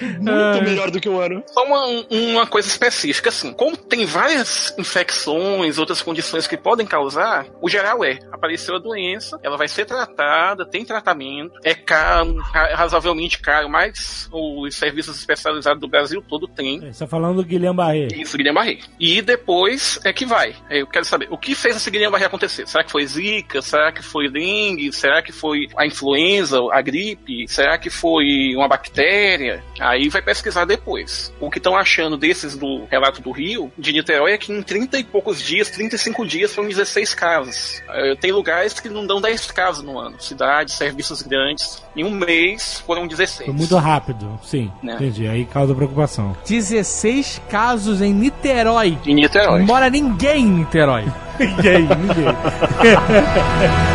[0.00, 1.42] Muito melhor do que um ano.
[1.46, 7.46] Só uma, uma coisa específica, assim, como tem várias infecções, outras condições que podem causar,
[7.60, 12.74] o geral é, apareceu a doença, ela vai ser tratada, tem tratamento, é caro, ra-
[12.74, 16.80] razoavelmente caro, mas os serviços especializados do Brasil todo tem.
[16.92, 18.08] Você tá falando do Guilherme Barré.
[18.14, 18.78] Isso, Guillain-Barré.
[18.98, 20.54] E depois é que vai.
[20.70, 22.66] Eu quero saber, o que fez esse Guillain-Barré acontecer?
[22.66, 23.60] Será que foi zika?
[23.62, 24.92] Será que foi dengue?
[24.92, 27.46] Será que foi a influenza, a gripe?
[27.48, 29.62] Será que foi uma bactéria?
[29.80, 31.32] Aí vai pesquisar depois.
[31.40, 34.98] O que estão achando desses do relato do Rio, de Niterói, é que em 30
[34.98, 37.82] e poucos dias, 35 dias, foram 16 casos.
[37.88, 40.20] Eh, Tem lugares que não dão 10 casos no ano.
[40.20, 41.82] Cidades, serviços grandes.
[41.96, 43.46] Em um mês foram 16.
[43.46, 44.70] Foi muito rápido, sim.
[44.82, 44.94] Né?
[44.94, 45.26] Entendi.
[45.26, 46.36] Aí causa preocupação.
[46.46, 48.98] 16 casos em Niterói.
[49.06, 49.60] Em Niterói.
[49.60, 51.04] Não mora ninguém em Niterói.
[51.38, 52.26] Ninguém, ninguém.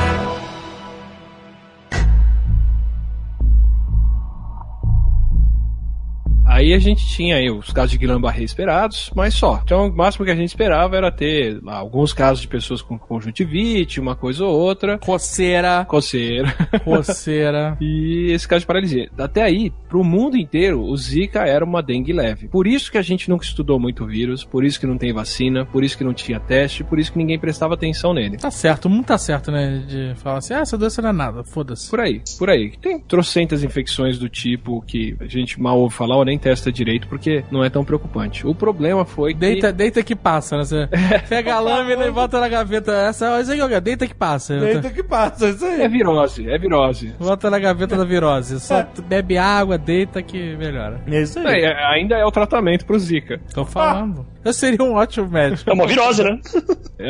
[6.67, 9.61] Aí a gente tinha aí os casos de Guillain-Barré esperados, mas só.
[9.62, 12.99] Então o máximo que a gente esperava era ter lá, alguns casos de pessoas com
[12.99, 15.85] conjuntivite, uma coisa ou outra, Coceira.
[15.85, 16.53] coceira
[16.85, 17.77] Coceira.
[17.81, 19.09] e esse caso de paralisia.
[19.17, 22.49] Até aí, pro mundo inteiro, o Zika era uma dengue leve.
[22.49, 25.12] Por isso que a gente nunca estudou muito o vírus, por isso que não tem
[25.12, 28.39] vacina, por isso que não tinha teste, por isso que ninguém prestava atenção nele.
[28.39, 29.85] Tá certo, o mundo tá certo, né?
[29.87, 31.89] De falar assim, ah, essa doença não é nada, foda-se.
[31.89, 32.73] Por aí, por aí.
[32.83, 37.07] Tem trocentas infecções do tipo que a gente mal ouve falar ou nem testa direito
[37.09, 38.47] porque não é tão preocupante.
[38.47, 39.41] O problema foi que...
[39.41, 40.65] Deita, deita que passa, né?
[40.65, 40.89] Você
[41.29, 42.93] pega a lâmina e bota na gaveta.
[42.93, 44.59] Essa, essa aqui, ó, deita que passa.
[44.59, 45.83] Deita que passa, isso aí.
[45.83, 47.15] É virose, é virose.
[47.19, 48.61] Bota na gaveta da virose.
[48.61, 51.01] Só tu bebe água, deita que melhora.
[51.07, 51.63] É isso aí.
[51.63, 53.41] É, é, ainda é o tratamento pro Zika.
[53.55, 54.27] Tô falando.
[54.45, 55.69] Eu seria um ótimo médico.
[55.69, 56.39] É uma virose, né?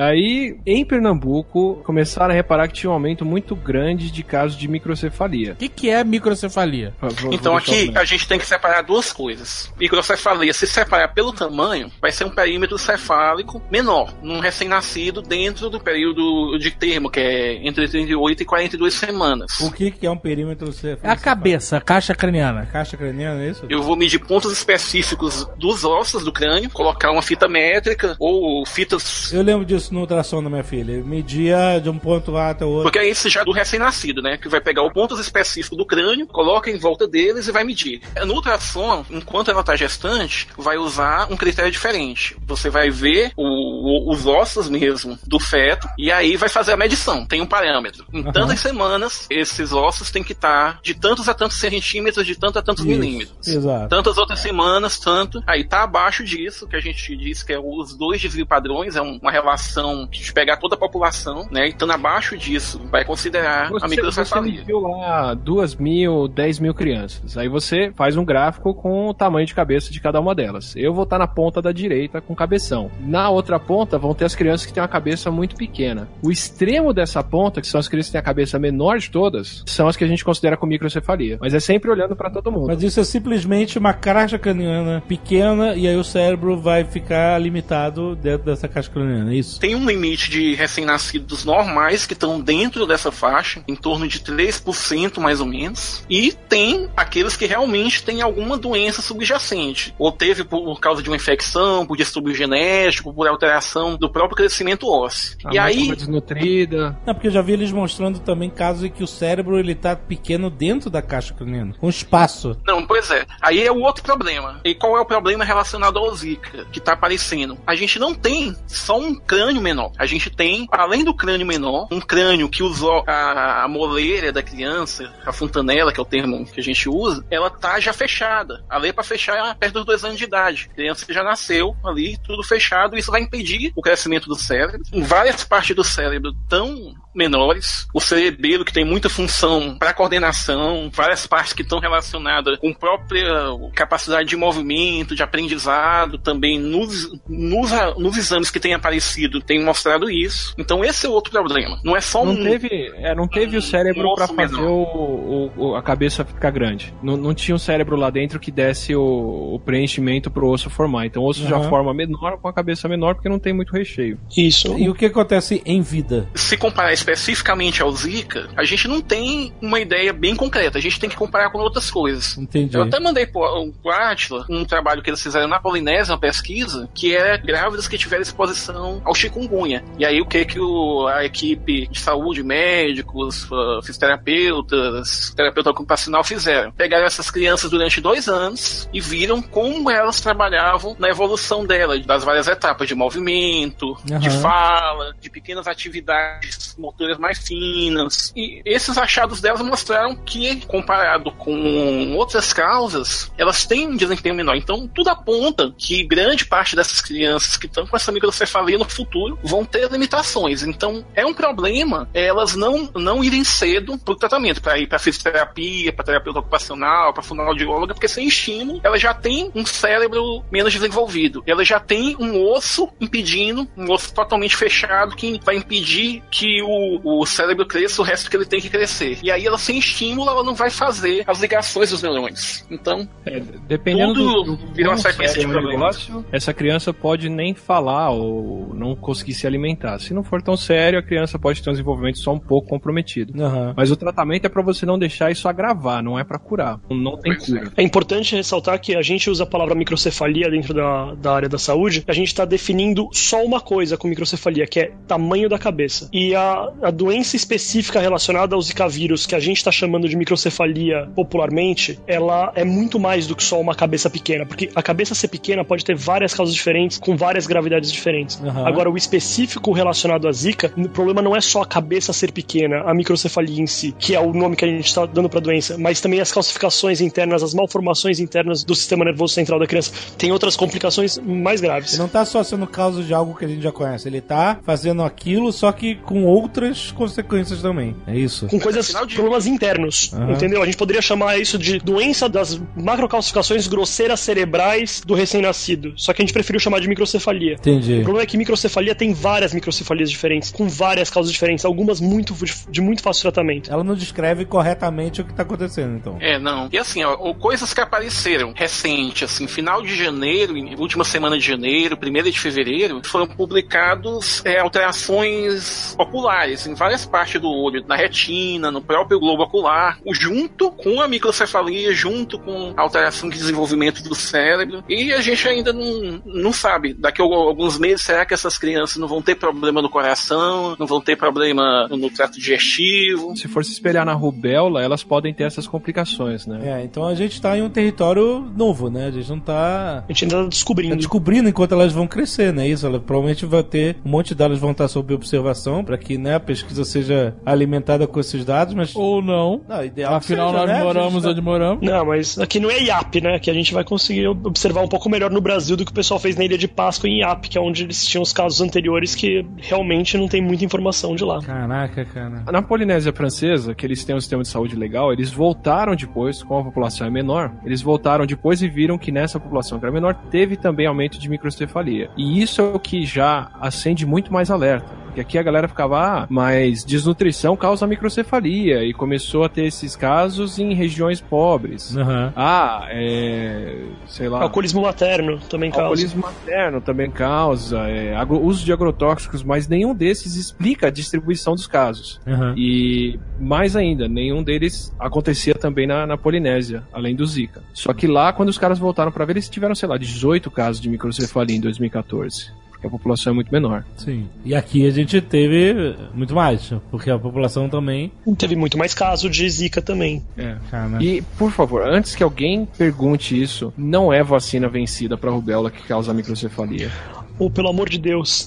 [0.03, 4.67] Aí, em Pernambuco, começaram a reparar que tinha um aumento muito grande de casos de
[4.67, 5.53] microcefalia.
[5.53, 6.95] O que, que é microcefalia?
[7.01, 9.36] Vou- Então aqui a gente tem que separar duas coisas.
[9.79, 15.81] Microcefalia, se separar pelo tamanho, vai ser um perímetro cefálico menor, num recém-nascido dentro do
[15.81, 19.61] período de termo, que é entre 38 e 42 semanas.
[19.61, 20.67] O que, que é um perímetro?
[20.67, 22.67] Você É a cabeça, a caixa craniana.
[22.67, 23.65] Caixa craniana, é isso?
[23.69, 29.33] Eu vou medir pontos específicos dos ossos do crânio, colocar uma fita métrica ou fitas.
[29.33, 31.03] Eu lembro disso no ultrassom da minha filha.
[31.05, 32.85] Media de um ponto A até o outro.
[32.85, 34.37] Porque é esse já do recém-nascido, né?
[34.37, 38.01] Que vai pegar os pontos específicos do crânio, coloca em volta deles e vai medir.
[38.25, 42.37] No ultrassom, em enquanto ela está gestante, vai usar um critério diferente.
[42.47, 46.77] Você vai ver o, o, os ossos mesmo do feto e aí vai fazer a
[46.77, 47.27] medição.
[47.27, 48.05] Tem um parâmetro.
[48.13, 48.33] Em Aham.
[48.33, 52.63] tantas semanas, esses ossos têm que estar de tantos a tantos centímetros, de tanto a
[52.63, 53.47] tantos Isso, milímetros.
[53.49, 53.89] Exato.
[53.89, 55.43] Tantas outras semanas, tanto.
[55.47, 59.03] Aí tá abaixo disso, que a gente diz que é os dois desvio padrões, é
[59.03, 61.67] um- uma relação de pegar toda a população, né?
[61.67, 64.61] E estando abaixo disso, vai considerar a Você, você microcefalia.
[64.61, 67.37] mediu lá duas mil, dez mil crianças.
[67.37, 70.75] Aí você faz um gráfico com tamanho de cabeça de cada uma delas.
[70.77, 72.91] Eu vou estar na ponta da direita com cabeção.
[73.01, 76.09] Na outra ponta vão ter as crianças que têm uma cabeça muito pequena.
[76.23, 79.63] O extremo dessa ponta, que são as crianças que têm a cabeça menor de todas,
[79.67, 81.39] são as que a gente considera com microcefalia.
[81.41, 82.69] Mas é sempre olhando para todo mundo.
[82.69, 88.17] Mas isso é simplesmente uma caixa craniana pequena e aí o cérebro vai ficar limitado
[88.17, 89.61] dentro dessa caixa craniana, é isso?
[89.61, 95.19] Tem um limite de recém-nascidos normais que estão dentro dessa faixa, em torno de 3%
[95.21, 96.05] mais ou menos.
[96.09, 99.95] E tem aqueles que realmente têm alguma doença subjacente.
[99.99, 104.89] Ou teve por causa de uma infecção, por distúrbio genético, por alteração do próprio crescimento
[104.89, 105.37] ósseo.
[105.45, 106.99] A e aí, desnutrida.
[107.07, 109.97] Não, porque eu já vi eles mostrando também casos em que o cérebro ele tá
[109.97, 112.57] pequeno dentro da caixa craniana, com espaço.
[112.67, 113.25] Não, pois é.
[113.41, 114.61] Aí é o outro problema.
[114.65, 117.59] E qual é o problema relacionado ao Zika que tá aparecendo?
[117.67, 119.93] A gente não tem só um crânio menor.
[119.99, 124.43] A gente tem, além do crânio menor, um crânio que usou a, a moleira da
[124.43, 128.65] criança, a fontanela, que é o termo que a gente usa, ela tá já fechada.
[128.69, 130.69] A lei pra fechar perto dos dois anos de idade.
[130.73, 134.83] A criança já nasceu ali, tudo fechado, isso vai impedir o crescimento do cérebro.
[134.93, 141.27] Várias partes do cérebro tão menores, o cerebelo que tem muita função para coordenação, várias
[141.27, 143.27] partes que estão relacionadas com própria
[143.75, 150.11] capacidade de movimento, de aprendizado, também nos, nos, nos exames que têm aparecido tem mostrado
[150.11, 150.55] isso.
[150.59, 151.79] Então esse é outro problema.
[151.85, 154.57] Não é só Não um teve, é, não teve o cérebro um pra osso fazer
[154.57, 156.93] o, o- o- a cabeça ficar grande.
[157.03, 161.07] Não, não tinha um cérebro lá dentro que desse o, o preenchimento pro osso formar.
[161.07, 161.69] Então o osso já Aham.
[161.69, 164.19] forma menor com a cabeça menor porque não tem muito recheio.
[164.37, 164.77] Isso.
[164.79, 166.29] E o que acontece em vida?
[166.35, 170.79] se comparar especificamente ao Zika, a gente não tem uma ideia bem concreta.
[170.79, 172.37] A gente tem que comparar com outras coisas.
[172.37, 172.77] Entendi.
[172.77, 176.89] Eu até mandei pro, pro Atila um trabalho que eles fizeram na Polinésia, uma pesquisa,
[176.95, 179.85] que é grávidas que tiveram exposição ao chikungunya.
[179.99, 186.25] E aí o que que o, a equipe de saúde, médicos, ah, fisioterapeutas, terapeuta ocupacional
[186.25, 186.73] fizeram?
[186.73, 192.25] Pegaram essas crianças durante dois anos e viram como elas trabalhavam na evolução delas, das
[192.25, 194.41] várias etapas de movimento, de Aham.
[194.41, 198.33] fala, de pequenas atividades motoras mais finas.
[198.35, 204.57] E esses achados delas mostraram que, comparado com outras causas, elas têm um desempenho menor.
[204.57, 209.39] Então, tudo aponta que grande parte dessas crianças que estão com essa microcefalia no futuro
[209.43, 210.63] vão ter limitações.
[210.63, 214.99] Então, é um problema elas não, não irem cedo para o tratamento, para ir para
[214.99, 220.73] fisioterapia, para terapeuta ocupacional, para fonoaudióloga, porque sem estímulo, ela já tem um cérebro menos
[220.73, 221.43] desenvolvido.
[221.47, 226.86] Ela já tem um osso impedindo, um osso totalmente fechado, que vai impedir que o,
[227.05, 229.19] o cérebro cresça o resto que ele tem que crescer.
[229.23, 232.65] E aí ela sem estímulo, ela não vai fazer as ligações dos neurônios.
[232.71, 235.79] Então, É, dependendo Tudo do, do vira uma sequência de é problemas.
[236.09, 239.99] negócio, essa criança pode nem falar ou não conseguir se alimentar.
[239.99, 243.33] Se não for tão sério, a criança pode ter um desenvolvimento só um pouco comprometido.
[243.43, 243.75] Aham.
[243.77, 246.79] Mas o tratamento é pra você não deixar isso agravar, não é pra curar.
[246.91, 247.37] Não tem é.
[247.37, 247.73] cura.
[247.77, 251.59] É importante ressaltar que a gente usa a palavra microcefalia dentro da, da área da
[251.59, 252.05] saúde.
[252.07, 256.09] A gente está definindo só uma coisa com microcefalia, que é tamanho da cabeça.
[256.13, 260.17] E a, a doença específica relacionada ao Zika vírus, que a gente está chamando de
[260.17, 264.47] microcefalia popularmente, ela é muito mais do que só uma cabeça pequena.
[264.47, 268.41] Porque a cabeça ser pequena pode ter várias causas diferentes, com várias gravidades diferentes.
[268.41, 268.67] Aham.
[268.67, 272.83] Agora, o específico relacionado à Zika, o problema não é só a cabeça ser pequena,
[272.83, 275.43] a microcefalia em si, que é o nome que a gente está dando para a
[275.43, 279.93] doença, mas também as calcificações internas, as malformações internas do sistema nervoso central da criança.
[280.17, 281.93] Tem outras complicações mais graves.
[281.93, 284.59] Ele não tá só sendo causa de algo que a gente já conhece, ele tá
[284.63, 286.25] fazendo aquilo, só que com
[286.57, 287.95] outras consequências também.
[288.07, 288.47] É isso?
[288.49, 290.33] Com coisas, de- problemas internos, Aham.
[290.33, 290.63] entendeu?
[290.63, 295.93] A gente poderia chamar isso de doença das macrocalcificações grosseiras cerebrais do recém-nascido.
[295.97, 297.55] Só que a gente preferiu chamar de microcefalia.
[297.55, 297.95] Entendi.
[298.01, 302.35] O problema é que microcefalia tem várias microcefalias diferentes, com várias causas diferentes, algumas muito
[302.71, 303.71] de muito fácil tratamento.
[303.71, 306.17] Ela não descreve corretamente o que tá acontecendo, então.
[306.21, 306.69] É, não.
[306.73, 311.97] E assim, ó, coisas que apareceram recente, assim, final de janeiro, última semana de janeiro,
[311.97, 317.97] primeira de fevereiro, foram publicados é, alterações oculares lugares, em várias partes do olho, na
[317.97, 324.03] retina, no próprio globo ocular, junto com a microcefalia, junto com a alteração de desenvolvimento
[324.03, 324.85] do cérebro.
[324.89, 326.95] E a gente ainda não, não sabe.
[326.95, 330.87] Daqui a alguns meses, será que essas crianças não vão ter problema no coração, não
[330.87, 333.37] vão ter problema no trato digestivo?
[333.37, 336.81] Se for se espelhar na rubéola, elas podem ter essas complicações, né?
[336.81, 339.07] É, então a gente tá em um território novo, né?
[339.07, 340.91] A gente não tá A gente ainda tá descobrindo.
[340.91, 342.69] tá descobrindo enquanto elas vão crescer, né?
[342.69, 346.36] Isso, ela provavelmente vai ter um monte delas vão estar sob observação para que né,
[346.37, 349.61] a pesquisa seja alimentada com esses dados, mas Ou não.
[349.69, 350.85] não, ideal Afinal, seja, nós né?
[350.85, 351.85] Moramos tá- onde moramos.
[351.87, 353.39] Não, mas aqui não é IAP, né?
[353.39, 356.21] Que a gente vai conseguir observar um pouco melhor no Brasil do que o pessoal
[356.21, 359.15] fez na Ilha de Páscoa em IAP, que é onde eles tinham os casos anteriores
[359.15, 361.41] que realmente não tem muita informação de lá.
[361.43, 362.43] Caraca, cara.
[362.51, 366.61] Na Polinésia Francesa, que eles têm um sistema de saúde legal, eles voltaram depois, como
[366.61, 370.15] a população é menor, eles voltaram depois e viram que nessa população que era menor
[370.31, 372.11] teve também aumento de microcefalia.
[372.17, 375.06] E isso é o que já acende muito mais alerta.
[375.17, 378.85] Porque aqui a galera ficava, ah, mas desnutrição causa microcefalia.
[378.85, 381.97] E começou a ter esses casos em regiões pobres.
[381.97, 382.35] Aham.
[382.37, 383.79] Ah, é.
[384.07, 384.43] sei lá.
[384.43, 385.85] Alcoolismo materno também causa.
[385.87, 391.55] Alcoolismo materno também causa, é, agro- uso de agrotóxicos, mas nenhum desses explica a distribuição
[391.55, 392.21] dos casos.
[392.27, 392.53] Aham.
[392.55, 397.63] E mais ainda, nenhum deles acontecia também na, na Polinésia, além do Zika.
[397.73, 400.79] Só que lá, quando os caras voltaram para ver, eles tiveram, sei lá, 18 casos
[400.79, 402.53] de microcefalia em 2014.
[402.77, 403.85] Porque a população é muito menor.
[403.97, 404.29] Sim.
[404.45, 408.13] E aqui a gente teve muito mais, porque a população também.
[408.37, 410.23] Teve muito mais caso de Zika também.
[410.37, 410.57] É.
[410.71, 415.71] Cara, E, por favor, antes que alguém pergunte isso, não é vacina vencida para rubéola
[415.71, 416.91] que causa microcefalia.
[417.39, 418.47] Ou pelo amor de Deus.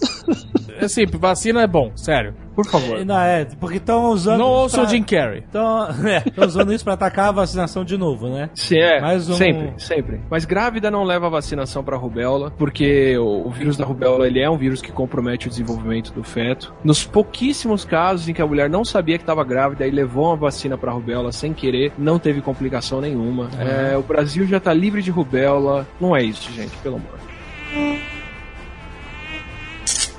[0.82, 2.34] Assim, vacina é bom, sério.
[2.56, 3.06] Por favor.
[3.06, 4.40] Não, é, porque estão usando.
[4.40, 5.40] Não isso ouça o pra- Jim Carrey.
[5.40, 8.50] Estão é, usando isso pra atacar a vacinação de novo, né?
[8.54, 10.22] Se é, Mais um- sempre, sempre.
[10.30, 14.50] Mas grávida não leva vacinação para rubéola, porque o, o vírus da rubéola ele é
[14.50, 16.74] um vírus que compromete o desenvolvimento do feto.
[16.84, 20.36] Nos pouquíssimos casos em que a mulher não sabia que estava grávida e levou uma
[20.36, 23.50] vacina para rubéola sem querer, não teve complicação nenhuma.
[23.60, 25.88] É, o Brasil já tá livre de rubéola.
[26.00, 27.20] Não é isso, gente, pelo amor.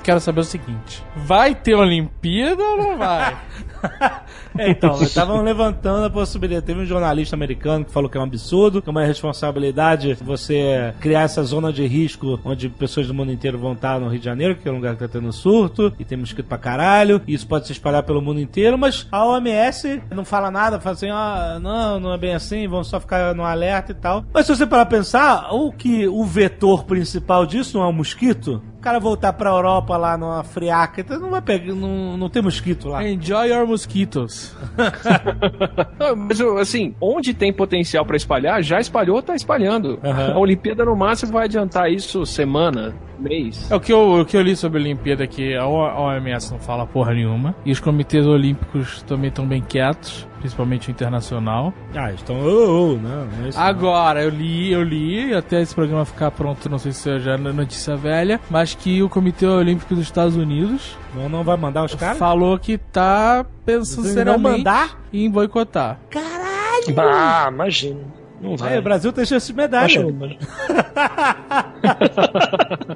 [0.03, 3.37] Quero saber o seguinte: vai ter Olimpíada ou não vai?
[4.57, 6.65] É, então, estavam levantando a possibilidade.
[6.65, 10.93] Teve um jornalista americano que falou que é um absurdo, que é uma responsabilidade você
[10.99, 14.25] criar essa zona de risco onde pessoas do mundo inteiro vão estar no Rio de
[14.25, 17.33] Janeiro, que é um lugar que tá tendo surto, e tem mosquito pra caralho, e
[17.33, 21.09] isso pode se espalhar pelo mundo inteiro, mas a OMS não fala nada, fala assim,
[21.09, 24.25] ah, não, não é bem assim, vamos só ficar no alerta e tal.
[24.33, 27.93] Mas se você parar pra pensar, o que o vetor principal disso não é o
[27.93, 28.61] mosquito?
[28.81, 32.41] O cara voltar pra Europa lá numa friaca, então não vai pegar, não, não tem
[32.41, 33.07] mosquito lá.
[33.07, 34.57] Enjoy your mosquitos.
[35.99, 39.99] Não, mas assim, onde tem potencial para espalhar, já espalhou, tá espalhando.
[40.03, 40.33] Aham.
[40.33, 43.69] A Olimpíada no máximo vai adiantar isso semana, mês.
[43.69, 46.59] É o que eu, o que eu li sobre a Olimpíada que a OMS não
[46.59, 47.55] fala porra nenhuma.
[47.63, 51.73] E os comitês olímpicos também estão bem quietos, principalmente o internacional.
[51.95, 52.37] Ah, estão.
[52.41, 53.57] Oh, oh, não, não é isso.
[53.57, 53.65] não.
[53.65, 57.37] Agora, eu li, eu li, até esse programa ficar pronto, não sei se já é
[57.37, 61.95] notícia velha, mas que o Comitê Olímpico dos Estados Unidos Não, não vai mandar os
[61.95, 62.17] caras?
[62.17, 64.99] falou que tá pensando Não seriamente mandar?
[65.13, 65.97] em boicotar.
[66.97, 67.99] Ah, imagina.
[68.41, 68.75] Não vai.
[68.79, 70.01] o Brasil tem chance de medalha.
[70.03, 70.11] não.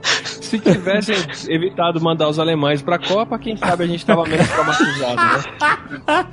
[0.04, 1.16] Se tivessem
[1.48, 6.26] evitado mandar os alemães pra Copa, quem sabe a gente tava menos traumatizado, né?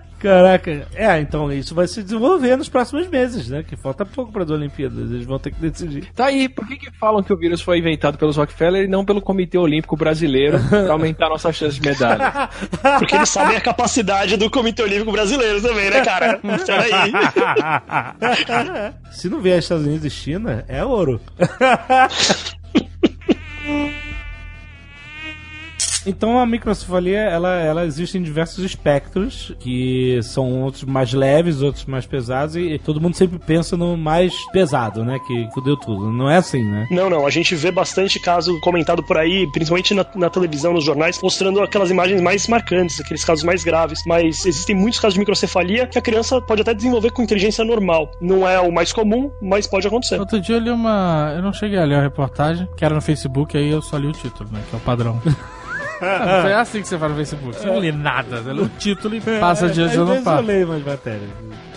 [0.24, 0.88] Caraca.
[0.94, 3.62] É, então isso vai se desenvolver nos próximos meses, né?
[3.62, 5.10] Que falta pouco para as Olimpíadas.
[5.10, 6.10] Eles vão ter que decidir.
[6.14, 9.04] Tá aí, por que, que falam que o vírus foi inventado pelos Rockefeller e não
[9.04, 12.48] pelo Comitê Olímpico Brasileiro pra aumentar nossa chance de medalha?
[12.98, 16.40] Porque eles sabem a capacidade do Comitê Olímpico Brasileiro também, né, cara?
[16.40, 17.12] Peraí.
[19.12, 21.20] Se não vier Estados Unidos e China, é ouro.
[26.06, 31.84] Então a microcefalia, ela, ela existe em diversos espectros, que são outros mais leves, outros
[31.86, 35.18] mais pesados, e todo mundo sempre pensa no mais pesado, né?
[35.26, 36.10] Que fudeu tudo.
[36.10, 36.86] Não é assim, né?
[36.90, 40.84] Não, não, a gente vê bastante caso comentado por aí, principalmente na, na televisão, nos
[40.84, 44.00] jornais, mostrando aquelas imagens mais marcantes, aqueles casos mais graves.
[44.06, 48.10] Mas existem muitos casos de microcefalia que a criança pode até desenvolver com inteligência normal.
[48.20, 50.18] Não é o mais comum, mas pode acontecer.
[50.18, 51.32] Outro dia eu li uma.
[51.36, 54.06] Eu não cheguei a ler a reportagem, que era no Facebook, aí eu só li
[54.06, 54.60] o título, né?
[54.68, 55.20] Que é o padrão.
[56.04, 57.56] Não é assim que você faz no Facebook.
[57.56, 60.18] Você não lê nada, você lê o título e passa adiante Às e não vezes
[60.26, 60.42] eu passa.
[60.42, 61.30] leio umas matérias.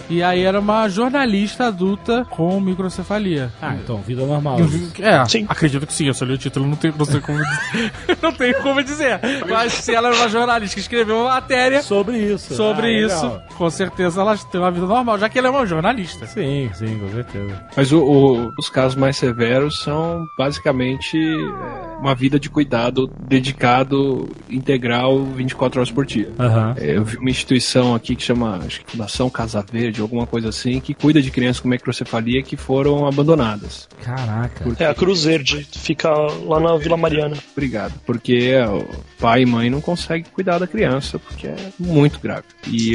[0.09, 3.51] E aí era uma jornalista adulta com microcefalia.
[3.61, 4.57] Ah, então, vida normal.
[4.99, 5.45] É, Sim.
[5.49, 7.91] acredito que sim, eu só li o título, não tenho, não sei como dizer.
[8.21, 9.19] não tenho como dizer.
[9.49, 12.55] Mas se ela era uma jornalista que escreveu uma matéria Sobre isso.
[12.55, 13.43] sobre Ah, isso, legal.
[13.57, 16.25] com certeza ela tem uma vida normal, já que ela é uma jornalista.
[16.25, 17.65] Sim, sim, com certeza.
[17.75, 24.29] Mas o- o- os casos mais severos são basicamente é, uma vida de cuidado dedicado,
[24.49, 26.31] integral, 24 horas por dia.
[26.77, 30.49] É, Eu vi uma instituição aqui que chama, acho que Fundação Casa Verde, alguma coisa
[30.49, 33.87] assim, que cuida de crianças com microcefalia que foram abandonadas.
[34.03, 34.63] Caraca.
[34.63, 37.37] Porque, É a Cruz Verde, fica lá na Vila Mariana.
[37.51, 37.93] Obrigado.
[38.05, 38.85] Porque o
[39.19, 42.43] pai e mãe não conseguem cuidar da criança, porque é muito grave.
[42.67, 42.93] E,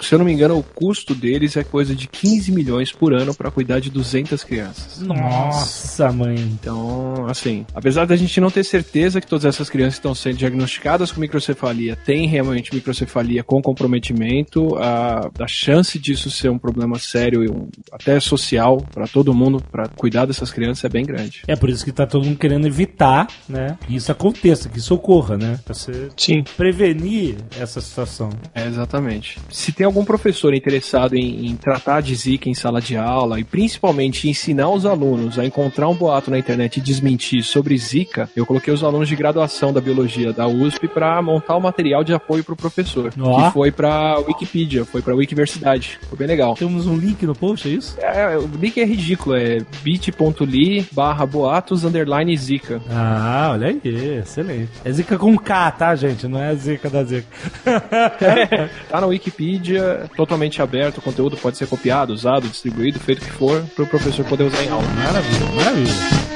[0.00, 3.34] se eu não me engano, o custo deles é coisa de 15 milhões por ano
[3.34, 5.00] para cuidar de 200 crianças.
[5.00, 6.36] Nossa, mãe.
[6.38, 10.36] Então, assim, apesar da gente não ter certeza que todas essas crianças que estão sendo
[10.36, 16.98] diagnosticadas com microcefalia têm realmente microcefalia com comprometimento, a, a chance disso ser um problema
[16.98, 21.42] sério e um, até social para todo mundo, para cuidar dessas crianças, é bem grande.
[21.46, 23.78] É por isso que tá todo mundo querendo evitar, né?
[23.86, 25.58] Que isso aconteça, que isso ocorra, né?
[25.64, 26.44] Pra você Sim.
[26.56, 28.30] prevenir essa situação.
[28.54, 29.38] É, exatamente.
[29.48, 33.44] Se tem algum professor interessado em, em tratar de Zika em sala de aula e
[33.44, 38.44] principalmente ensinar os alunos a encontrar um boato na internet e desmentir sobre Zika, eu
[38.44, 42.44] coloquei os alunos de graduação da biologia da USP para montar o material de apoio
[42.44, 43.46] para o professor, Ó.
[43.46, 45.98] que foi para Wikipedia, foi para Wikiversidade.
[46.10, 46.56] Foi bem legal.
[46.56, 47.96] Temos um link no post, é isso?
[48.00, 52.82] É, o link é ridículo, é bit.ly barra boatos underline Zika.
[52.90, 54.70] Ah, olha aí, excelente.
[54.84, 56.26] É zica com K, tá, gente?
[56.26, 57.28] Não é zica da zica.
[58.90, 63.30] Tá na Wikipedia, totalmente aberto, o conteúdo pode ser copiado, usado, distribuído, feito o que
[63.30, 64.86] for, para o professor poder usar em aula.
[64.88, 66.29] maravilha, maravilha.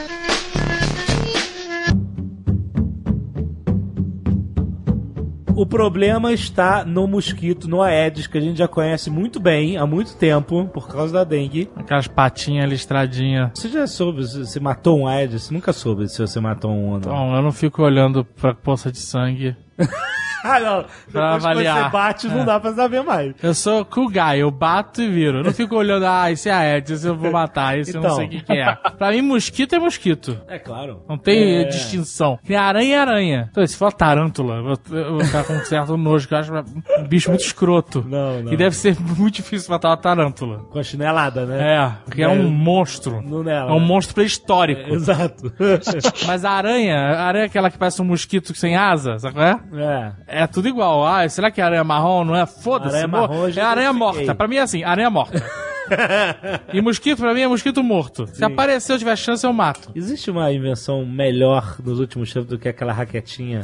[5.57, 9.87] O problema está no mosquito, no Aedes, que a gente já conhece muito bem há
[9.87, 11.71] muito tempo, por causa da dengue.
[11.77, 13.53] Aquelas patinhas listradinhas.
[13.55, 15.45] Você já soube se você matou um Aedes?
[15.45, 16.99] Você nunca soube se você matou um ou não.
[16.99, 19.57] Então, eu não fico olhando pra poça de sangue.
[20.45, 20.77] Ah, não.
[20.83, 21.85] Depois Pra que avaliar.
[21.85, 22.45] você bate, não É.
[22.45, 23.35] dá pra saber mais.
[23.43, 25.39] Eu sou cool guy, eu bato e viro.
[25.39, 28.09] Eu não fico olhando, ah, esse é Aedes, esse eu vou matar, esse eu não
[28.09, 28.17] Então.
[28.17, 28.75] sei o que, que é.
[28.99, 30.39] Pra mim, mosquito é mosquito.
[30.47, 31.03] É claro.
[31.09, 31.65] Não tem É.
[31.65, 32.39] distinção.
[32.47, 33.49] Tem aranha é aranha.
[33.51, 36.39] Então, se for tarântula, eu vou- eu vou ficar com um certo nojo, que eu
[36.39, 38.05] acho um bicho muito escroto.
[38.07, 38.51] Não, não.
[38.51, 40.59] Que deve ser muito difícil matar uma tarântula.
[40.71, 41.77] Com a chinelada, né?
[41.77, 43.23] É, porque é, um monstro.
[43.23, 43.87] Não nela, É um né?
[43.87, 44.91] monstro pré-histórico.
[44.93, 45.53] Exato.
[46.27, 49.47] Mas a aranha, a aranha é aquela que parece um mosquito sem asa, sabe qual
[49.47, 49.59] é?
[49.75, 50.13] é.
[50.35, 51.07] É tudo igual.
[51.07, 52.25] Ah, será que é aranha marrom?
[52.25, 52.47] Não é?
[52.47, 52.97] Foda-se.
[52.97, 54.35] Aranha marrom é aranha morta.
[54.35, 55.43] Pra mim é assim, aranha morta.
[56.73, 58.27] e mosquito, pra mim, é mosquito morto.
[58.27, 59.91] Se aparecer, eu tiver chance, eu mato.
[59.95, 63.61] Existe uma invenção melhor nos últimos tempos do que aquela raquetinha?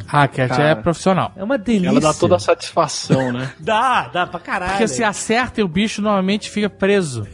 [0.57, 0.69] Cara.
[0.69, 1.33] é profissional.
[1.37, 1.89] É uma delícia.
[1.89, 3.51] Ela dá toda a satisfação, né?
[3.59, 4.73] Dá, dá pra caralho.
[4.73, 7.27] Porque se acerta e o bicho normalmente fica preso.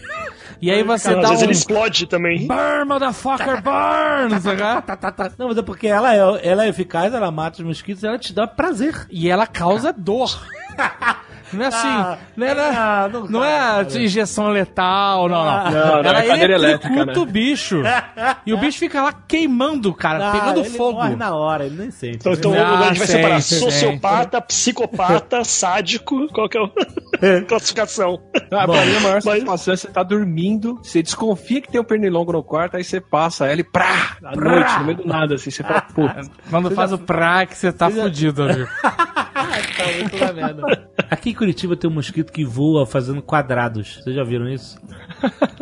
[0.67, 1.45] E aí você Às dá vezes um...
[1.45, 2.45] ele explode também.
[2.49, 4.83] Burn, motherfucker, burn!
[4.85, 5.31] Tá, tá, tá.
[5.39, 8.19] Não, mas é porque ela é, ela é eficaz, ela mata os mosquitos e ela
[8.19, 9.07] te dá prazer.
[9.09, 10.45] E ela causa dor.
[11.53, 13.99] Não é assim, Ah, não, é, ah, não, não é cara.
[14.01, 15.71] injeção letal, não, não.
[15.71, 17.13] Não, não, é cadeira elétrica, né?
[17.17, 17.83] o bicho.
[18.45, 20.99] E o bicho fica lá queimando, cara, Ah, pegando ele fogo.
[20.99, 22.17] morre na hora, ele nem sente.
[22.17, 26.63] Então, então Não, a gente vai sei, separar sociopata, psicopata, sádico, qual que é
[27.39, 28.21] a classificação?
[28.51, 31.81] Ah, pra mim, a maior Mas- satisfação é você tá dormindo, você desconfia que tem
[31.81, 35.07] um pernilongo no quarto, aí você passa ela e prá, à noite, no meio do
[35.07, 36.21] nada, assim, você fala, puta.
[36.51, 38.69] Quando faz o pra que você tá fudido, amigo.
[39.77, 40.89] tá muito na merda.
[41.11, 44.01] Aqui em Curitiba tem um mosquito que voa fazendo quadrados.
[44.03, 44.79] Vocês já viram isso?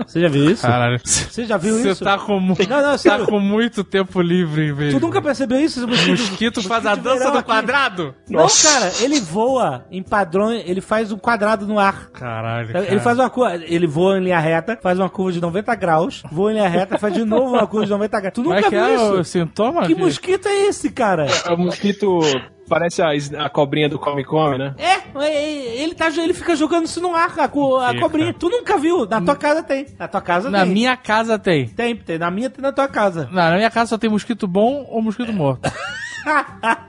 [0.06, 0.62] Você já viu isso?
[0.62, 0.98] Caralho.
[1.04, 2.04] Você já viu Você isso?
[2.04, 4.92] tá com, mu- Não, não, tá com muito tempo livre, velho.
[4.92, 5.80] Tu nunca percebeu isso?
[5.80, 7.46] Esse mosquito, Mosquito faz a dança do aqui.
[7.48, 8.14] quadrado?
[8.28, 8.68] Não, Nossa.
[8.68, 12.10] cara, ele voa em padrões, ele faz um quadrado no ar.
[12.10, 13.00] Caralho, Ele cara.
[13.00, 16.50] faz uma curva, ele voa em linha reta, faz uma curva de 90 graus, voa
[16.52, 18.34] em linha reta, faz de novo uma curva de 90 graus.
[18.34, 19.12] Tu Como nunca é que viu é isso?
[19.20, 19.82] o sintoma?
[19.82, 19.98] Que filho?
[20.00, 21.26] mosquito é esse, cara?
[21.50, 22.20] O mosquito
[22.68, 23.10] parece a,
[23.44, 24.74] a cobrinha do Come Come, né?
[24.78, 28.32] É, é, ele, tá, ele fica jogando isso no ar, a, co- a cobrinha.
[28.34, 29.06] Tu nunca viu?
[29.06, 29.86] Na tua casa tem.
[29.98, 30.72] Na tua casa Na tem.
[30.72, 31.68] minha casa tem.
[31.68, 32.18] Tem, tem.
[32.18, 33.28] Na minha tem na tua casa.
[33.30, 35.70] Não, na minha casa só tem mosquito bom ou mosquito morto.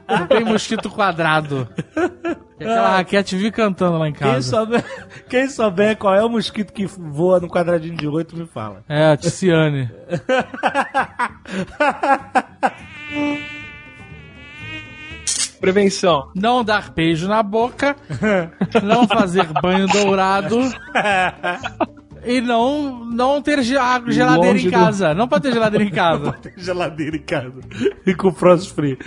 [0.07, 1.67] Não tem mosquito quadrado.
[2.57, 4.49] E aquela raquete vive cantando lá em Quem casa.
[4.49, 4.85] souber,
[5.27, 8.81] quem souber qual é o mosquito que voa no quadradinho de oito, me fala.
[8.87, 9.91] É, a Ticiane.
[15.65, 16.29] Prevenção.
[16.35, 17.95] Não dar beijo na boca.
[18.83, 20.59] não fazer banho dourado.
[22.25, 25.13] E não, não ter geladeira Longe em do- casa.
[25.13, 26.31] Não pode ter geladeira em casa.
[26.41, 27.53] Tem geladeira em casa.
[28.05, 28.97] E com frost free.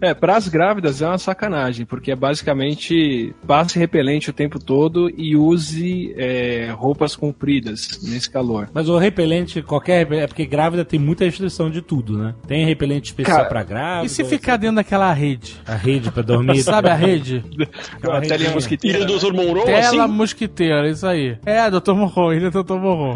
[0.00, 5.36] É, pras grávidas é uma sacanagem, porque é basicamente passe repelente o tempo todo e
[5.36, 8.68] use é, roupas compridas nesse calor.
[8.72, 12.34] Mas o repelente, qualquer repelente, é porque grávida tem muita restrição de tudo, né?
[12.46, 14.06] Tem repelente especial Cara, pra grávida.
[14.06, 15.56] E se ficar dentro daquela rede?
[15.66, 16.62] A rede pra dormir.
[16.62, 17.44] Sabe a rede?
[17.96, 18.50] Aquela telinha redinha.
[18.54, 18.98] mosquiteira.
[18.98, 19.32] Ilha do Dr.
[19.32, 20.12] Monroe, Tela assim?
[20.14, 21.38] mosquiteira, isso aí.
[21.46, 21.92] É, Dr.
[21.92, 22.74] Morro, ele é Dr.
[22.74, 23.14] Morro.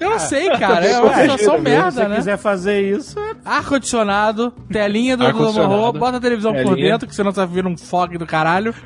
[0.00, 0.84] Eu Eu sei, cara.
[0.84, 2.16] É uma situação se merda, você né?
[2.16, 5.72] quiser fazer isso, é Ar-condicionado, telinha do, Ar-condicionado.
[5.72, 6.92] morro, bota a televisão por Telinha.
[6.92, 8.74] dentro, que senão você vai vir um fog do caralho.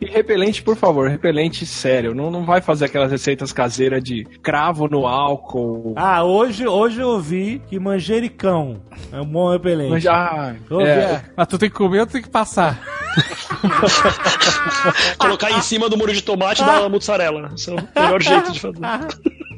[0.00, 2.14] E repelente, por favor, repelente sério.
[2.14, 5.92] Não, não vai fazer aquelas receitas caseiras de cravo no álcool.
[5.96, 8.80] Ah, hoje, hoje eu ouvi que manjericão
[9.12, 9.90] é um bom repelente.
[9.90, 11.22] Mas, ah, é, é.
[11.36, 12.80] Mas tu tem que comer ou tu tem que passar?
[15.18, 17.50] Colocar em cima do molho de tomate e dar uma mussarela.
[17.54, 18.78] Esse é o melhor jeito de fazer.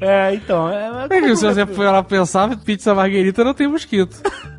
[0.00, 0.70] É, então.
[0.70, 4.16] É, É que se você for lá pensar, pizza marguerita não tem mosquito.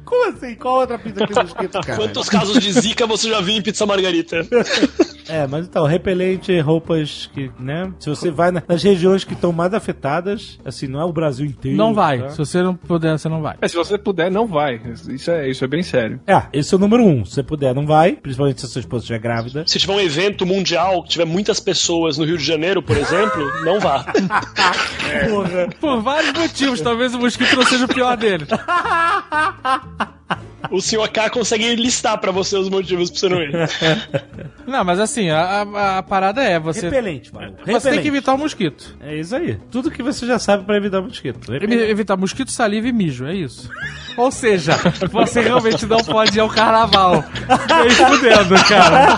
[0.08, 0.56] Como assim?
[0.56, 1.96] Qual outra pizza tem mosquito, cara?
[1.98, 4.46] Quantos casos de zika você já viu em pizza margarita?
[5.30, 7.92] É, mas então, repelente, roupas que, né?
[8.00, 11.46] Se você vai na- nas regiões que estão mais afetadas, assim, não é o Brasil
[11.46, 11.76] inteiro.
[11.78, 12.20] Não vai.
[12.20, 12.30] tá?
[12.30, 13.58] Se você não puder, você não vai.
[13.62, 14.80] É, se você puder, não vai.
[15.10, 16.22] Isso é, isso é bem sério.
[16.26, 17.26] É, esse é o número um.
[17.26, 18.14] Se você puder, não vai.
[18.14, 19.66] Principalmente se a sua esposa estiver grávida.
[19.68, 23.52] Se tiver um evento mundial, que tiver muitas pessoas no Rio de Janeiro, por exemplo,
[23.66, 24.06] não vá.
[25.30, 25.68] Porra.
[25.78, 28.46] Por vários motivos, talvez o mosquito não seja o pior dele.
[30.72, 33.52] O senhor K consegue listar pra você os motivos pra você não ir.
[34.65, 36.82] Não, mas assim, a, a- a parada é você.
[36.90, 37.53] Repelente, mano.
[37.65, 38.98] Você tem que evitar o mosquito.
[38.99, 39.57] É isso aí.
[39.72, 41.53] Tudo que você já sabe pra evitar mosquito.
[41.53, 41.90] Evi- Repelente.
[41.91, 43.69] Evitar mosquito, saliva e mijo, é isso.
[44.18, 44.76] Ou seja,
[45.10, 47.24] você realmente não pode ir ao carnaval.
[47.84, 49.18] Nem fudendo, cara.